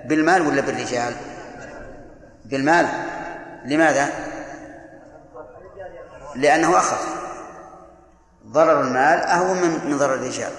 بالمال 0.06 0.42
ولا 0.42 0.62
بالرجال؟ 0.62 1.16
بالمال. 2.46 2.88
لماذا؟ 3.66 4.10
لأنه 6.36 6.78
أخف. 6.78 7.16
ضرر 8.48 8.82
المال 8.82 9.20
أهون 9.20 9.58
من 9.58 9.98
ضرر 9.98 10.14
الرجال. 10.14 10.52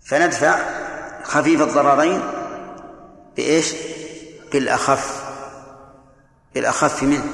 فندفع 0.00 0.58
خفيف 1.22 1.62
الضررين 1.62 2.22
بإيش؟ 3.36 3.74
بالأخف 4.52 5.24
بالأخف 6.54 7.02
منه 7.02 7.24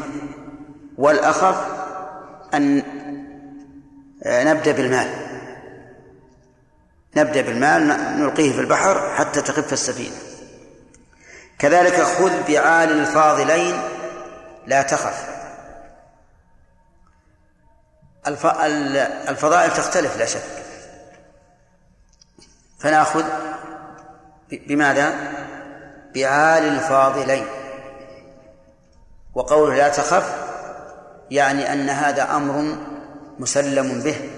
والأخف 0.99 1.67
أن 2.55 2.83
نبدأ 4.27 4.73
بالمال 4.73 5.27
نبدأ 7.17 7.41
بالمال 7.41 7.87
نلقيه 8.21 8.53
في 8.53 8.61
البحر 8.61 9.15
حتى 9.15 9.43
تخف 9.43 9.73
السفينة 9.73 10.17
كذلك 11.59 12.03
خذ 12.03 12.47
بعال 12.49 12.91
الفاضلين 12.91 13.83
لا 14.67 14.83
تخف. 14.83 15.37
الفضائل 19.29 19.71
تختلف 19.71 20.17
لا 20.17 20.27
شك. 20.27 20.43
فنأخذ 22.79 23.25
بماذا؟ 24.53 25.33
بعال 26.17 26.65
الفاضلين. 26.65 27.47
وقوله 29.35 29.75
لا 29.75 29.89
تخف 29.89 30.35
يعني 31.31 31.73
أن 31.73 31.89
هذا 31.89 32.37
أمر 32.37 32.77
مسلم 33.39 34.01
به 34.01 34.31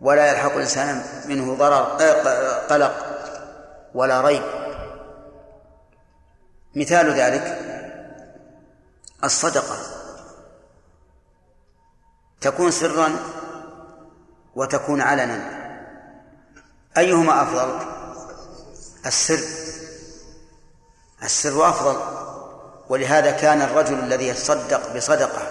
ولا 0.00 0.26
يلحق 0.26 0.52
الإنسان 0.52 1.02
منه 1.28 1.54
ضرر 1.54 2.00
آه، 2.00 2.66
قلق 2.66 2.94
ولا 3.94 4.20
ريب. 4.20 4.42
مثال 6.74 7.10
ذلك 7.10 7.58
الصدقة. 9.24 9.76
تكون 12.40 12.70
سرا 12.70 13.10
وتكون 14.54 15.00
علنا. 15.00 15.40
أيهما 16.96 17.42
أفضل؟ 17.42 17.78
السر. 19.06 19.61
السر 21.24 21.68
أفضل. 21.68 21.96
ولهذا 22.88 23.30
كان 23.30 23.62
الرجل 23.62 23.98
الذي 23.98 24.28
يتصدق 24.28 24.96
بصدقة 24.96 25.42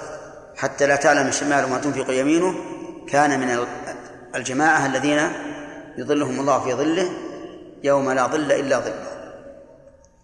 حتى 0.57 0.87
لا 0.87 0.95
تعلم 0.95 1.31
شماله 1.31 1.67
ما 1.67 1.77
تنفق 1.77 2.13
يمينه 2.13 2.55
كان 3.07 3.39
من 3.39 3.67
الجماعة 4.35 4.85
الذين 4.85 5.31
يظلهم 5.97 6.39
الله 6.39 6.59
في 6.59 6.73
ظله 6.73 7.11
يوم 7.83 8.11
لا 8.11 8.27
ظل 8.27 8.51
إلا 8.51 8.79
ظله. 8.79 9.37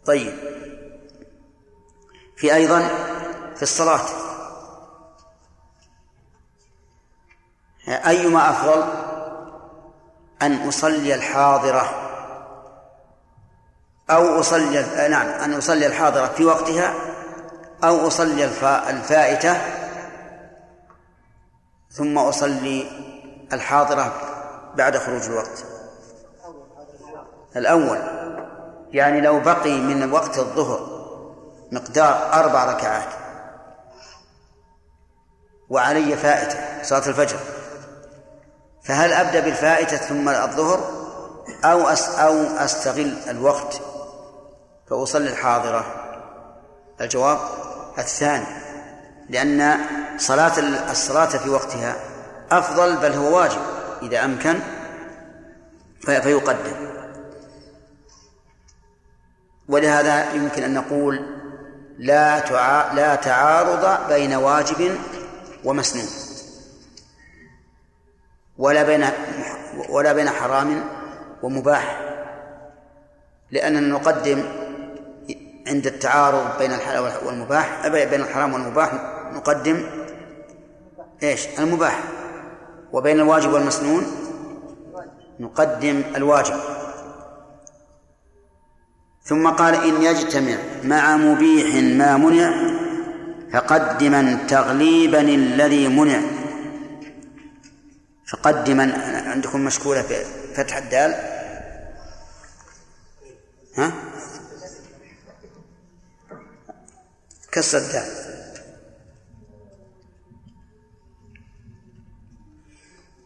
طيب. 0.06 0.34
في 2.36 2.56
أيضا 2.56 2.80
في 3.56 3.64
الصلاة. 3.64 4.06
أيما 7.88 8.50
أفضل 8.50 8.84
أن 10.42 10.68
أصلي 10.68 11.16
الحاضرة؟ 11.16 12.07
أو 14.10 14.40
أصلي 14.40 14.86
نعم 15.10 15.28
أن 15.28 15.54
أصلي 15.54 15.88
الحاضرة 15.88 16.28
في 16.28 16.46
وقتها 16.46 16.94
أو 17.84 18.08
أصلي 18.08 18.46
الفائتة 18.90 19.58
ثم 21.92 22.18
أصلي 22.18 22.88
الحاضرة 23.54 24.14
بعد 24.76 24.98
خروج 24.98 25.24
الوقت. 25.24 25.66
الأول 27.56 28.00
يعني 28.92 29.22
لو 29.22 29.40
بقي 29.40 29.72
من 29.72 30.12
وقت 30.12 30.38
الظهر 30.38 30.98
مقدار 31.72 32.34
أربع 32.34 32.66
ركعات 32.66 33.10
وعلي 35.70 36.18
فائتة 36.18 36.84
صلاة 36.84 37.08
الفجر 37.08 37.40
فهل 38.84 39.14
أبدأ 39.14 39.40
بالفائتة 39.40 39.98
ثم 39.98 40.30
الظهر 40.30 40.80
أو 41.66 41.88
أو 42.18 42.44
أستغل 42.58 43.14
الوقت 43.30 43.82
فأصلي 44.90 45.30
الحاضرة. 45.30 45.86
الجواب 47.02 47.40
الثاني 47.98 48.46
لأن 49.30 49.80
صلاة 50.18 50.60
الصلاة 50.92 51.26
في 51.26 51.50
وقتها 51.50 51.96
أفضل 52.52 52.98
بل 52.98 53.12
هو 53.12 53.38
واجب 53.38 53.62
إذا 54.02 54.26
أمكن 54.26 54.60
فيقدم. 56.02 56.88
ولهذا 59.70 60.34
يمكن 60.34 60.64
أن 60.64 60.74
نقول 60.74 61.38
لا 61.98 62.40
تعا 62.40 62.94
لا 62.94 63.16
تعارض 63.16 64.08
بين 64.10 64.34
واجب 64.34 64.98
ومسنون. 65.64 66.08
ولا 68.58 68.84
بين 68.84 69.10
ولا 69.90 70.14
بين 70.14 70.30
حرام 70.30 70.84
ومباح. 71.44 72.02
لأننا 73.52 73.80
نقدم 73.80 74.67
عند 75.68 75.88
التعارض 75.88 76.58
بين 76.58 76.74
الحلال 76.74 77.12
والمباح 77.26 77.88
بين 77.88 78.22
الحرام 78.22 78.54
والمباح 78.54 78.94
نقدم 79.34 79.84
إيش؟ 81.24 81.48
المباح. 81.60 82.04
وبين 82.92 83.20
الواجب 83.20 83.54
والمسنون 83.54 84.06
نقدم 85.40 86.04
الواجب. 86.16 86.60
ثم 89.24 89.50
قال 89.50 89.76
إن 89.76 90.02
يجتمع 90.02 90.58
مع 90.84 91.18
مبيح 91.18 91.76
ما 91.98 92.18
منع 92.18 92.78
فقدما 93.54 94.38
تغليبا 94.48 95.22
الذي 95.22 95.88
منع. 95.88 96.22
فقدما 98.32 98.84
عندكم 99.28 99.62
مشكولة 99.62 100.06
فتح 100.56 100.78
الدال؟ 100.78 101.16
ها؟ 103.78 103.92
كسر 107.58 107.78
الدال 107.78 108.08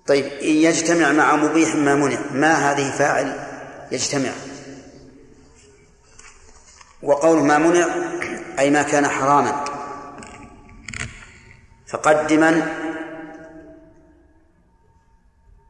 طيب 0.08 0.26
يجتمع 0.42 1.12
مع 1.12 1.36
مبيح 1.36 1.76
ما 1.76 1.96
منع. 1.96 2.20
ما 2.32 2.54
هذه 2.54 2.92
فاعل 2.92 3.48
يجتمع؟ 3.92 4.32
وقول 7.04 7.44
ما 7.44 7.58
منع 7.58 7.88
أي 8.60 8.70
ما 8.70 8.82
كان 8.84 9.08
حراما. 9.08 9.66
فقدما 11.88 12.78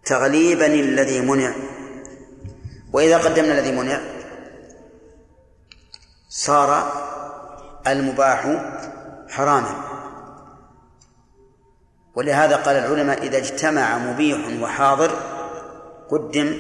تغليبا 0.06 0.66
الذي 0.66 1.22
منع. 1.22 1.56
وإذا 2.94 3.18
قدمنا 3.18 3.60
الذي 3.60 3.72
منع 3.72 4.02
صار 6.30 7.02
المباح 7.88 8.58
حراما. 9.30 9.76
ولهذا 12.16 12.56
قال 12.56 12.76
العلماء 12.76 13.24
إذا 13.24 13.38
اجتمع 13.38 13.98
مبيح 13.98 14.62
وحاضر 14.62 15.12
قدم 16.10 16.58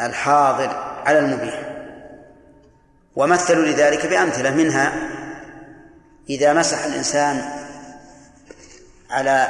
الحاضر 0.00 0.68
على 1.06 1.18
المبيح. 1.18 1.68
ومثلوا 3.16 3.64
لذلك 3.64 4.06
بأمثلة 4.06 4.50
منها 4.50 4.92
إذا 6.30 6.52
مسح 6.52 6.84
الإنسان 6.84 7.42
على 9.10 9.48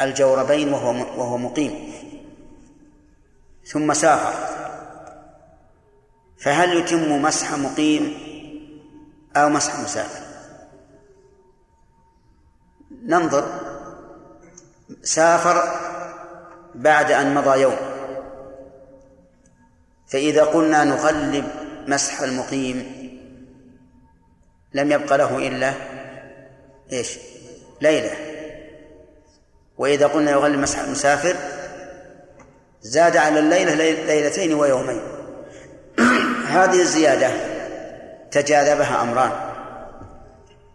الجوربين 0.00 0.72
وهو 0.72 0.90
وهو 0.90 1.38
مقيم 1.38 1.92
ثم 3.66 3.94
سافر 3.94 4.34
فهل 6.38 6.76
يتم 6.76 7.22
مسح 7.22 7.52
مقيم 7.52 8.18
أو 9.36 9.48
مسح 9.48 9.80
مسافر 9.80 10.24
ننظر. 13.04 13.60
سافر 15.02 15.62
بعد 16.74 17.12
أن 17.12 17.34
مضى 17.34 17.60
يوم. 17.60 17.76
فإذا 20.06 20.44
قلنا 20.44 20.84
نغلب 20.84 21.44
مسح 21.88 22.20
المقيم 22.20 23.04
لم 24.74 24.92
يبق 24.92 25.16
له 25.16 25.48
إلا 25.48 25.72
إيش؟ 26.92 27.18
ليلة. 27.80 28.10
وإذا 29.78 30.06
قلنا 30.06 30.30
يغلب 30.30 30.58
مسح 30.58 30.78
المسافر 30.78 31.36
زاد 32.82 33.16
على 33.16 33.38
الليلة 33.38 33.74
ليلتين 34.06 34.54
ويومين. 34.54 35.00
هذه 36.56 36.80
الزيادة 36.80 37.53
تجاذبها 38.34 39.02
أمران. 39.02 39.32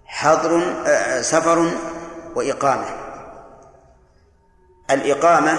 حضر 0.06 0.64
آه، 0.88 1.22
سفر 1.22 1.72
وإقامة. 2.36 2.86
الإقامة 4.92 5.58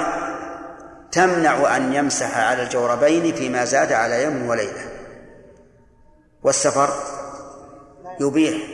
تمنع 1.12 1.76
أن 1.76 1.94
يمسح 1.94 2.38
على 2.38 2.62
الجوربين 2.62 3.34
فيما 3.34 3.64
زاد 3.64 3.92
على 3.92 4.22
يوم 4.22 4.48
وليلة. 4.48 4.84
والسفر 6.42 6.90
يبيح 8.20 8.68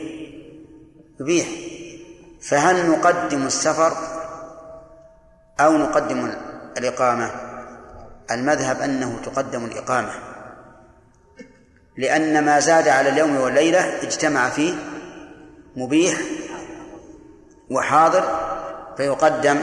يبيح. 1.19 1.47
فهل 2.41 2.89
نقدم 2.89 3.45
السفر 3.45 3.93
أو 5.59 5.77
نقدم 5.77 6.33
الإقامة؟ 6.77 7.31
المذهب 8.31 8.81
أنه 8.81 9.19
تقدم 9.25 9.65
الإقامة. 9.65 10.36
لأن 11.97 12.45
ما 12.45 12.59
زاد 12.59 12.87
على 12.87 13.09
اليوم 13.09 13.37
والليلة 13.37 14.01
اجتمع 14.03 14.49
فيه 14.49 14.73
مبيح 15.75 16.17
وحاضر 17.71 18.23
فيقدم 18.97 19.61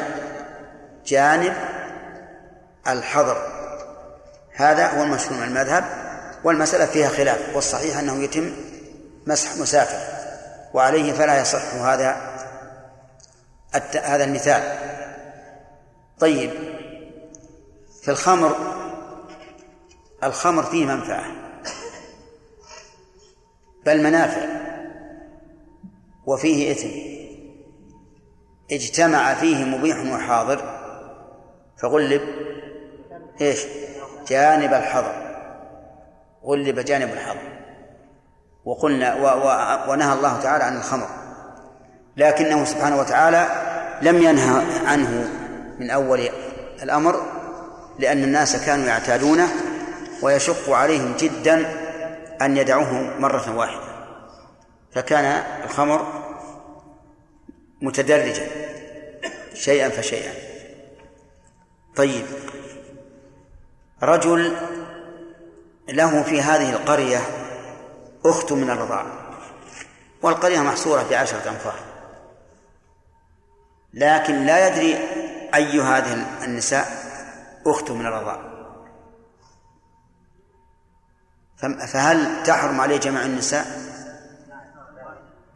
جانب 1.07 1.55
الحظر 2.89 3.37
هذا 4.55 4.87
هو 4.87 5.03
المشهور 5.03 5.39
من 5.39 5.43
المذهب 5.43 5.85
والمسألة 6.45 6.87
فيها 6.87 7.09
خلاف 7.09 7.57
والصحيح 7.57 7.99
أنه 7.99 8.23
يتم 8.23 8.53
مسح 9.27 9.57
مسافر 9.57 10.15
وعليه 10.75 11.13
فلا 11.13 11.41
يصح 11.41 11.75
هذا 11.75 12.35
هذا 14.03 14.25
المثال. 14.25 14.79
طيب 16.21 16.51
في 18.03 18.11
الخمر 18.11 18.57
الخمر 20.25 20.63
فيه 20.63 20.87
منفعة. 20.87 21.44
بل 23.87 24.03
منافع. 24.03 24.47
وفيه 26.27 26.73
إثم. 26.73 26.89
اجتمع 28.73 29.35
فيه 29.35 29.65
مبيح 29.65 30.13
وحاضر. 30.13 30.61
فغلب. 31.83 32.21
إيش؟ 33.41 33.67
جانب 34.29 34.75
الحظر 34.75 35.13
غلب 36.45 36.79
جانب 36.79 37.13
الحظر 37.13 37.55
وقلنا 38.65 39.15
و 39.15 39.27
و 39.27 39.93
ونهى 39.93 40.13
الله 40.13 40.41
تعالى 40.41 40.65
عن 40.65 40.77
الخمر. 40.77 41.07
لكنه 42.17 42.65
سبحانه 42.65 42.99
وتعالى 42.99 43.49
لم 44.03 44.23
ينهى 44.23 44.63
عنه 44.87 45.31
من 45.79 45.91
أول 45.91 46.29
الأمر 46.83 47.23
لأن 47.99 48.25
الناس 48.25 48.67
كانوا 48.67 48.87
يعتادونه 48.87 49.49
ويشق 50.23 50.71
عليهم 50.71 51.15
جدا 51.19 51.84
أن 52.43 52.57
يدعوه 52.57 53.19
مرة 53.19 53.57
واحدة 53.57 53.95
فكان 54.93 55.25
الخمر 55.65 56.07
متدرجا 57.83 58.47
شيئا 59.55 59.89
فشيئا. 59.89 60.33
طيب 61.97 62.25
رجل 64.03 64.57
له 65.89 66.23
في 66.23 66.43
هذه 66.43 66.71
القرية 66.71 67.21
أخت 68.27 68.53
من 68.53 68.71
الرضاعة 68.71 69.07
والقرية 70.23 70.61
محصورة 70.61 71.07
بعشرة 71.11 71.51
أنفار 71.51 71.75
لكن 73.95 74.47
لا 74.47 74.69
يدري 74.69 74.99
أي 75.55 75.81
هذه 75.81 76.27
النساء 76.45 76.87
أخت 77.67 77.91
من 77.91 78.07
الرضاعة. 78.07 78.54
فهل 81.69 82.43
تحرم 82.45 82.81
عليه 82.81 82.97
جميع 82.97 83.25
النساء؟ 83.25 83.67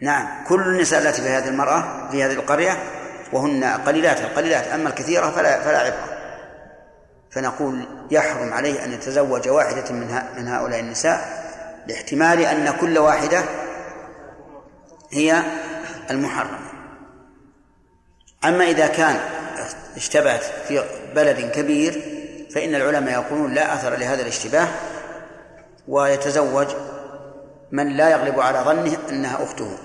نعم 0.01 0.45
كل 0.49 0.61
النساء 0.61 1.03
التي 1.03 1.23
في 1.23 1.29
هذه 1.29 1.49
المرأة 1.49 2.09
في 2.11 2.25
هذه 2.25 2.33
القرية 2.33 2.79
وهن 3.33 3.65
قليلات 3.65 4.21
القليلات 4.21 4.67
أما 4.67 4.89
الكثيرة 4.89 5.31
فلا 5.31 5.61
فلا 5.61 5.79
عبرة 5.79 6.19
فنقول 7.31 7.87
يحرم 8.11 8.53
عليه 8.53 8.85
أن 8.85 8.93
يتزوج 8.93 9.49
واحدة 9.49 9.93
من 9.93 10.23
من 10.37 10.49
هؤلاء 10.49 10.81
النساء 10.81 11.45
لاحتمال 11.87 12.41
أن 12.41 12.75
كل 12.81 12.99
واحدة 12.99 13.45
هي 15.11 15.43
المحرمة 16.11 16.59
أما 18.45 18.65
إذا 18.65 18.87
كان 18.87 19.21
اشتبهت 19.97 20.43
في 20.69 20.85
بلد 21.15 21.51
كبير 21.51 22.03
فإن 22.55 22.75
العلماء 22.75 23.13
يقولون 23.13 23.55
لا 23.55 23.75
أثر 23.75 23.97
لهذا 23.97 24.23
الاشتباه 24.23 24.69
ويتزوج 25.89 26.67
من 27.73 27.89
لا 27.89 28.09
يغلب 28.09 28.41
على 28.41 28.59
ظنه 28.59 28.97
أنها 29.11 29.45
أخته. 29.45 29.79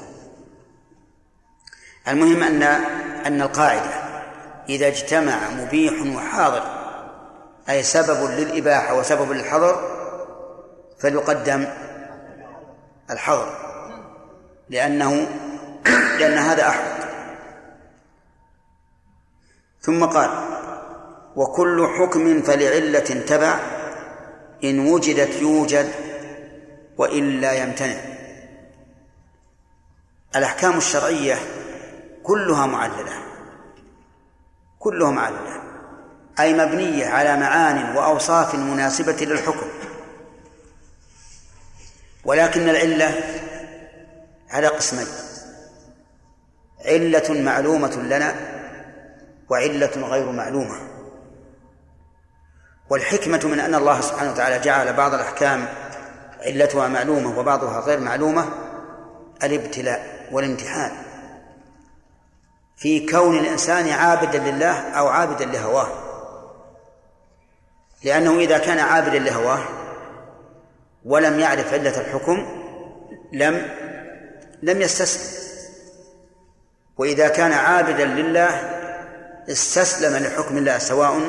المهم 2.08 2.44
أن 2.44 2.64
أن 3.26 3.42
القاعدة 3.42 3.92
إذا 4.70 4.88
اجتمع 4.88 5.50
مبيح 5.50 6.16
وحاضر 6.16 6.64
أي 7.70 7.84
سبب 7.84 8.32
للإباحة 8.32 8.94
وسبب 8.94 9.32
للحظر 9.32 9.90
فليقدم 11.00 11.66
الحظر. 13.12 13.50
لأنه 14.70 15.28
لأن 16.20 16.38
هذا 16.38 16.68
أحوط 16.68 17.04
ثم 19.82 20.06
قال 20.06 20.30
وكل 21.36 21.88
حكم 22.00 22.42
فلعلة 22.42 23.00
تبع 23.00 23.60
إن 24.64 24.80
وجدت 24.80 25.42
يوجد 25.42 25.92
وإلا 26.98 27.54
يمتنع. 27.54 28.00
الأحكام 30.36 30.78
الشرعية 30.78 31.36
كلها 32.24 32.66
معللة. 32.66 33.24
كلها 34.80 35.12
معللة. 35.12 35.64
أي 36.40 36.54
مبنية 36.54 37.06
على 37.08 37.38
معان 37.38 37.98
وأوصاف 37.98 38.56
مناسبة 38.56 39.26
للحكم. 39.26 39.68
ولكن 42.26 42.70
العلة 42.70 43.24
على 44.50 44.68
قسمين. 44.68 45.08
علة 46.86 47.42
معلومة 47.42 47.96
لنا 47.96 48.36
وعلة 49.50 50.08
غير 50.08 50.32
معلومة. 50.32 50.93
والحكمة 52.94 53.40
من 53.44 53.60
أن 53.60 53.76
الله 53.76 54.02
سبحانه 54.02 54.32
وتعالى 54.32 54.60
جعل 54.60 54.94
بعض 54.94 55.14
الأحكام 55.14 55.68
علتها 56.42 56.88
معلومة 56.88 57.40
وبعضها 57.40 57.80
غير 57.80 58.00
معلومة 58.00 58.46
الابتلاء 59.44 60.28
والامتحان. 60.32 60.92
في 62.78 63.06
كون 63.06 63.40
الإنسان 63.40 63.90
عابدا 63.90 64.38
لله 64.38 64.80
أو 64.80 65.08
عابدا 65.08 65.46
لهواه. 65.46 65.88
لأنه 68.04 68.40
إذا 68.40 68.58
كان 68.58 68.80
عابدا 68.80 69.20
لهواه 69.20 69.64
ولم 71.06 71.40
يعرف 71.40 71.74
علة 71.74 72.02
الحكم 72.02 72.46
لم 73.34 73.68
لم 74.64 74.82
يستسلم. 74.82 75.44
وإذا 76.98 77.28
كان 77.28 77.52
عابدا 77.52 78.06
لله 78.06 78.50
استسلم 79.50 80.24
لحكم 80.24 80.58
الله 80.58 80.78
سواء 80.78 81.22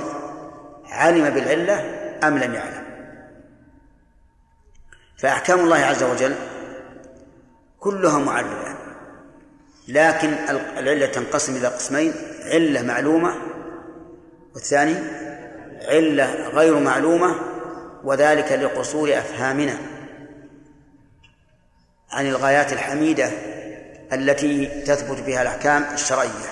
علم 0.95 1.31
بالعلة 1.31 1.85
أم 2.25 2.39
لم 2.39 2.55
يعلم؟ 2.55 2.85
فأحكام 5.19 5.61
الله 5.61 5.77
عز 5.77 6.03
وجل 6.03 6.35
كلها 7.81 8.19
معللة 8.19 8.77
لكن 9.89 10.29
العلة 10.79 11.07
تنقسم 11.07 11.57
إلى 11.57 11.69
قسمين 11.69 12.13
علة 12.45 12.83
معلومة 12.83 13.35
والثاني 14.55 14.95
علة 15.89 16.49
غير 16.49 16.79
معلومة 16.79 17.35
وذلك 18.05 18.53
لقصور 18.53 19.19
أفهامنا 19.19 19.77
عن 22.11 22.27
الغايات 22.27 22.73
الحميدة 22.73 23.31
التي 24.13 24.67
تثبت 24.67 25.21
بها 25.21 25.43
الأحكام 25.43 25.85
الشرعية. 25.95 26.51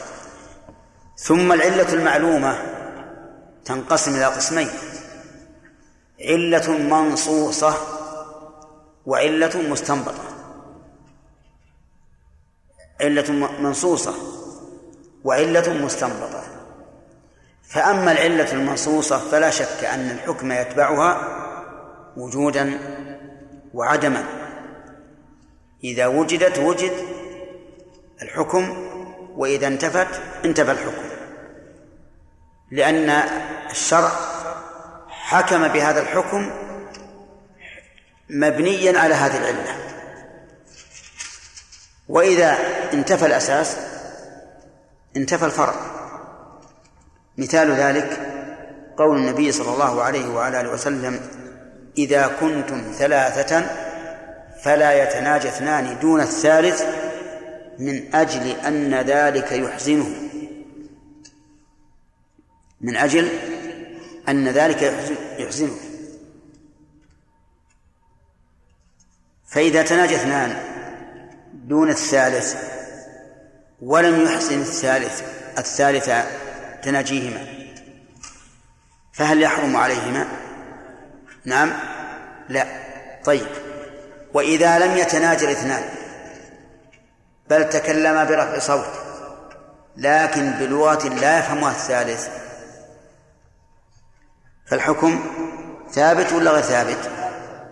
ثم 1.17 1.53
العلة 1.53 1.93
المعلومة 1.93 2.59
تنقسم 3.65 4.15
إلى 4.15 4.25
قسمين. 4.25 4.69
علة 6.21 6.71
منصوصة 6.71 7.75
وعلة 9.07 9.63
مستنبطة. 9.71 10.25
علة 13.01 13.33
منصوصة 13.61 14.15
وعلة 15.25 15.85
مستنبطة. 15.85 16.43
فأما 17.63 18.13
العلة 18.13 18.53
المنصوصة 18.53 19.19
فلا 19.19 19.51
شك 19.51 19.85
أن 19.85 20.11
الحكم 20.11 20.53
يتبعها 20.53 21.39
وجودا 22.17 22.79
وعدما. 23.75 24.25
إذا 25.85 26.07
وجدت 26.07 26.59
وجد 26.59 26.93
الحكم 28.23 28.89
وإذا 29.37 29.67
انتفت 29.67 30.21
انتفى 30.45 30.73
الحكم. 30.73 31.12
لأن 32.73 33.11
الشرع 33.71 34.11
حكم 35.09 35.69
بهذا 35.69 36.01
الحكم 36.01 36.51
مبنيا 38.31 38.99
على 38.99 39.15
هذه 39.15 39.37
العلة. 39.37 39.77
وإذا 42.09 42.59
انتفى 42.93 43.27
الأساس 43.27 43.77
انتفى 45.17 45.45
الفرع. 45.45 45.75
مثال 47.39 47.73
ذلك 47.73 48.19
قول 48.97 49.17
النبي 49.17 49.53
صلى 49.53 49.75
الله 49.75 50.03
عليه 50.03 50.29
وعلى 50.29 50.61
آله 50.61 50.71
وسلم 50.71 51.21
إذا 51.99 52.27
كنتم 52.41 52.83
ثلاثة 52.99 53.67
فلا 54.63 55.03
يتناجى 55.03 55.49
اثنان 55.49 55.99
دون 55.99 56.21
الثالث 56.21 56.83
من 57.79 58.15
أجل 58.15 58.51
أن 58.67 58.95
ذلك 58.95 59.53
يحزنه. 59.53 60.22
من 62.83 62.97
أجل 62.97 63.29
أن 64.29 64.49
ذلك 64.49 64.83
يحزنه 65.39 65.77
فإذا 69.47 69.83
تناجى 69.83 70.17
اثنان 70.17 70.57
دون 71.53 71.91
الثالث 71.91 72.57
ولم 73.83 74.25
يحسن 74.25 74.61
الثالث 74.61 75.23
الثالث 75.59 76.11
تناجيهما 76.83 77.47
فهل 79.13 79.43
يحرم 79.43 79.77
عليهما؟ 79.77 80.27
نعم 81.45 81.73
لا. 82.49 82.67
طيب. 83.25 83.47
وإذا 84.35 84.79
لم 84.79 84.97
يتناجى 84.97 85.45
الاثنان 85.45 85.83
بل 87.51 87.69
تكلما 87.69 88.25
برفع 88.25 88.59
صوت 88.59 88.93
لكن 89.97 90.51
بلغة 90.51 91.09
لا 91.09 91.39
يفهمها 91.39 91.71
الثالث 91.71 92.42
فالحكم 94.73 95.25
ثابت 95.91 96.33
ولا 96.33 96.51
غير 96.51 96.63
ثابت؟ 96.63 97.11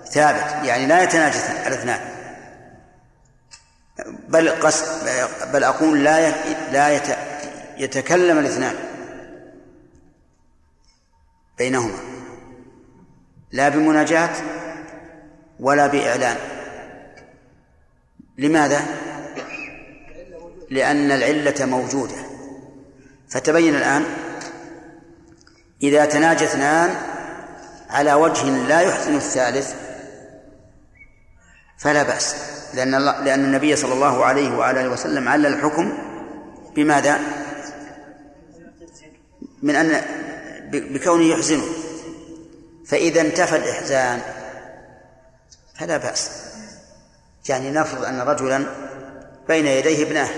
ثابت 0.07 0.67
يعني 0.67 0.87
لا 0.87 1.03
يتناجى 1.03 1.39
الاثنان 1.67 2.01
بل 4.29 4.51
قص 4.51 4.85
بل 5.53 5.65
أقول 5.65 6.05
لا 6.05 6.31
لا 6.73 7.01
يتكلم 7.77 8.39
الاثنان 8.39 8.75
بينهما 11.59 11.99
لا 13.53 13.69
بمناجاة 13.69 14.33
ولا 15.61 15.87
بإعلان 15.87 16.37
لماذا؟ 18.39 18.81
لأن 20.71 21.11
العلة 21.11 21.67
موجودة 21.67 22.17
فتبين 23.29 23.75
الآن 23.75 24.30
إذا 25.83 26.05
تناجى 26.05 26.45
اثنان 26.45 26.95
على 27.91 28.15
وجه 28.15 28.45
لا 28.45 28.81
يحسن 28.81 29.17
الثالث 29.17 29.75
فلا 31.79 32.03
بأس 32.03 32.35
لأن 32.75 32.91
لأن 33.25 33.45
النبي 33.45 33.77
صلى 33.77 33.93
الله 33.93 34.25
عليه 34.25 34.57
وعلى 34.57 34.81
آله 34.81 34.89
وسلم 34.89 35.29
علل 35.29 35.47
الحكم 35.47 35.99
بماذا؟ 36.75 37.21
من 39.63 39.77
أن 39.77 40.03
بكونه 40.73 41.25
يحزنه. 41.25 41.65
فإذا 42.87 43.21
انتفى 43.21 43.57
الإحزان 43.57 44.21
فلا 45.79 45.97
بأس. 45.97 46.31
يعني 47.49 47.71
نفرض 47.71 48.05
أن 48.05 48.21
رجلا 48.21 48.67
بين 49.49 49.67
يديه 49.67 50.07
ابنه. 50.07 50.29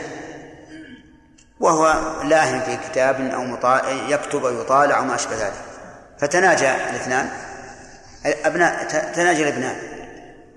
وهو 1.62 2.00
لاهن 2.24 2.60
في 2.60 2.76
كتاب 2.88 3.20
أو 3.20 3.44
يكتب 4.08 4.44
أو 4.44 4.60
يطالع 4.60 4.98
أو 4.98 5.04
ما 5.04 5.14
أشبه 5.14 5.36
ذلك. 5.36 5.52
فتناجى 6.18 6.70
الاثنان. 6.70 7.28
أبناء 8.26 8.84
تناجى 9.14 9.42
الابنان 9.42 9.76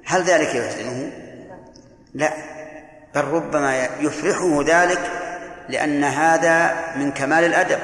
هل 0.06 0.24
ذلك 0.24 0.56
يحزنه؟ 0.56 1.12
لا. 2.14 2.34
بل 3.16 3.24
ربما 3.24 3.88
يفرحه 4.00 4.64
ذلك 4.64 5.12
لأن 5.70 6.04
هذا 6.04 6.76
من 6.96 7.12
كمال 7.12 7.44
الأدب. 7.44 7.80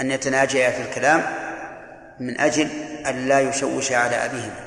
أن 0.00 0.10
يتناجيا 0.10 0.70
في 0.70 0.82
الكلام 0.82 1.22
من 2.20 2.40
أجل 2.40 2.68
أن 3.06 3.28
لا 3.28 3.40
يشوش 3.40 3.92
على 3.92 4.16
أبيهما 4.16 4.64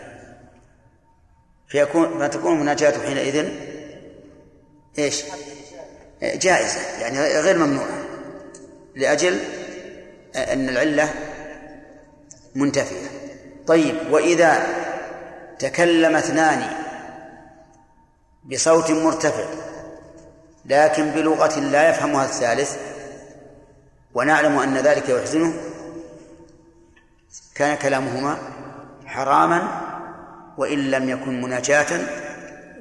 فيكون 1.68 2.20
فتكون 2.20 2.60
مناجاته 2.60 3.06
حينئذ 3.06 3.50
إيش؟ 5.00 5.24
جائزة 6.22 6.80
يعني 7.02 7.20
غير 7.20 7.58
ممنوعة 7.58 7.98
لأجل 8.96 9.40
أن 10.36 10.70
العلة 10.70 11.14
منتفية. 12.56 13.08
طيب 13.68 13.96
وإذا 14.12 14.68
تكلم 15.60 16.16
اثنان 16.16 16.64
بصوت 18.44 18.92
مرتفع 18.92 19.46
لكن 20.66 21.12
بلغة 21.12 21.60
لا 21.60 21.90
يفهمها 21.90 22.26
الثالث 22.26 22.78
ونعلم 24.14 24.60
أن 24.60 24.78
ذلك 24.78 25.10
يحزنه 25.10 25.54
كان 27.56 27.78
كلامهما 27.78 28.38
حراما 29.06 29.82
وإن 30.58 30.92
لم 30.92 31.10
يكن 31.10 31.42
مناجاة 31.42 32.00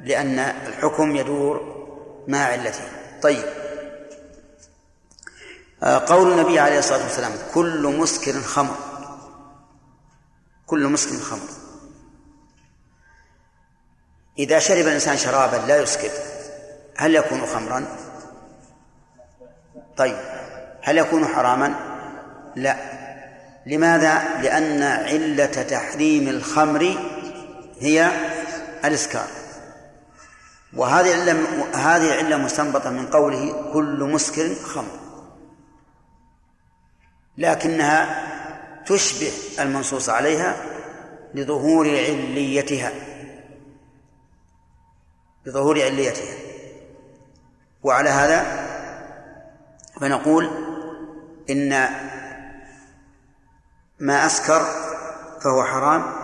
لأن 0.03 0.39
الحكم 0.39 1.16
يدور 1.16 1.76
مع 2.28 2.39
علته. 2.39 2.84
طيب 3.27 3.45
آه، 5.83 5.99
قول 5.99 6.33
النبي 6.33 6.59
عليه 6.59 6.79
الصلاة 6.79 7.03
والسلام 7.03 7.33
كل 7.55 7.97
مسكر 7.99 8.41
خمر 8.41 8.77
كل 10.66 10.87
مسكر 10.87 11.18
خمر 11.18 11.49
إذا 14.39 14.59
شرب 14.59 14.87
الإنسان 14.87 15.16
شرابا 15.16 15.57
لا 15.57 15.77
يسكر 15.77 16.11
هل 16.97 17.14
يكون 17.14 17.47
خمرا؟ 17.47 17.87
طيب 19.97 20.16
هل 20.83 20.99
يكون 20.99 21.27
حراما؟ 21.27 21.74
لا 22.57 22.77
لماذا؟ 23.66 24.41
لأن 24.43 24.83
علة 24.83 25.62
تحريم 25.62 26.29
الخمر 26.29 26.99
هي 27.81 28.11
الإسكار 28.85 29.45
وهذه 30.73 31.14
العلة 31.14 31.67
هذه 31.75 32.21
العلة 32.21 32.37
مستنبطة 32.37 32.91
من 32.91 33.07
قوله 33.07 33.73
كل 33.73 34.05
مسكر 34.12 34.55
خمر. 34.55 34.99
لكنها 37.39 38.27
تشبه 38.87 39.33
المنصوص 39.61 40.09
عليها 40.09 40.57
لظهور 41.35 41.89
عليتها. 41.89 42.93
لظهور 45.47 45.83
عليتها. 45.83 46.35
وعلى 47.83 48.11
هذا 48.11 48.67
فنقول 50.01 50.51
إن 51.51 51.89
ما 53.99 54.27
أسكر 54.27 54.61
فهو 55.45 55.64
حرام 55.64 56.16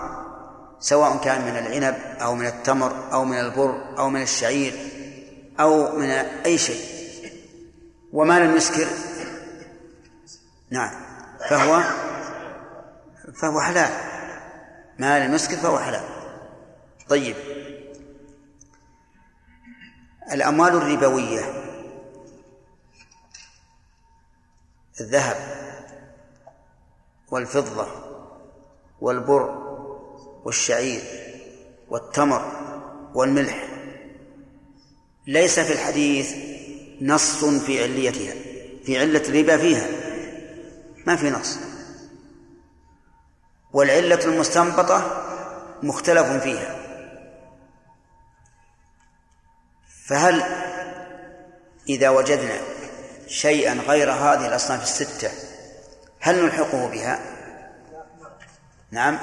سواء 0.83 1.17
كان 1.25 1.41
من 1.41 1.57
العنب 1.59 1.95
أو 2.21 2.35
من 2.35 2.47
التمر 2.47 3.13
أو 3.13 3.25
من 3.25 3.39
البر 3.41 3.99
أو 3.99 4.09
من 4.09 4.23
الشعير 4.23 4.75
أو 5.61 5.97
من 5.97 6.11
أي 6.47 6.59
شيء. 6.59 6.85
وما 8.13 8.41
لم 8.41 8.57
يسكر 8.57 8.87
نعم. 10.71 10.91
فهو 11.49 11.83
فهو 13.35 13.61
حلال. 13.61 13.91
ما 14.99 15.27
لم 15.27 15.35
يسكر 15.35 15.57
فهو 15.57 15.79
حلال. 15.79 16.05
طيب. 17.09 17.37
الأموال 20.33 20.73
الربوية. 20.73 21.45
الذهب 25.01 25.37
والفضة 27.31 27.87
والبر 29.01 29.62
والشعير 30.45 31.03
والتمر 31.89 32.53
والملح. 33.15 33.69
ليس 35.27 35.61
في 35.61 35.73
الحديث 35.73 36.35
نص 37.01 37.45
في 37.45 37.83
عليتها 37.83 38.35
في 38.85 39.01
علة 39.01 39.23
الربا 39.29 39.57
فيها. 39.57 39.87
ما 41.07 41.17
في 41.17 41.31
نص. 41.31 41.59
والعلة 43.73 44.25
المستنبطة 44.25 45.25
مختلف 45.83 46.27
فيها. 46.27 46.83
فهل 50.07 50.43
إذا 51.89 52.09
وجدنا 52.09 52.61
شيئا 53.27 53.75
غير 53.75 54.13
هذه 54.13 54.47
الأصناف 54.47 54.83
الستة 54.83 55.31
هل 56.21 56.45
نلحقه 56.45 56.89
بها؟ 56.89 57.19
نعم. 58.91 59.19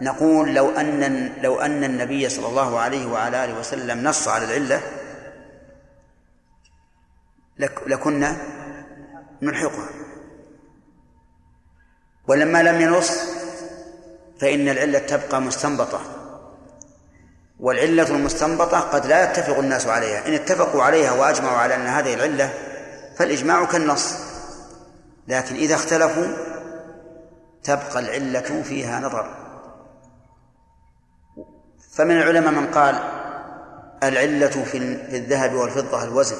نقول 0.00 0.54
لو 0.54 0.70
أن 0.70 1.32
لو 1.42 1.60
أن 1.60 1.84
النبي 1.84 2.28
صلى 2.28 2.46
الله 2.46 2.78
عليه 2.78 3.06
وعلى 3.06 3.44
آله 3.44 3.58
وسلم 3.58 4.04
نص 4.04 4.28
على 4.28 4.44
العلة 4.44 4.80
لكنا 7.86 8.36
نلحقها. 9.42 9.88
ولما 12.28 12.62
لم 12.62 12.80
ينص 12.80 13.10
فإن 14.40 14.68
العلة 14.68 14.98
تبقى 14.98 15.40
مستنبطة. 15.40 16.00
والعلة 17.60 18.16
المستنبطة 18.16 18.80
قد 18.80 19.06
لا 19.06 19.30
يتفق 19.30 19.58
الناس 19.58 19.86
عليها. 19.86 20.26
إن 20.28 20.34
اتفقوا 20.34 20.82
عليها 20.82 21.12
وأجمعوا 21.12 21.58
على 21.58 21.74
أن 21.74 21.86
هذه 21.86 22.14
العلة 22.14 22.54
فالإجماع 23.16 23.64
كالنص. 23.64 24.14
لكن 25.28 25.54
إذا 25.54 25.74
اختلفوا 25.74 26.26
تبقى 27.62 27.98
العلة 27.98 28.62
فيها 28.62 29.00
نظر. 29.00 29.47
فمن 31.98 32.16
العلماء 32.16 32.52
من 32.52 32.66
قال 32.66 32.98
العلة 34.02 34.64
في 34.64 34.78
الذهب 35.16 35.54
والفضة 35.54 36.04
الوزن 36.04 36.36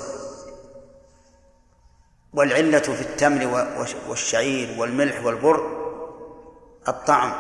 والعلة 2.33 2.79
في 2.79 3.01
التمر 3.01 3.67
والشعير 4.09 4.81
والملح 4.81 5.25
والبر 5.25 5.79
الطعم. 6.89 7.33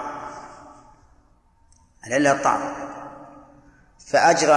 العلة 2.06 2.32
الطعم. 2.32 2.60
فأجرى 4.06 4.52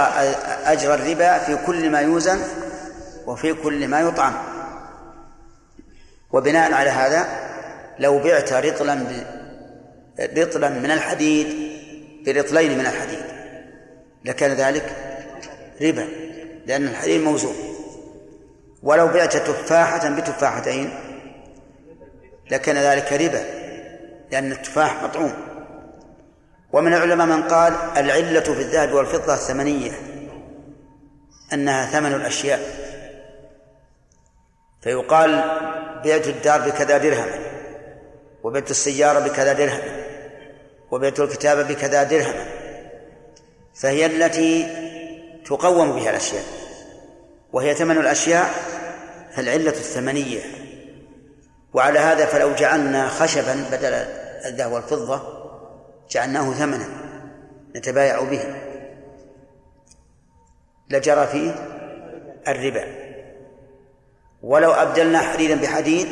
أجرى 0.64 0.94
الربا 0.94 1.38
في 1.38 1.56
كل 1.66 1.90
ما 1.90 2.00
يوزن 2.00 2.40
وفي 3.26 3.54
كل 3.54 3.88
ما 3.88 4.00
يطعم. 4.00 4.34
وبناء 6.30 6.72
على 6.72 6.90
هذا 6.90 7.26
لو 7.98 8.18
بعت 8.18 8.52
رطلا 8.52 9.06
رطلا 10.20 10.68
من 10.68 10.90
الحديد 10.90 11.72
برطلين 12.26 12.78
من 12.78 12.86
الحديد 12.86 13.31
لكان 14.24 14.50
ذلك 14.50 14.96
ربا 15.82 16.08
لأن 16.66 16.86
الحديد 16.86 17.20
موزون. 17.20 17.54
ولو 18.82 19.08
بعت 19.08 19.36
تفاحة 19.36 20.10
بتفاحتين 20.10 20.94
لكان 22.50 22.76
ذلك 22.76 23.12
ربا 23.12 23.44
لأن 24.30 24.52
التفاح 24.52 25.02
مطعوم. 25.02 25.32
ومن 26.72 26.94
العلماء 26.94 27.26
من 27.26 27.42
قال 27.42 27.74
العلة 27.96 28.40
في 28.40 28.60
الذهب 28.60 28.92
والفضة 28.92 29.34
الثمنية 29.34 29.92
أنها 31.52 31.86
ثمن 31.86 32.14
الأشياء. 32.14 32.60
فيقال 34.82 35.30
بعت 36.04 36.26
الدار 36.26 36.60
بكذا 36.60 36.98
درهم 36.98 37.28
وبعت 38.42 38.70
السيارة 38.70 39.18
بكذا 39.18 39.52
درهم 39.52 39.80
وبعت 40.90 41.20
الكتاب 41.20 41.68
بكذا 41.68 42.02
درهم. 42.02 42.61
فهي 43.74 44.06
التي 44.06 44.66
تقوم 45.44 45.92
بها 45.92 46.10
الأشياء. 46.10 46.44
وهي 47.52 47.74
ثمن 47.74 47.98
الأشياء 47.98 48.50
فالعلة 49.36 49.70
الثمنية. 49.70 50.40
وعلى 51.74 51.98
هذا 51.98 52.26
فلو 52.26 52.52
جعلنا 52.54 53.08
خشبا 53.08 53.64
بدل 53.72 53.94
الذهب 54.46 54.72
والفضة 54.72 55.22
جعلناه 56.10 56.52
ثمنا 56.52 56.88
نتبايع 57.76 58.22
به. 58.22 58.44
لجرى 60.90 61.26
فيه 61.26 61.50
الربا. 62.48 62.84
ولو 64.42 64.72
أبدلنا 64.72 65.18
حديدا 65.18 65.54
بحديد 65.54 66.08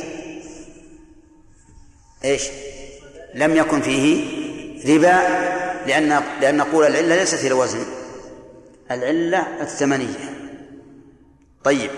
إيش؟ 2.24 2.50
لم 3.34 3.56
يكن 3.56 3.80
فيه 3.80 4.40
ربا. 4.94 5.20
لأن 5.86 6.22
لأن 6.40 6.56
نقول 6.56 6.86
العلة 6.86 7.16
ليست 7.16 7.38
هي 7.38 7.46
الوزن 7.46 7.84
العلة 8.90 9.62
الثمنية. 9.62 10.40
طيب. 11.64 11.90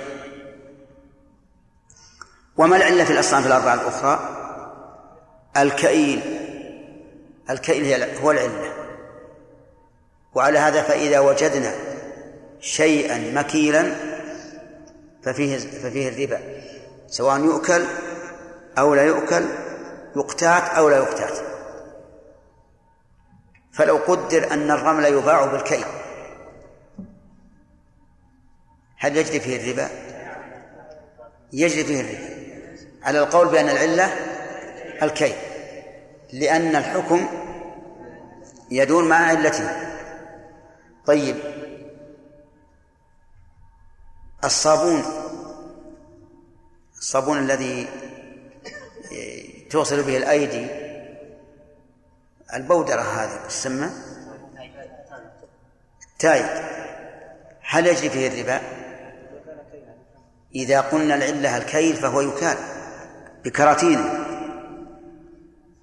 وما 2.56 2.76
العلة 2.76 3.04
في 3.04 3.12
الأصناف 3.12 3.46
الأربعة 3.46 3.74
الأخرى؟ 3.74 4.28
الكئيل. 5.56 6.20
الكئيل 7.50 8.04
هو 8.22 8.30
العلة. 8.30 8.72
وعلى 10.34 10.58
هذا 10.58 10.82
فإذا 10.82 11.20
وجدنا 11.20 11.74
شيئا 12.60 13.32
مكيلا 13.34 13.94
ففيه 15.22 15.56
ففيه 15.56 16.08
الربا. 16.08 16.40
سواء 17.06 17.40
يؤكل 17.40 17.84
أو 18.78 18.94
لا 18.94 19.02
يؤكل 19.02 19.44
يقتات 20.16 20.62
أو 20.62 20.88
لا 20.88 20.96
يقتات. 20.96 21.51
فلو 23.72 23.96
قدر 23.96 24.52
أن 24.52 24.70
الرمل 24.70 25.04
يباع 25.04 25.44
بالكيل 25.46 25.84
هل 28.96 29.16
يجري 29.16 29.40
فيه 29.40 29.56
الربا؟ 29.56 29.88
يجري 31.52 31.84
فيه 31.84 32.00
الربا 32.00 32.32
على 33.02 33.18
القول 33.18 33.48
بأن 33.48 33.68
العلة 33.68 34.12
الكيل 35.02 35.34
لأن 36.32 36.76
الحكم 36.76 37.28
يدور 38.70 39.04
مع 39.04 39.16
علته 39.16 39.92
طيب 41.06 41.36
الصابون 44.44 45.02
الصابون 46.98 47.38
الذي 47.38 47.88
توصل 49.70 50.02
به 50.02 50.16
الأيدي 50.16 50.81
البودرة 52.54 53.00
هذه 53.00 53.46
تسمى 53.48 53.90
تايد 56.18 56.46
هل 57.68 57.86
يجري 57.86 58.10
فيه 58.10 58.28
الربا؟ 58.28 58.60
إذا 60.54 60.80
قلنا 60.80 61.14
العلة 61.14 61.56
الكيل 61.56 61.96
فهو 61.96 62.20
يكال 62.20 62.56
بكراتينه 63.44 64.26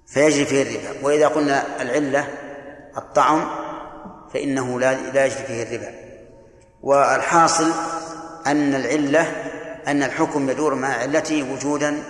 فيجري 0.06 0.44
فيه 0.44 0.62
الربا. 0.62 1.06
وإذا 1.06 1.28
قلنا 1.28 1.82
العلة 1.82 2.28
الطعم 2.96 3.48
فإنه 4.34 4.80
لا 4.80 4.94
لا 4.94 5.26
يجري 5.26 5.44
فيه 5.44 5.62
الربا. 5.62 5.94
والحاصل 6.82 7.72
أن 8.46 8.74
العلة 8.74 9.20
أن 9.86 10.02
الحكم 10.02 10.50
يدور 10.50 10.74
مع 10.74 10.88
علته 10.88 11.52
وجودا 11.52 12.02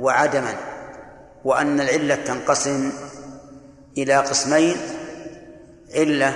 وعدما 0.00 0.54
وأن 1.44 1.80
العلة 1.80 2.14
تنقسم 2.14 2.92
إلى 3.98 4.16
قسمين 4.16 4.76
علة 5.94 6.34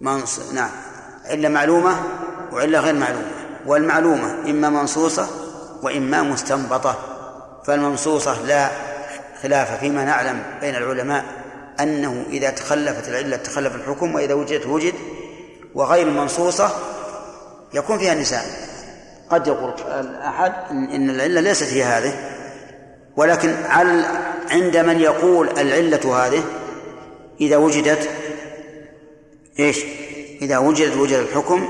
منص... 0.00 0.52
نعم 0.52 0.70
علة 1.24 1.48
معلومة 1.48 2.02
وعلة 2.52 2.80
غير 2.80 2.94
معلومة. 2.94 3.30
والمعلومة 3.66 4.50
إما 4.50 4.70
منصوصة 4.70 5.28
وإما 5.82 6.22
مستنبطة. 6.22 6.98
فالمنصوصة 7.66 8.42
لا 8.42 8.70
خلاف 9.42 9.80
فيما 9.80 10.04
نعلم 10.04 10.42
بين 10.60 10.76
العلماء 10.76 11.24
أنه 11.80 12.24
إذا 12.28 12.50
تخلفت 12.50 13.08
العلة 13.08 13.36
تخلف 13.36 13.74
الحكم 13.74 14.14
وإذا 14.14 14.34
وجدت 14.34 14.66
وجد 14.66 14.94
وغير 15.74 16.06
المنصوصة 16.06 16.70
يكون 17.74 17.98
فيها 17.98 18.14
نساء. 18.14 18.44
قد 19.30 19.46
يقول 19.46 19.74
أحد 20.24 20.52
إن 20.70 21.10
العلة 21.10 21.40
ليست 21.40 21.72
هي 21.72 21.84
هذه 21.84 22.14
ولكن 23.16 23.54
على 23.68 24.04
عند 24.52 24.76
من 24.76 25.00
يقول 25.00 25.48
العلة 25.48 26.26
هذه؟ 26.26 26.44
إذا 27.40 27.56
وجدت 27.56 28.10
إيش؟ 29.58 29.84
إذا 30.42 30.58
وجدت 30.58 30.96
وجد 30.96 31.18
الحكم 31.18 31.68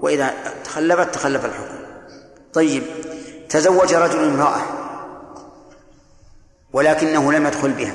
وإذا 0.00 0.34
تخلفت 0.64 1.14
تخلف 1.14 1.44
الحكم. 1.44 1.78
طيب 2.52 2.82
تزوج 3.48 3.94
رجل 3.94 4.24
امرأة 4.24 4.60
ولكنه 6.72 7.32
لم 7.32 7.46
يدخل 7.46 7.72
بها 7.72 7.94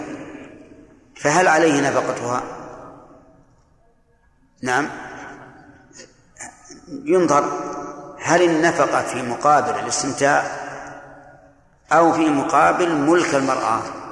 فهل 1.15 1.47
عليه 1.47 1.89
نفقتها؟ 1.89 2.43
نعم. 4.61 4.89
ينظر 6.87 7.43
هل 8.21 8.41
النفقة 8.41 9.01
في 9.01 9.21
مقابل 9.21 9.79
الاستمتاع 9.79 10.43
أو 11.91 12.13
في 12.13 12.29
مقابل 12.29 12.95
ملك 12.95 13.35
المرأة؟ 13.35 14.02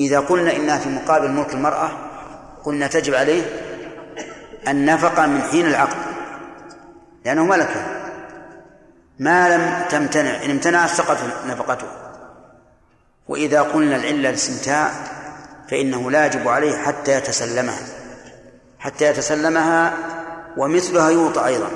إذا 0.00 0.20
قلنا 0.20 0.56
إنها 0.56 0.78
في 0.78 0.88
مقابل 0.88 1.30
ملك 1.30 1.54
المرأة 1.54 1.90
قلنا 2.64 2.86
تجب 2.86 3.14
عليه 3.14 3.42
النفقة 4.68 5.26
من 5.26 5.42
حين 5.42 5.66
العقد 5.66 5.96
لأنه 7.24 7.44
ملكه 7.44 7.98
ما 9.18 9.56
لم 9.56 9.88
تمتنع 9.90 10.44
إن 10.44 10.50
امتنعت 10.50 10.90
سقط 10.90 11.16
نفقته. 11.46 11.86
وإذا 13.28 13.62
قلنا 13.62 13.96
العلة 13.96 14.28
الاستمتاع 14.28 14.90
فإنه 15.70 16.10
لا 16.10 16.26
يجب 16.26 16.48
عليه 16.48 16.76
حتى 16.76 17.12
يتسلمها. 17.12 17.78
حتى 18.78 19.04
يتسلمها 19.04 19.94
ومثلها 20.56 21.10
يوطى 21.10 21.46
أيضا. 21.46 21.68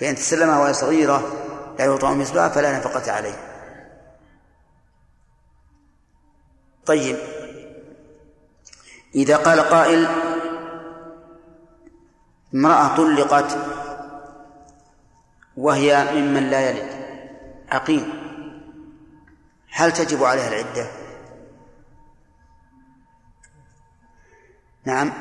فإن 0.00 0.14
تسلمها 0.14 0.58
وهي 0.58 0.74
صغيرة 0.74 1.32
لا 1.78 1.84
يوطى 1.84 2.14
مثلها 2.14 2.48
فلا 2.48 2.78
نفقة 2.78 3.12
عليه. 3.12 3.34
طيب 6.88 7.16
إذا 9.14 9.36
قال 9.36 9.60
قائل 9.60 10.08
امرأة 12.54 12.96
طلقت 12.96 13.58
وهي 15.56 16.08
ممن 16.14 16.50
لا 16.50 16.70
يلد 16.70 16.88
عقيم 17.70 18.12
هل 19.70 19.92
تجب 19.92 20.24
عليها 20.24 20.48
العدة؟ 20.48 20.86
نعم 24.84 25.12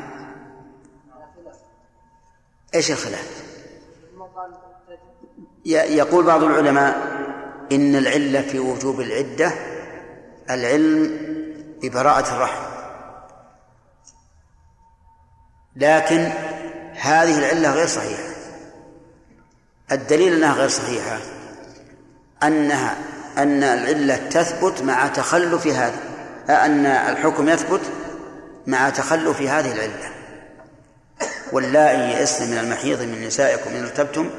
إيش 2.75 2.91
الخلاف؟ 2.91 3.43
يقول 5.65 6.25
بعض 6.25 6.43
العلماء 6.43 7.17
إن 7.71 7.95
العلة 7.95 8.41
في 8.41 8.59
وجوب 8.59 9.01
العدة 9.01 9.53
العلم 10.49 11.26
ببراءة 11.81 12.35
الرحم. 12.35 12.63
لكن 15.75 16.31
هذه 16.93 17.37
العلة 17.39 17.71
غير 17.71 17.87
صحيحة. 17.87 18.23
الدليل 19.91 20.33
أنها 20.33 20.53
غير 20.53 20.69
صحيحة 20.69 21.17
أنها 22.43 22.97
أن 23.37 23.63
العلة 23.63 24.15
تثبت 24.29 24.81
مع 24.81 25.07
تخلف 25.07 25.67
هذه 25.67 25.99
أن 26.49 26.85
الحكم 26.85 27.49
يثبت 27.49 27.81
مع 28.67 28.89
تخلف 28.89 29.41
هذه 29.41 29.71
العلة. 29.71 30.11
واللائي 31.51 32.11
يئسن 32.11 32.51
من 32.51 32.57
المحيض 32.57 33.01
من 33.01 33.27
نسائكم 33.27 33.69
إن 33.69 33.83
ارتبتم 33.83 34.29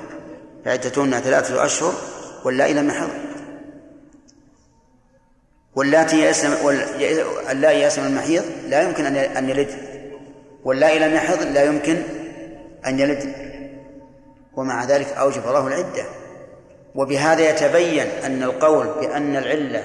فعدتهن 0.64 1.20
ثلاثة 1.20 1.64
أشهر 1.64 1.94
واللائي 2.44 2.74
لم 2.74 2.88
يحض 2.90 3.08
واللاتي 5.78 6.20
يأسن 6.20 6.52
اللائي 7.50 7.80
يأسن 7.80 8.06
المحيض 8.06 8.44
لا 8.68 8.82
يمكن 8.82 9.06
أن 9.16 9.48
يلد. 9.48 9.70
واللائي 10.64 10.98
لم 10.98 11.14
يحض 11.14 11.42
لا 11.42 11.64
يمكن 11.64 12.02
أن 12.86 13.00
يلد. 13.00 13.34
ومع 14.56 14.84
ذلك 14.84 15.06
أوجب 15.06 15.46
الله 15.48 15.66
العدة. 15.66 16.04
وبهذا 16.94 17.50
يتبين 17.50 18.06
أن 18.24 18.42
القول 18.42 18.86
بأن 18.86 19.36
العلة 19.36 19.84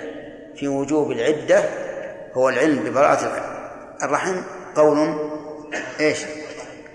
في 0.56 0.68
وجوب 0.68 1.12
العدة 1.12 1.64
هو 2.34 2.50
العلم 2.50 2.84
ببراءة 2.84 3.44
الرحم 4.04 4.42
قول 4.76 5.16
إيش؟ 6.00 6.20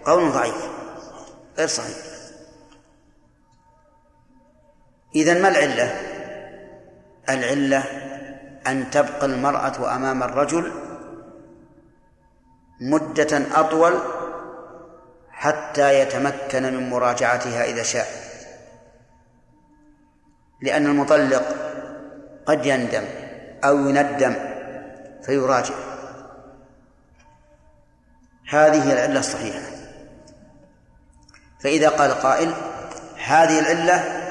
قول 0.05 0.33
ضعيف. 0.33 0.69
غير 1.59 1.67
صحيح. 1.67 1.97
إذا 5.15 5.35
ما 5.43 5.49
العلة؟ 5.49 5.97
العلة 7.29 8.08
أن 8.67 8.91
تبقى 8.91 9.27
المرأة 9.27 9.97
أمام 9.97 10.23
الرجل 10.23 10.73
مدة 12.81 13.43
أطول 13.55 13.99
حتى 15.31 16.01
يتمكن 16.01 16.63
من 16.63 16.91
مراجعتها 16.91 17.65
إذا 17.65 17.83
شاء. 17.83 18.07
لأن 20.63 20.87
المطلق 20.87 21.43
قد 22.47 22.67
يندم 22.67 23.05
أو 23.65 23.89
يندم 23.89 24.35
فيراجع. 25.23 25.75
هذه 28.51 28.93
العلة 28.93 29.21
الصحيحة. 29.21 29.61
فإذا 31.61 31.89
قال 31.89 32.11
قائل 32.11 32.53
هذه 33.27 33.59
العلة 33.59 34.25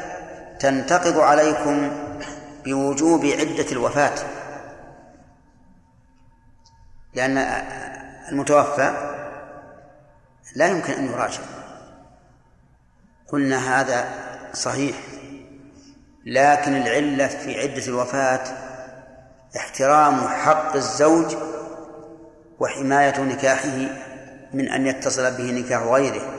تنتقض 0.59 1.19
عليكم 1.19 2.06
بوجوب 2.67 3.25
عدة 3.25 3.71
الوفاة. 3.71 4.15
لأن 7.13 7.37
المتوفى 8.31 9.13
لا 10.55 10.67
يمكن 10.67 10.93
أن 10.93 11.05
يراجع. 11.05 11.41
قلنا 13.27 13.81
هذا 13.81 14.09
صحيح 14.53 14.95
لكن 16.25 16.75
العلة 16.75 17.27
في 17.27 17.59
عدة 17.59 17.85
الوفاة 17.85 18.43
احترام 19.57 20.27
حق 20.27 20.75
الزوج 20.75 21.35
وحماية 22.59 23.21
نكاحه 23.21 23.77
من 24.53 24.69
أن 24.69 24.87
يتصل 24.87 25.37
به 25.37 25.51
نكاح 25.51 25.81
غيره. 25.81 26.33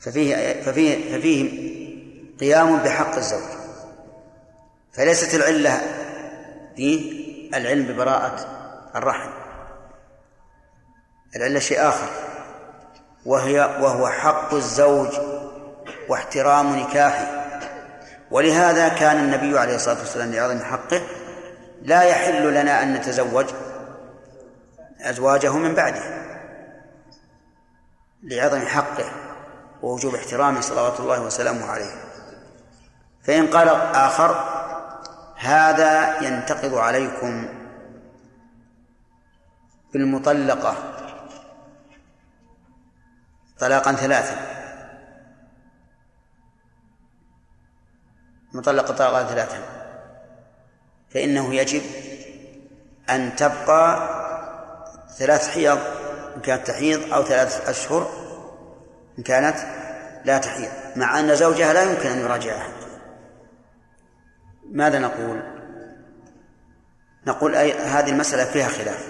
ففيه 0.00 0.62
ففيه 0.62 1.18
ففيه 1.18 1.59
قيام 2.40 2.76
بحق 2.76 3.14
الزوج. 3.14 3.50
فليست 4.92 5.34
العلة 5.34 5.80
في 6.76 7.50
العلم 7.54 7.86
ببراءة 7.86 8.46
الرحم. 8.96 9.30
العلة 11.36 11.58
شيء 11.58 11.88
آخر. 11.88 12.08
وهي 13.26 13.60
وهو 13.60 14.08
حق 14.08 14.54
الزوج 14.54 15.08
واحترام 16.08 16.76
نكاحه. 16.76 17.40
ولهذا 18.30 18.88
كان 18.88 19.16
النبي 19.16 19.58
عليه 19.58 19.74
الصلاة 19.74 19.98
والسلام 19.98 20.32
لعظم 20.32 20.58
حقه 20.58 21.02
لا 21.82 22.02
يحل 22.02 22.54
لنا 22.54 22.82
أن 22.82 22.94
نتزوج 22.94 23.46
أزواجه 25.00 25.52
من 25.52 25.74
بعده. 25.74 26.02
لعظم 28.22 28.60
حقه 28.60 29.12
ووجوب 29.82 30.14
احترامه 30.14 30.60
صلوات 30.60 31.00
الله 31.00 31.22
وسلامه 31.22 31.66
عليه. 31.66 32.09
فإن 33.22 33.46
قال 33.46 33.68
آخر 33.94 34.60
هذا 35.36 36.20
ينتقض 36.22 36.74
عليكم 36.74 37.48
بالمطلقة. 39.92 40.76
طلاقا 43.58 43.92
ثلاثا. 43.92 44.36
مطلقة 48.52 48.94
طلاقا 48.94 49.24
ثلاثا. 49.24 49.58
فإنه 51.10 51.54
يجب 51.54 51.82
أن 53.10 53.36
تبقى 53.36 54.10
ثلاث 55.18 55.48
حيض 55.48 55.78
إن 56.36 56.40
كانت 56.40 56.66
تحيض 56.66 57.12
أو 57.12 57.24
ثلاث 57.24 57.68
أشهر 57.68 58.10
إن 59.18 59.22
كانت 59.22 59.56
لا 60.24 60.38
تحيض. 60.38 60.70
مع 60.96 61.20
أن 61.20 61.34
زوجها 61.36 61.72
لا 61.72 61.82
يمكن 61.82 62.08
أن 62.08 62.18
يراجعها. 62.18 62.79
ماذا 64.70 64.98
نقول؟ 64.98 65.42
نقول 67.26 67.54
أي 67.54 67.72
هذه 67.72 68.10
المسألة 68.10 68.44
فيها 68.44 68.68
خلاف. 68.68 69.06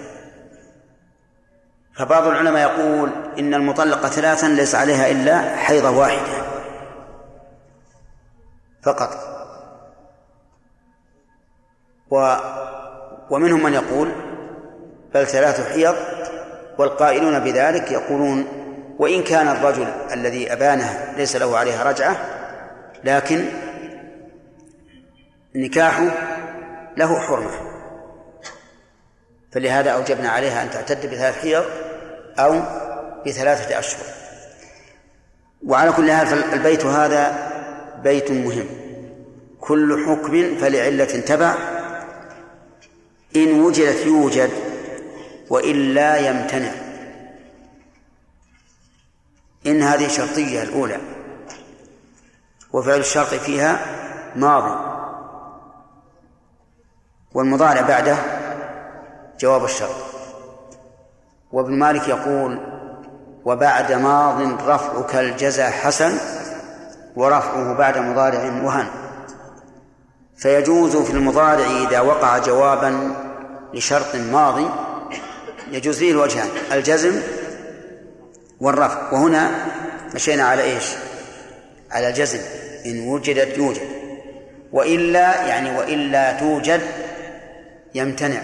فبعض 1.93 2.27
العلماء 2.27 2.71
يقول 2.71 3.09
إن 3.39 3.53
المطلقة 3.53 4.09
ثلاثا 4.09 4.47
ليس 4.47 4.75
عليها 4.75 5.11
إلا 5.11 5.55
حيضة 5.55 5.89
واحدة. 5.89 6.51
فقط. 8.83 9.31
و 12.11 12.35
ومنهم 13.29 13.63
من 13.63 13.73
يقول 13.73 14.11
بل 15.13 15.27
ثلاث 15.27 15.71
حيض 15.73 15.95
والقائلون 16.77 17.39
بذلك 17.39 17.91
يقولون 17.91 18.47
وإن 18.99 19.23
كان 19.23 19.47
الرجل 19.47 19.87
الذي 20.13 20.53
أبانه 20.53 21.13
ليس 21.17 21.35
له 21.35 21.57
عليها 21.57 21.83
رجعة 21.83 22.15
لكن 23.03 23.45
نكاحه 25.55 26.03
له 26.97 27.19
حرمة. 27.19 27.71
فلهذا 29.51 29.91
أوجبنا 29.91 30.29
عليها 30.29 30.63
أن 30.63 30.69
تعتد 30.69 31.05
بثلاث 31.05 31.41
حيض 31.41 31.65
أو 32.39 32.61
بثلاثة 33.25 33.79
أشهر. 33.79 34.03
وعلى 35.67 35.91
كل 35.91 36.11
حال 36.11 36.27
فالبيت 36.27 36.85
هذا 36.85 37.51
بيت 38.03 38.31
مهم. 38.31 38.67
كل 39.61 40.05
حكم 40.07 40.57
فلعلة 40.57 41.05
تبع. 41.05 41.55
إن 43.35 43.61
وجدت 43.61 44.05
يوجد 44.05 44.51
وإلا 45.49 46.17
يمتنع. 46.17 46.71
إن 49.67 49.81
هذه 49.81 50.07
شرطية 50.07 50.63
الأولى. 50.63 50.97
وفعل 52.73 52.99
الشرط 52.99 53.33
فيها 53.33 53.85
ماضي. 54.35 54.90
والمضارع 57.33 57.81
بعده 57.81 58.15
جواب 59.39 59.63
الشرط. 59.63 59.95
وابن 61.51 61.73
مالك 61.73 62.07
يقول 62.07 62.59
وبعد 63.45 63.91
ماض 63.91 64.61
رفعك 64.67 65.15
الجزا 65.15 65.69
حسن 65.69 66.17
ورفعه 67.15 67.73
بعد 67.73 67.97
مضارع 67.97 68.43
وهن. 68.63 68.87
فيجوز 70.37 70.97
في 70.97 71.13
المضارع 71.13 71.65
إذا 71.89 71.99
وقع 71.99 72.37
جوابا 72.37 73.15
لشرط 73.73 74.15
ماضي 74.15 74.69
يجوز 75.71 75.97
فيه 75.97 76.11
الوجهان 76.11 76.49
الجزم 76.71 77.21
والرفع. 78.59 79.11
وهنا 79.11 79.51
مشينا 80.15 80.43
على 80.43 80.63
إيش؟ 80.63 80.85
على 81.91 82.09
الجزم 82.09 82.39
إن 82.85 83.07
وجدت 83.07 83.57
يوجد. 83.57 83.81
وإلا 84.71 85.45
يعني 85.47 85.77
وإلا 85.77 86.39
توجد 86.39 86.81
يمتنع 87.95 88.41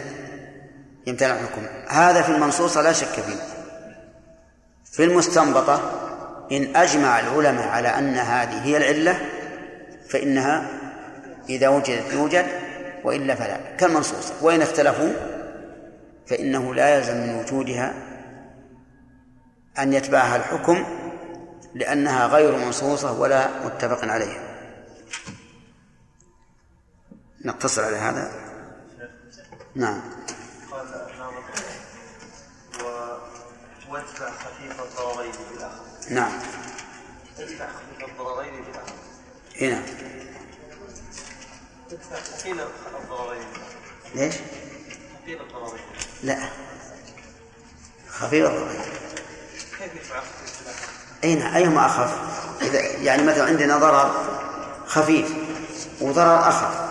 يمتنع 1.07 1.33
الحكم. 1.33 1.61
هذا 1.87 2.21
في 2.21 2.29
المنصوصة 2.29 2.81
لا 2.81 2.93
شك 2.93 3.07
فيه. 3.07 3.35
في 4.91 5.03
المستنبطة 5.03 5.91
إن 6.51 6.75
أجمع 6.75 7.19
العلماء 7.19 7.67
على 7.67 7.87
أن 7.87 8.15
هذه 8.15 8.63
هي 8.63 8.77
العلة 8.77 9.19
فإنها 10.09 10.69
إذا 11.49 11.67
وجدت 11.67 12.13
يوجد 12.13 12.45
وإلا 13.03 13.35
فلا. 13.35 13.75
كالمنصوصة. 13.77 14.33
وإن 14.41 14.61
اختلفوا 14.61 15.09
فإنه 16.27 16.75
لا 16.75 16.97
يلزم 16.97 17.17
من 17.17 17.35
وجودها 17.35 17.93
أن 19.79 19.93
يتبعها 19.93 20.35
الحكم 20.35 20.85
لأنها 21.75 22.27
غير 22.27 22.55
منصوصة 22.55 23.19
ولا 23.19 23.47
متفق 23.65 24.05
عليها. 24.05 24.39
نقتصر 27.45 27.83
على 27.83 27.97
هذا. 27.97 28.46
نعم. 29.75 30.01
قال 30.71 30.87
الناظر 30.87 31.43
وادفع 33.89 34.29
خفيف 34.31 34.81
الضررين 34.81 35.31
بالاخر 35.51 35.81
نعم. 36.09 36.31
ادفع 37.39 37.67
خفيف 37.67 38.09
الضررين 38.09 38.63
بالاخر 38.63 38.93
هنا 39.61 39.83
ادفع 41.91 42.15
ثقيل 42.15 42.59
الضررين 43.03 43.47
ليش؟ 44.15 44.35
ثقيل 45.23 45.41
الضررين 45.41 45.83
لا. 46.23 46.49
خفيف 48.09 48.45
الضرر 48.45 48.71
كيف 49.79 49.95
يدفع 49.95 50.19
خفيف 50.19 50.61
بالاخر؟ 50.61 50.87
أي 51.23 51.35
نعم. 51.35 51.55
أيهما 51.55 51.85
أخف؟ 51.85 52.17
إذا 52.61 52.81
يعني 52.81 53.23
مثلا 53.23 53.45
عندنا 53.45 53.77
ضرر 53.77 54.25
خفيف 54.87 55.31
وضرر 56.01 56.39
أخف. 56.49 56.87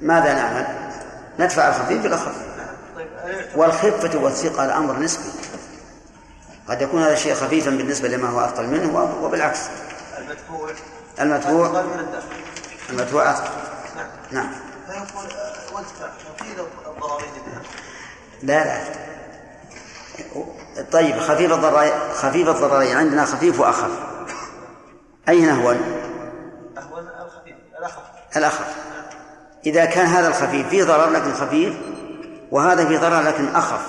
ماذا 0.00 0.34
نعمل؟ 0.34 0.66
ندفع 1.38 1.68
الخفيف 1.68 2.02
بالأخف 2.02 2.34
والخفة 3.56 4.18
والثقة 4.18 4.78
أمر 4.78 4.98
نسبي. 4.98 5.30
قد 6.68 6.82
يكون 6.82 7.02
هذا 7.02 7.12
الشيء 7.12 7.34
خفيفا 7.34 7.70
بالنسبة 7.70 8.08
لما 8.08 8.28
هو 8.28 8.40
أثقل 8.40 8.66
منه 8.66 9.16
وبالعكس. 9.22 9.60
المدفوع؟ 10.18 10.70
المدفوع. 11.20 11.84
المدفوع 12.90 13.30
أثقل. 13.30 13.50
نعم. 14.30 14.50
لا 18.42 18.64
لا. 18.64 18.84
طيب 20.92 21.20
خفيف 21.20 21.52
الضررين 21.52 21.92
خفيف 22.14 22.48
الضررين 22.48 22.96
عندنا 22.96 23.24
خفيف 23.24 23.60
وأخف. 23.60 23.90
أين 25.28 25.50
هو؟ 25.50 25.70
أهون 25.70 27.08
الخفيف. 27.20 27.56
الأخف. 27.78 28.02
الأخف. 28.36 28.87
إذا 29.68 29.84
كان 29.84 30.06
هذا 30.06 30.28
الخفيف 30.28 30.68
فيه 30.68 30.84
ضرر 30.84 31.10
لكن 31.10 31.32
خفيف 31.32 31.74
وهذا 32.50 32.86
فيه 32.86 32.98
ضرر 32.98 33.20
لكن 33.20 33.48
أخف. 33.48 33.86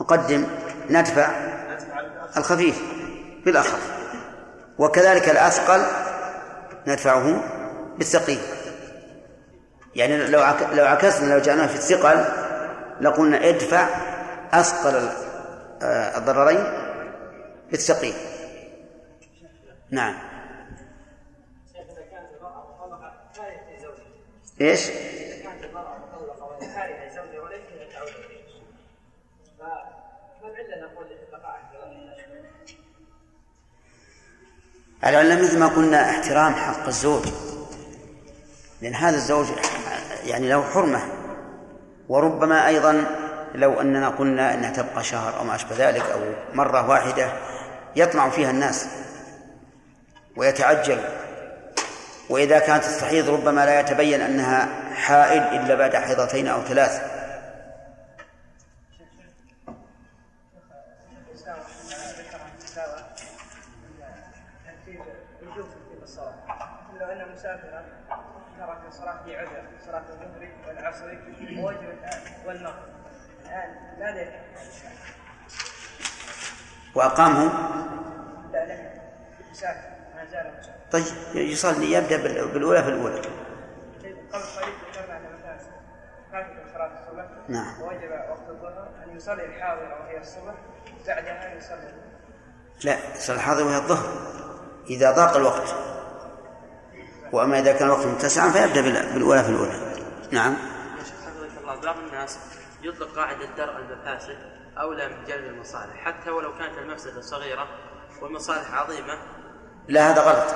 نقدم 0.00 0.46
ندفع 0.90 1.30
الخفيف 2.36 2.82
بالأخف. 3.44 3.78
وكذلك 4.78 5.28
الأثقل 5.28 5.82
ندفعه 6.86 7.42
بالثقيل. 7.98 8.38
يعني 9.94 10.26
لو 10.26 10.40
لو 10.72 10.84
عكسنا 10.84 11.34
لو 11.34 11.38
جعلناه 11.38 11.66
في 11.66 11.74
الثقل 11.74 12.24
لقلنا 13.00 13.48
ادفع 13.48 13.86
أثقل 14.52 15.08
آه، 15.82 16.18
الضررين 16.18 16.64
بالثقيل. 17.70 18.14
نعم. 19.90 20.31
إيش؟ 24.60 24.90
العلة 35.04 35.42
مثل 35.42 35.58
ما 35.58 35.66
قلنا 35.66 36.10
احترام 36.10 36.54
حق 36.54 36.86
الزوج 36.86 37.22
لأن 38.82 38.94
هذا 38.94 39.16
الزوج 39.16 39.46
يعني 40.24 40.48
له 40.48 40.62
حرمة 40.62 41.00
وربما 42.08 42.66
أيضا 42.66 43.04
لو 43.54 43.80
أننا 43.80 44.08
قلنا 44.08 44.54
أنها 44.54 44.70
تبقى 44.70 45.04
شهر 45.04 45.38
أو 45.38 45.44
ما 45.44 45.54
أشبه 45.54 45.76
ذلك 45.76 46.02
أو 46.02 46.20
مرة 46.54 46.88
واحدة 46.88 47.32
يطمع 47.96 48.28
فيها 48.30 48.50
الناس 48.50 48.86
ويتعجل 50.36 51.21
وإذا 52.32 52.58
كانت 52.58 52.84
تستحيض 52.84 53.28
ربما 53.28 53.66
لا 53.66 53.80
يتبين 53.80 54.20
أنها 54.20 54.68
حائل 54.94 55.42
إلا 55.42 55.74
بعد 55.74 55.96
حيضتين 55.96 56.48
أو 56.48 56.62
ثلاث. 56.62 57.22
وأقامه 76.94 77.52
لا 78.52 78.64
لا 78.64 78.76
ما 80.14 80.24
زال 80.30 80.81
طيب 80.92 81.04
يصلي 81.34 81.92
يبدأ 81.92 82.16
بالأولى 82.46 82.82
في 82.82 82.88
صلاة 86.72 86.90
الصبح. 86.92 87.24
نعم. 87.48 87.82
ووجب 87.82 88.10
وقت 88.30 88.48
الظهر 88.48 88.88
أن 89.04 89.16
يصلي 89.16 89.44
الحاضر 89.44 89.96
وهي 90.00 90.20
الصبح. 90.20 90.54
بعدها 91.06 91.54
يصلي. 91.54 91.92
لا 92.84 93.16
يصلي 93.16 93.36
الحاضر 93.36 93.64
وهي 93.64 93.76
الظهر 93.76 94.08
إذا 94.90 95.12
ضاق 95.12 95.36
الوقت. 95.36 95.74
وأما 97.32 97.58
إذا 97.58 97.72
كان 97.72 97.88
الوقت 97.88 98.06
متسعا 98.06 98.50
فيبدأ 98.50 98.80
بالأولى 98.80 99.42
في 99.42 99.48
الأولى. 99.48 99.94
نعم. 100.30 100.52
يا 100.98 101.04
شيخ 101.04 101.14
حفظك 101.24 101.60
الله. 101.60 101.80
بعض 101.80 101.96
الناس 101.98 102.38
يطلق 102.82 103.16
قاعدة 103.16 103.46
درء 103.56 103.76
المفاسد 103.76 104.38
أولى 104.78 105.08
من 105.08 105.24
جلب 105.24 105.44
المصالح. 105.44 105.96
حتى 106.04 106.30
ولو 106.30 106.58
كانت 106.58 106.78
المفسدة 106.78 107.20
صغيرة 107.20 107.68
والمصالح 108.22 108.74
عظيمة 108.74 109.18
لا 109.88 110.10
هذا 110.10 110.20
غلط. 110.20 110.54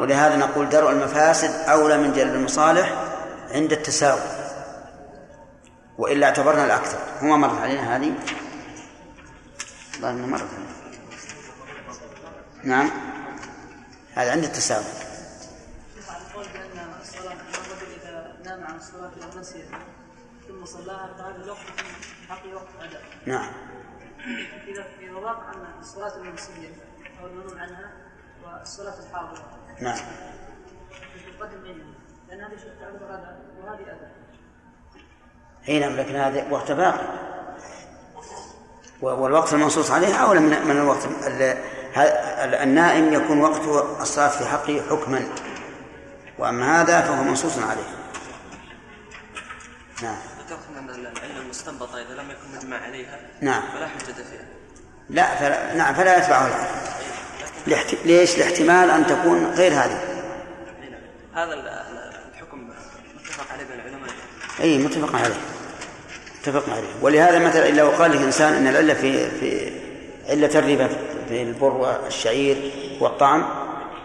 ولهذا 0.00 0.36
نقول 0.36 0.68
درء 0.68 0.90
المفاسد 0.90 1.50
أولى 1.50 1.98
من 1.98 2.12
جلب 2.12 2.34
المصالح 2.34 2.92
عند 3.50 3.72
التساوي. 3.72 4.20
وإلا 5.98 6.26
اعتبرنا 6.26 6.64
الأكثر. 6.64 6.98
هو 7.22 7.36
مرت 7.36 7.58
علينا 7.60 7.96
هذه؟ 7.96 8.12
ظننا 10.00 10.26
مرت 10.26 10.42
علينا. 10.42 10.78
نعم. 12.64 12.90
هذا 14.14 14.32
عند 14.32 14.44
التساوي. 14.44 14.84
ثم 20.48 20.64
صلاها 20.64 21.14
فهذا 21.18 21.44
الوقت 21.44 21.58
حق 22.28 22.42
وقت 22.54 22.68
أداء 22.80 23.02
نعم. 23.26 23.52
إذا 24.68 24.86
إذا 25.00 25.12
واقع 25.12 25.52
أن 25.52 25.80
الصلاة 25.80 26.16
المنسية 26.16 26.68
أو 27.20 27.26
المنون 27.26 27.58
عنها 27.58 27.92
والصلاة 28.60 28.94
الحاضرة 29.08 29.44
نعم. 29.80 29.98
تقدم 31.38 31.82
لأن 32.28 32.40
هذه 32.40 32.56
شيء 32.56 32.72
أداء 33.08 33.40
وهذه 33.62 33.98
إي 35.68 35.78
نعم 35.78 35.96
لكن 35.96 36.16
هذا 36.16 36.46
وقت 36.50 36.72
باقي. 36.72 37.06
والوقت 39.00 39.52
المنصوص 39.54 39.90
عليه 39.90 40.14
أولى 40.14 40.40
من 40.40 40.64
من 40.64 40.76
الوقت 40.76 41.08
النائم 42.62 43.12
يكون 43.12 43.40
وقت 43.40 43.60
الصلاة 44.00 44.28
في 44.28 44.44
حقه 44.44 44.82
حكما. 44.90 45.28
وأما 46.38 46.80
هذا 46.80 47.00
فهو 47.00 47.22
منصوص 47.22 47.58
عليه. 47.58 47.98
نعم. 50.02 50.16
ذكرت 50.38 50.58
أن 50.78 50.90
العلة 50.90 51.40
المستنبطة 51.40 52.02
إذا 52.02 52.22
لم 52.22 52.30
يكن 52.30 52.58
مجمع 52.58 52.76
عليها 52.76 53.20
نعم. 53.40 53.62
فلا 53.72 53.88
حجة 53.88 54.12
فيها. 54.12 54.46
لا 55.10 55.36
فلا 55.36 55.74
نعم 55.74 55.94
فلا 55.94 56.18
يتبعه 56.18 56.46
العقل 56.46 56.98
لاحت... 57.68 57.94
ليش؟ 58.04 58.38
لاحتمال 58.38 58.90
أن 58.90 59.06
تكون 59.06 59.44
غير 59.44 59.72
هذه؟ 59.72 60.00
نعم. 60.80 61.00
هذا 61.34 61.54
الحكم 62.34 62.70
متفق 63.16 63.52
عليه 63.52 63.64
بين 63.64 63.80
العلماء. 63.80 64.10
أي 64.60 64.78
متفق 64.78 65.16
عليه. 65.16 65.34
متفق 66.40 66.72
عليه. 66.72 66.88
ولهذا 67.02 67.38
مثلا 67.38 67.68
لو 67.68 67.90
قال 67.90 68.10
لك 68.10 68.22
إنسان 68.22 68.52
أن 68.52 68.66
العلة 68.66 68.94
في 68.94 69.30
في 69.30 69.72
علة 70.28 70.58
الربا 70.58 70.88
في 71.28 71.42
البر 71.42 71.74
والشعير 71.74 72.72
والطعم 73.00 73.44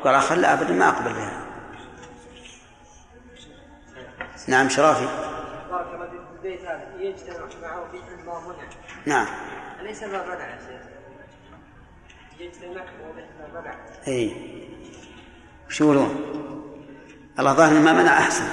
قال 0.03 0.15
آخر 0.15 0.35
لا 0.35 0.53
أبدا 0.53 0.73
ما 0.73 0.89
أقبل 0.89 1.13
بها. 1.13 1.43
نعم 4.47 4.69
شرافي. 4.69 5.07
بارك 5.71 5.87
الله 5.93 6.05
في 6.05 6.13
البيت 6.37 6.61
هذا 6.61 6.87
يجتمع 6.99 7.45
معه 7.61 7.87
في 7.91 7.97
ما 8.25 8.39
منع 8.39 8.67
نعم. 9.05 9.27
أليس 9.81 10.03
ما 10.03 10.07
منع 10.25 10.47
يا 10.49 10.57
شيخ؟ 10.67 10.82
اي 14.07 14.31
وش 15.67 15.81
يقولون؟ 15.81 16.15
الله 17.39 17.53
ظاهر 17.53 17.79
ما 17.79 17.93
منع 17.93 18.17
أحسن. 18.19 18.45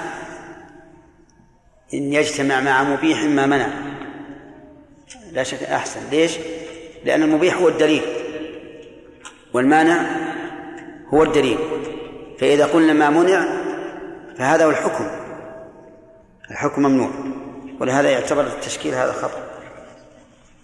إن 1.95 2.13
يجتمع 2.13 2.61
مع 2.61 2.85
مبيح 2.85 3.23
ما 3.23 3.47
منع. 3.47 3.69
لا 5.33 5.43
شك 5.43 5.63
أحسن. 5.63 6.01
ليش؟ 6.11 6.39
لأن 7.05 7.23
المبيح 7.23 7.57
هو 7.57 7.69
الدليل. 7.69 8.03
والمانع 9.53 10.03
هو 11.09 11.23
الدليل. 11.23 11.59
فإذا 12.39 12.67
قلنا 12.67 12.93
ما 12.93 13.11
منع 13.11 13.45
فهذا 14.39 14.65
هو 14.65 14.71
الحكم. 14.71 15.07
الحكم 16.51 16.83
ممنوع. 16.83 17.11
ولهذا 17.81 18.11
يعتبر 18.11 18.47
التشكيل 18.47 18.95
هذا 18.95 19.13
خطأ. 19.13 19.51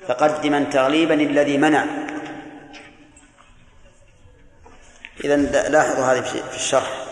فقدما 0.09 0.65
تغليبا 0.65 1.15
الذي 1.15 1.59
منع. 1.59 2.06
إذا 5.27 5.69
لاحظوا 5.69 6.05
هذه 6.05 6.21
في 6.21 6.57
الشرح. 6.57 7.07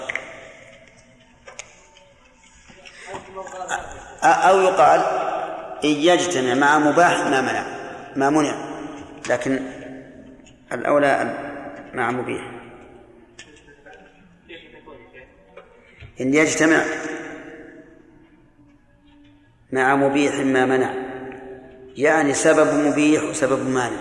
أو 4.23 4.61
يقال 4.61 5.01
إن 5.85 5.91
يجتمع 5.91 6.55
مع 6.55 6.78
مباح 6.78 7.19
ما 7.27 7.41
منع 7.41 7.65
ما 8.16 8.31
منع 8.31 8.55
لكن 9.31 9.61
الأولى 10.73 11.39
مع 11.95 12.11
مبيح. 12.11 12.51
إن 16.20 16.35
يجتمع 16.35 16.85
مع 19.73 19.97
مبيح 19.97 20.35
ما 20.35 20.66
منع 20.66 20.95
يعني 21.97 22.35
سبب 22.35 22.74
مبيح 22.74 23.23
وسبب 23.23 23.69
مانع. 23.69 24.01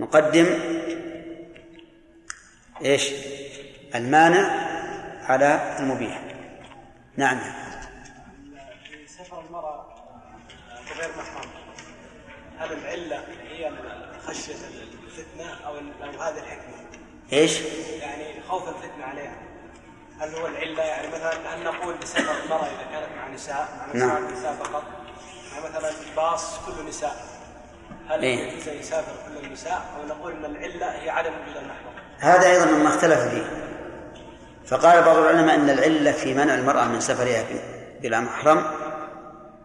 نقدم 0.00 0.77
إيش 2.84 3.12
المانع 3.94 4.68
على 5.22 5.76
المبيح 5.78 6.22
نعم 7.16 7.38
سفر 9.06 9.44
المرأة 9.46 9.86
غير 11.00 11.10
محرم 11.18 11.50
هل 12.58 12.72
العلة 12.72 13.24
هي 13.50 13.72
خشية 14.26 14.54
الفتنة 15.06 15.66
أو 15.66 15.76
أو 15.76 16.22
هذه 16.22 16.38
الحكمة؟ 16.38 16.74
إيش؟ 17.32 17.60
يعني 18.00 18.42
خوف 18.48 18.68
الفتنة 18.68 19.04
عليها 19.04 19.34
هل 20.20 20.34
هو 20.34 20.46
العلة 20.46 20.82
يعني 20.82 21.08
مثلا 21.08 21.54
أن 21.54 21.64
نقول 21.64 21.94
بسفر 21.94 22.44
المرأة 22.44 22.66
إذا 22.66 22.86
كانت 22.92 23.16
مع 23.16 23.28
نساء 23.28 23.68
مع 23.78 23.94
نساء, 23.94 24.08
نعم. 24.08 24.32
نساء 24.32 24.52
فقط 24.54 24.84
يعني 25.52 25.64
مثلا 25.64 25.92
باص 26.16 26.58
كله 26.66 26.88
نساء 26.88 27.38
هل 28.08 28.22
إيه. 28.22 28.56
يسافر 28.80 29.12
كل 29.26 29.46
النساء 29.46 29.86
أو 29.96 30.06
نقول 30.06 30.32
أن 30.32 30.44
العلة 30.44 31.02
هي 31.02 31.10
عدم 31.10 31.32
وجود 31.42 31.56
المحرم؟ 31.56 31.87
هذا 32.18 32.50
أيضا 32.50 32.64
مما 32.64 32.88
اختلف 32.88 33.20
فيه. 33.20 33.58
فقال 34.66 35.02
بعض 35.02 35.16
العلماء 35.16 35.54
أن 35.54 35.70
العلة 35.70 36.12
في 36.12 36.34
منع 36.34 36.54
المرأة 36.54 36.84
من 36.84 37.00
سفرها 37.00 37.44
بلا 38.02 38.20
محرم 38.20 38.64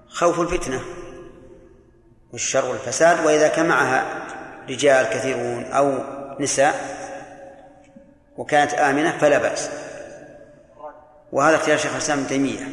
خوف 0.07 0.39
الفتنة 0.39 0.81
والشر 2.31 2.65
والفساد 2.65 3.25
وإذا 3.25 3.47
كان 3.47 3.67
معها 3.67 4.05
رجال 4.69 5.05
كثيرون 5.05 5.63
أو 5.63 5.97
نساء 6.39 6.73
وكانت 8.37 8.73
آمنة 8.73 9.17
فلا 9.17 9.37
بأس. 9.37 9.69
وهذا 11.31 11.55
اختيار 11.55 11.77
شيخ 11.77 11.91
الإسلام 11.91 12.19
ابن 12.19 12.27
تيمية. 12.27 12.67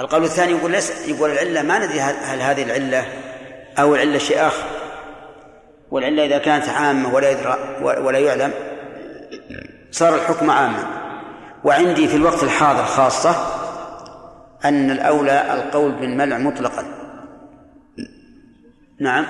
القول 0.00 0.24
الثاني 0.24 0.52
يقول 0.52 0.70
ليس 0.70 1.08
يقول 1.08 1.30
العلة 1.30 1.62
ما 1.62 1.78
ندري 1.78 2.00
هل 2.00 2.40
هذه 2.40 2.62
العلة 2.62 3.04
أو 3.78 3.94
العلة 3.94 4.18
شيء 4.18 4.46
آخر. 4.46 4.64
والعلة 5.90 6.24
إذا 6.24 6.38
كانت 6.38 6.68
عامة 6.68 7.14
ولا 7.14 7.30
يدرى 7.30 7.58
ولا 7.82 8.18
يعلم 8.18 8.52
صار 9.94 10.14
الحكم 10.14 10.50
عاما. 10.50 10.84
وعندي 11.64 12.08
في 12.08 12.16
الوقت 12.16 12.42
الحاضر 12.42 12.84
خاصة 12.84 13.30
أن 14.64 14.90
الأولى 14.90 15.54
القول 15.54 15.92
بالمنع 15.92 16.38
مطلقا. 16.38 16.84
نعم. 19.00 19.26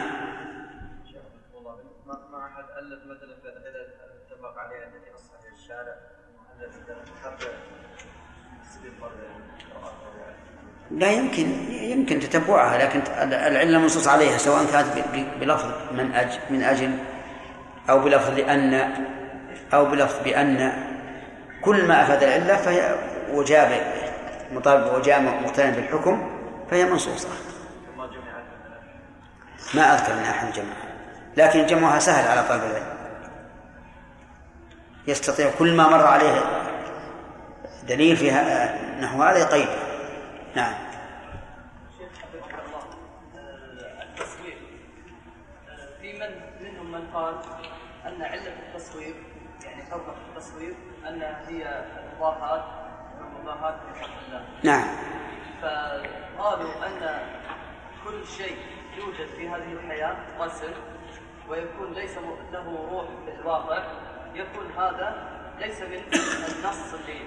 لا 10.90 11.10
يمكن 11.10 11.46
يمكن 11.70 12.20
تتبعها 12.20 12.78
لكن 12.78 13.02
العلة 13.22 13.78
منصوص 13.78 14.08
عليها 14.08 14.38
سواء 14.38 14.64
كانت 14.72 14.88
بلفظ 15.40 15.92
من 15.92 16.12
أجل 16.14 16.38
من 16.50 16.62
أجل 16.62 16.98
أو 17.90 17.98
بلفظ 17.98 18.30
لأن 18.30 18.94
أو 19.72 19.84
بلفظ 19.84 20.22
بأن 20.24 20.72
كل 21.62 21.88
ما 21.88 22.02
أفاد 22.02 22.22
العلة 22.22 22.56
فهي 22.56 22.94
وجاب 23.32 23.94
مطابق 24.52 24.96
وجاء 24.96 25.20
مقترن 25.20 25.70
بالحكم 25.70 26.30
فهي 26.70 26.84
منصوصة. 26.84 27.28
ما 29.74 29.94
أذكر 29.94 30.14
من 30.14 30.22
أحد 30.22 30.52
جمعها 30.52 30.94
لكن 31.36 31.66
جمعها 31.66 31.98
سهل 31.98 32.28
على 32.28 32.48
طالب 32.48 32.62
العلم. 32.62 32.94
يستطيع 35.06 35.50
كل 35.58 35.76
ما 35.76 35.88
مر 35.88 36.06
عليه 36.06 36.42
دليل 37.88 38.16
فيها 38.16 38.74
نحو 39.00 39.22
هذا 39.22 39.38
يقيد. 39.38 39.68
نعم. 40.56 40.74
في 46.00 46.12
من 46.12 46.30
منهم 46.60 46.92
من 46.92 47.06
قال 47.14 47.34
أن 48.06 48.22
علة 48.22 48.52
التصوير 48.66 49.14
يعني 49.64 49.82
حرمه 49.90 50.14
التصوير 50.28 50.74
أن 51.08 51.22
هي 51.22 51.84
المضاهاه 52.12 52.64
المضاهاه 53.20 53.76
بحق 53.92 54.10
الله. 54.26 54.46
نعم. 54.64 54.88
فقالوا 55.62 56.86
أن 56.86 57.28
كل 58.04 58.26
شيء 58.26 58.58
يوجد 58.96 59.26
في 59.26 59.48
هذه 59.48 59.72
الحياة 59.72 60.16
رسم 60.40 60.72
ويكون 61.48 61.92
ليس 61.92 62.18
له 62.52 62.88
روح 62.90 63.06
في 63.24 63.40
الواقع. 63.40 63.82
يكون 64.34 64.72
هذا 64.78 65.34
ليس 65.58 65.82
من 65.82 66.02
النص 66.58 66.94
اللي 66.94 67.20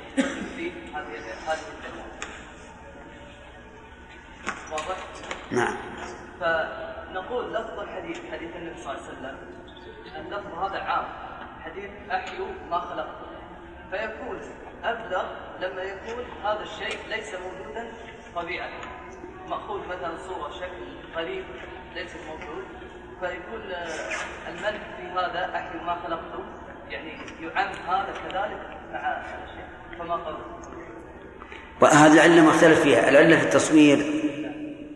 فيه 0.56 0.72
هذه 0.98 1.18
هذه 1.48 1.60
الكلمة 1.78 2.04
واضح؟ 4.72 4.98
نعم. 5.52 5.78
فنقول 6.40 7.54
لفظ 7.54 7.80
الحديث 7.80 8.32
حديث 8.32 8.56
النبي 8.56 8.82
صلى 8.82 8.94
الله 8.94 9.04
عليه 9.04 9.12
وسلم 9.12 9.38
اللفظ 10.16 10.54
هذا 10.54 10.80
عام. 10.80 11.27
حديث 11.68 11.90
احيوا 12.12 12.48
ما 12.70 12.80
خلقتم 12.80 13.28
فيكون 13.92 14.40
أبلغ 14.84 15.26
لما 15.62 15.82
يكون 15.82 16.26
هذا 16.44 16.64
الشيء 16.64 16.98
ليس 17.10 17.34
موجودا 17.34 17.88
طبيعة. 18.36 18.70
مأخوذ 19.48 19.80
مثلا 19.88 20.18
صورة 20.28 20.52
شكل 20.52 21.16
قريب 21.16 21.46
ليس 21.96 22.12
موجود. 22.28 22.66
فيكون 23.20 23.72
آه، 23.72 23.88
المنع 24.50 24.80
في 24.98 25.04
هذا 25.04 25.56
احيوا 25.56 25.84
ما 25.84 25.98
خلقتم 26.08 26.44
يعني 26.90 27.12
يعم 27.42 27.74
هذا 27.88 28.14
كذلك 28.24 28.78
مع 28.94 29.22
الشيء. 29.44 30.00
فما 30.00 30.16
قولكم؟ 30.16 30.62
وهذه 31.82 32.14
العلة 32.14 32.42
مختلف 32.42 32.82
فيها. 32.82 33.10
العلة 33.10 33.40
في 33.40 33.44
التصوير 33.44 34.06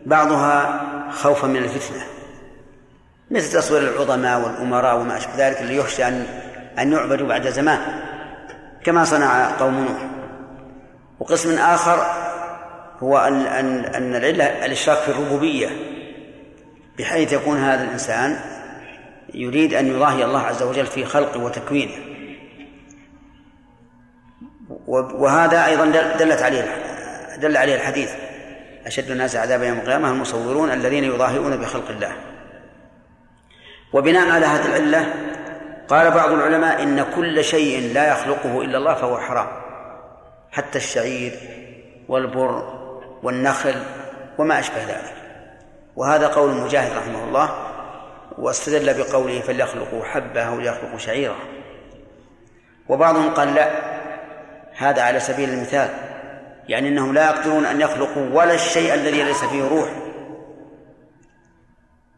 بعضها 0.06 0.82
خوفا 1.12 1.48
من 1.48 1.58
الفتنة. 1.58 2.04
مثل 3.32 3.54
تصوير 3.54 3.82
العظماء 3.82 4.42
والأمراء 4.42 5.00
وما 5.00 5.18
أشبه 5.18 5.48
ذلك 5.48 5.62
اللي 5.62 5.76
يخشى 5.76 6.08
أن 6.08 6.51
أن 6.80 6.92
يعبدوا 6.92 7.28
بعد 7.28 7.48
زمان 7.50 7.80
كما 8.84 9.04
صنع 9.06 9.58
قوم 9.60 9.80
نوح. 9.80 10.10
وقسم 11.20 11.58
آخر 11.60 12.06
هو 13.00 13.18
أن 13.18 13.34
أن 13.42 13.86
أن 13.86 14.16
العلة 14.16 14.66
الإشراك 14.66 14.98
في 14.98 15.10
الربوبية. 15.12 15.70
بحيث 17.00 17.34
يكون 17.34 17.58
هذا 17.58 17.84
الإنسان 17.84 18.40
يريد 19.34 19.74
أن 19.74 19.88
يضاهي 19.88 20.26
الله 20.26 20.40
عز 20.42 20.64
وجل 20.64 20.86
في 20.86 21.06
خلقه 21.06 21.40
وتكوينه. 21.44 21.92
وهذا 24.88 25.66
أيضا 25.66 25.86
دل- 25.86 26.18
دلت 26.20 26.42
عليه 26.42 26.76
دل 27.38 27.58
عليه 27.58 27.76
الحديث 27.76 28.12
أشد 28.86 29.12
الناس 29.12 29.36
عذابا 29.36 29.66
يوم 29.66 29.78
القيامة 29.78 30.10
المصورون 30.12 30.72
الذين 30.72 31.04
يضاهئون 31.04 31.58
بخلق 31.58 31.90
الله. 31.90 32.12
وبناء 33.94 34.30
على 34.30 34.46
هذه 34.46 34.66
العلة 34.66 35.14
قال 35.92 36.12
بعض 36.12 36.32
العلماء 36.32 36.84
إن 36.84 37.06
كل 37.16 37.44
شيء 37.44 37.94
لا 37.94 38.12
يخلقه 38.12 38.62
إلا 38.62 38.78
الله 38.78 38.94
فهو 38.94 39.18
حرام. 39.18 39.48
حتى 40.52 40.78
الشعير 40.78 41.32
والبر 42.08 42.64
والنخل 43.24 43.76
وما 44.38 44.60
أشبه 44.60 44.84
ذلك. 44.84 45.14
وهذا 45.96 46.28
قول 46.28 46.52
مجاهد 46.52 46.98
رحمه 46.98 47.24
الله 47.24 47.50
واستدل 48.38 48.94
بقوله 48.94 49.40
فليخلقوا 49.40 50.04
حبة 50.04 50.42
أو 50.42 50.60
ليخلقوا 50.60 50.98
شعيرا. 50.98 51.36
وبعضهم 52.90 53.30
قال 53.30 53.54
لا 53.54 53.70
هذا 54.78 55.02
على 55.02 55.20
سبيل 55.20 55.50
المثال 55.50 55.90
يعني 56.68 56.88
إنهم 56.88 57.14
لا 57.14 57.26
يقدرون 57.26 57.66
أن 57.66 57.82
يخلقوا 57.82 58.30
ولا 58.34 58.54
الشيء 58.54 58.94
الذي 58.94 59.24
ليس 59.24 59.44
فيه 59.44 59.68
روح. 59.68 59.90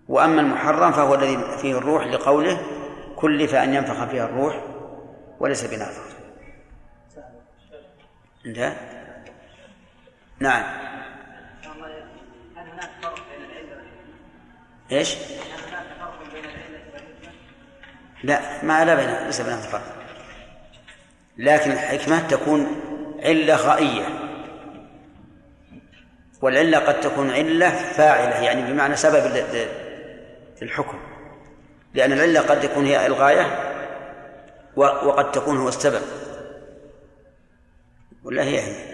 وأما 0.07 0.41
المحرم 0.41 0.91
فهو 0.91 1.15
الذي 1.15 1.39
فيه 1.61 1.77
الروح 1.77 2.07
لقوله 2.07 2.57
كلف 3.23 3.55
ان 3.55 3.73
ينفخ 3.73 4.05
فيها 4.05 4.25
الروح 4.25 4.63
وليس 5.39 5.63
بنافخ. 5.63 6.03
انتهى 8.45 8.73
نعم. 10.39 10.63
إيش؟ 14.91 15.15
لا 18.23 18.63
ما 18.63 18.85
لا 18.85 18.95
بين 18.95 19.25
ليس 19.25 19.41
بينهم 19.41 19.59
فرق 19.59 19.95
لكن 21.37 21.71
الحكمة 21.71 22.27
تكون 22.27 22.67
علة 23.19 23.55
غائية. 23.55 24.05
والعلة 26.41 26.79
قد 26.79 26.99
تكون 26.99 27.31
علة 27.31 27.69
فاعلة 27.69 28.43
يعني 28.43 28.73
بمعنى 28.73 28.95
سبب 28.95 29.47
للحكم. 30.61 31.12
لأن 31.93 32.11
العلة 32.11 32.41
قد 32.41 32.61
تكون 32.61 32.85
هي 32.85 33.05
الغاية 33.05 33.73
وقد 34.75 35.31
تكون 35.31 35.57
هو 35.57 35.67
السبب. 35.67 36.01
ولا 38.23 38.43
هي 38.43 38.59
هي 38.59 38.92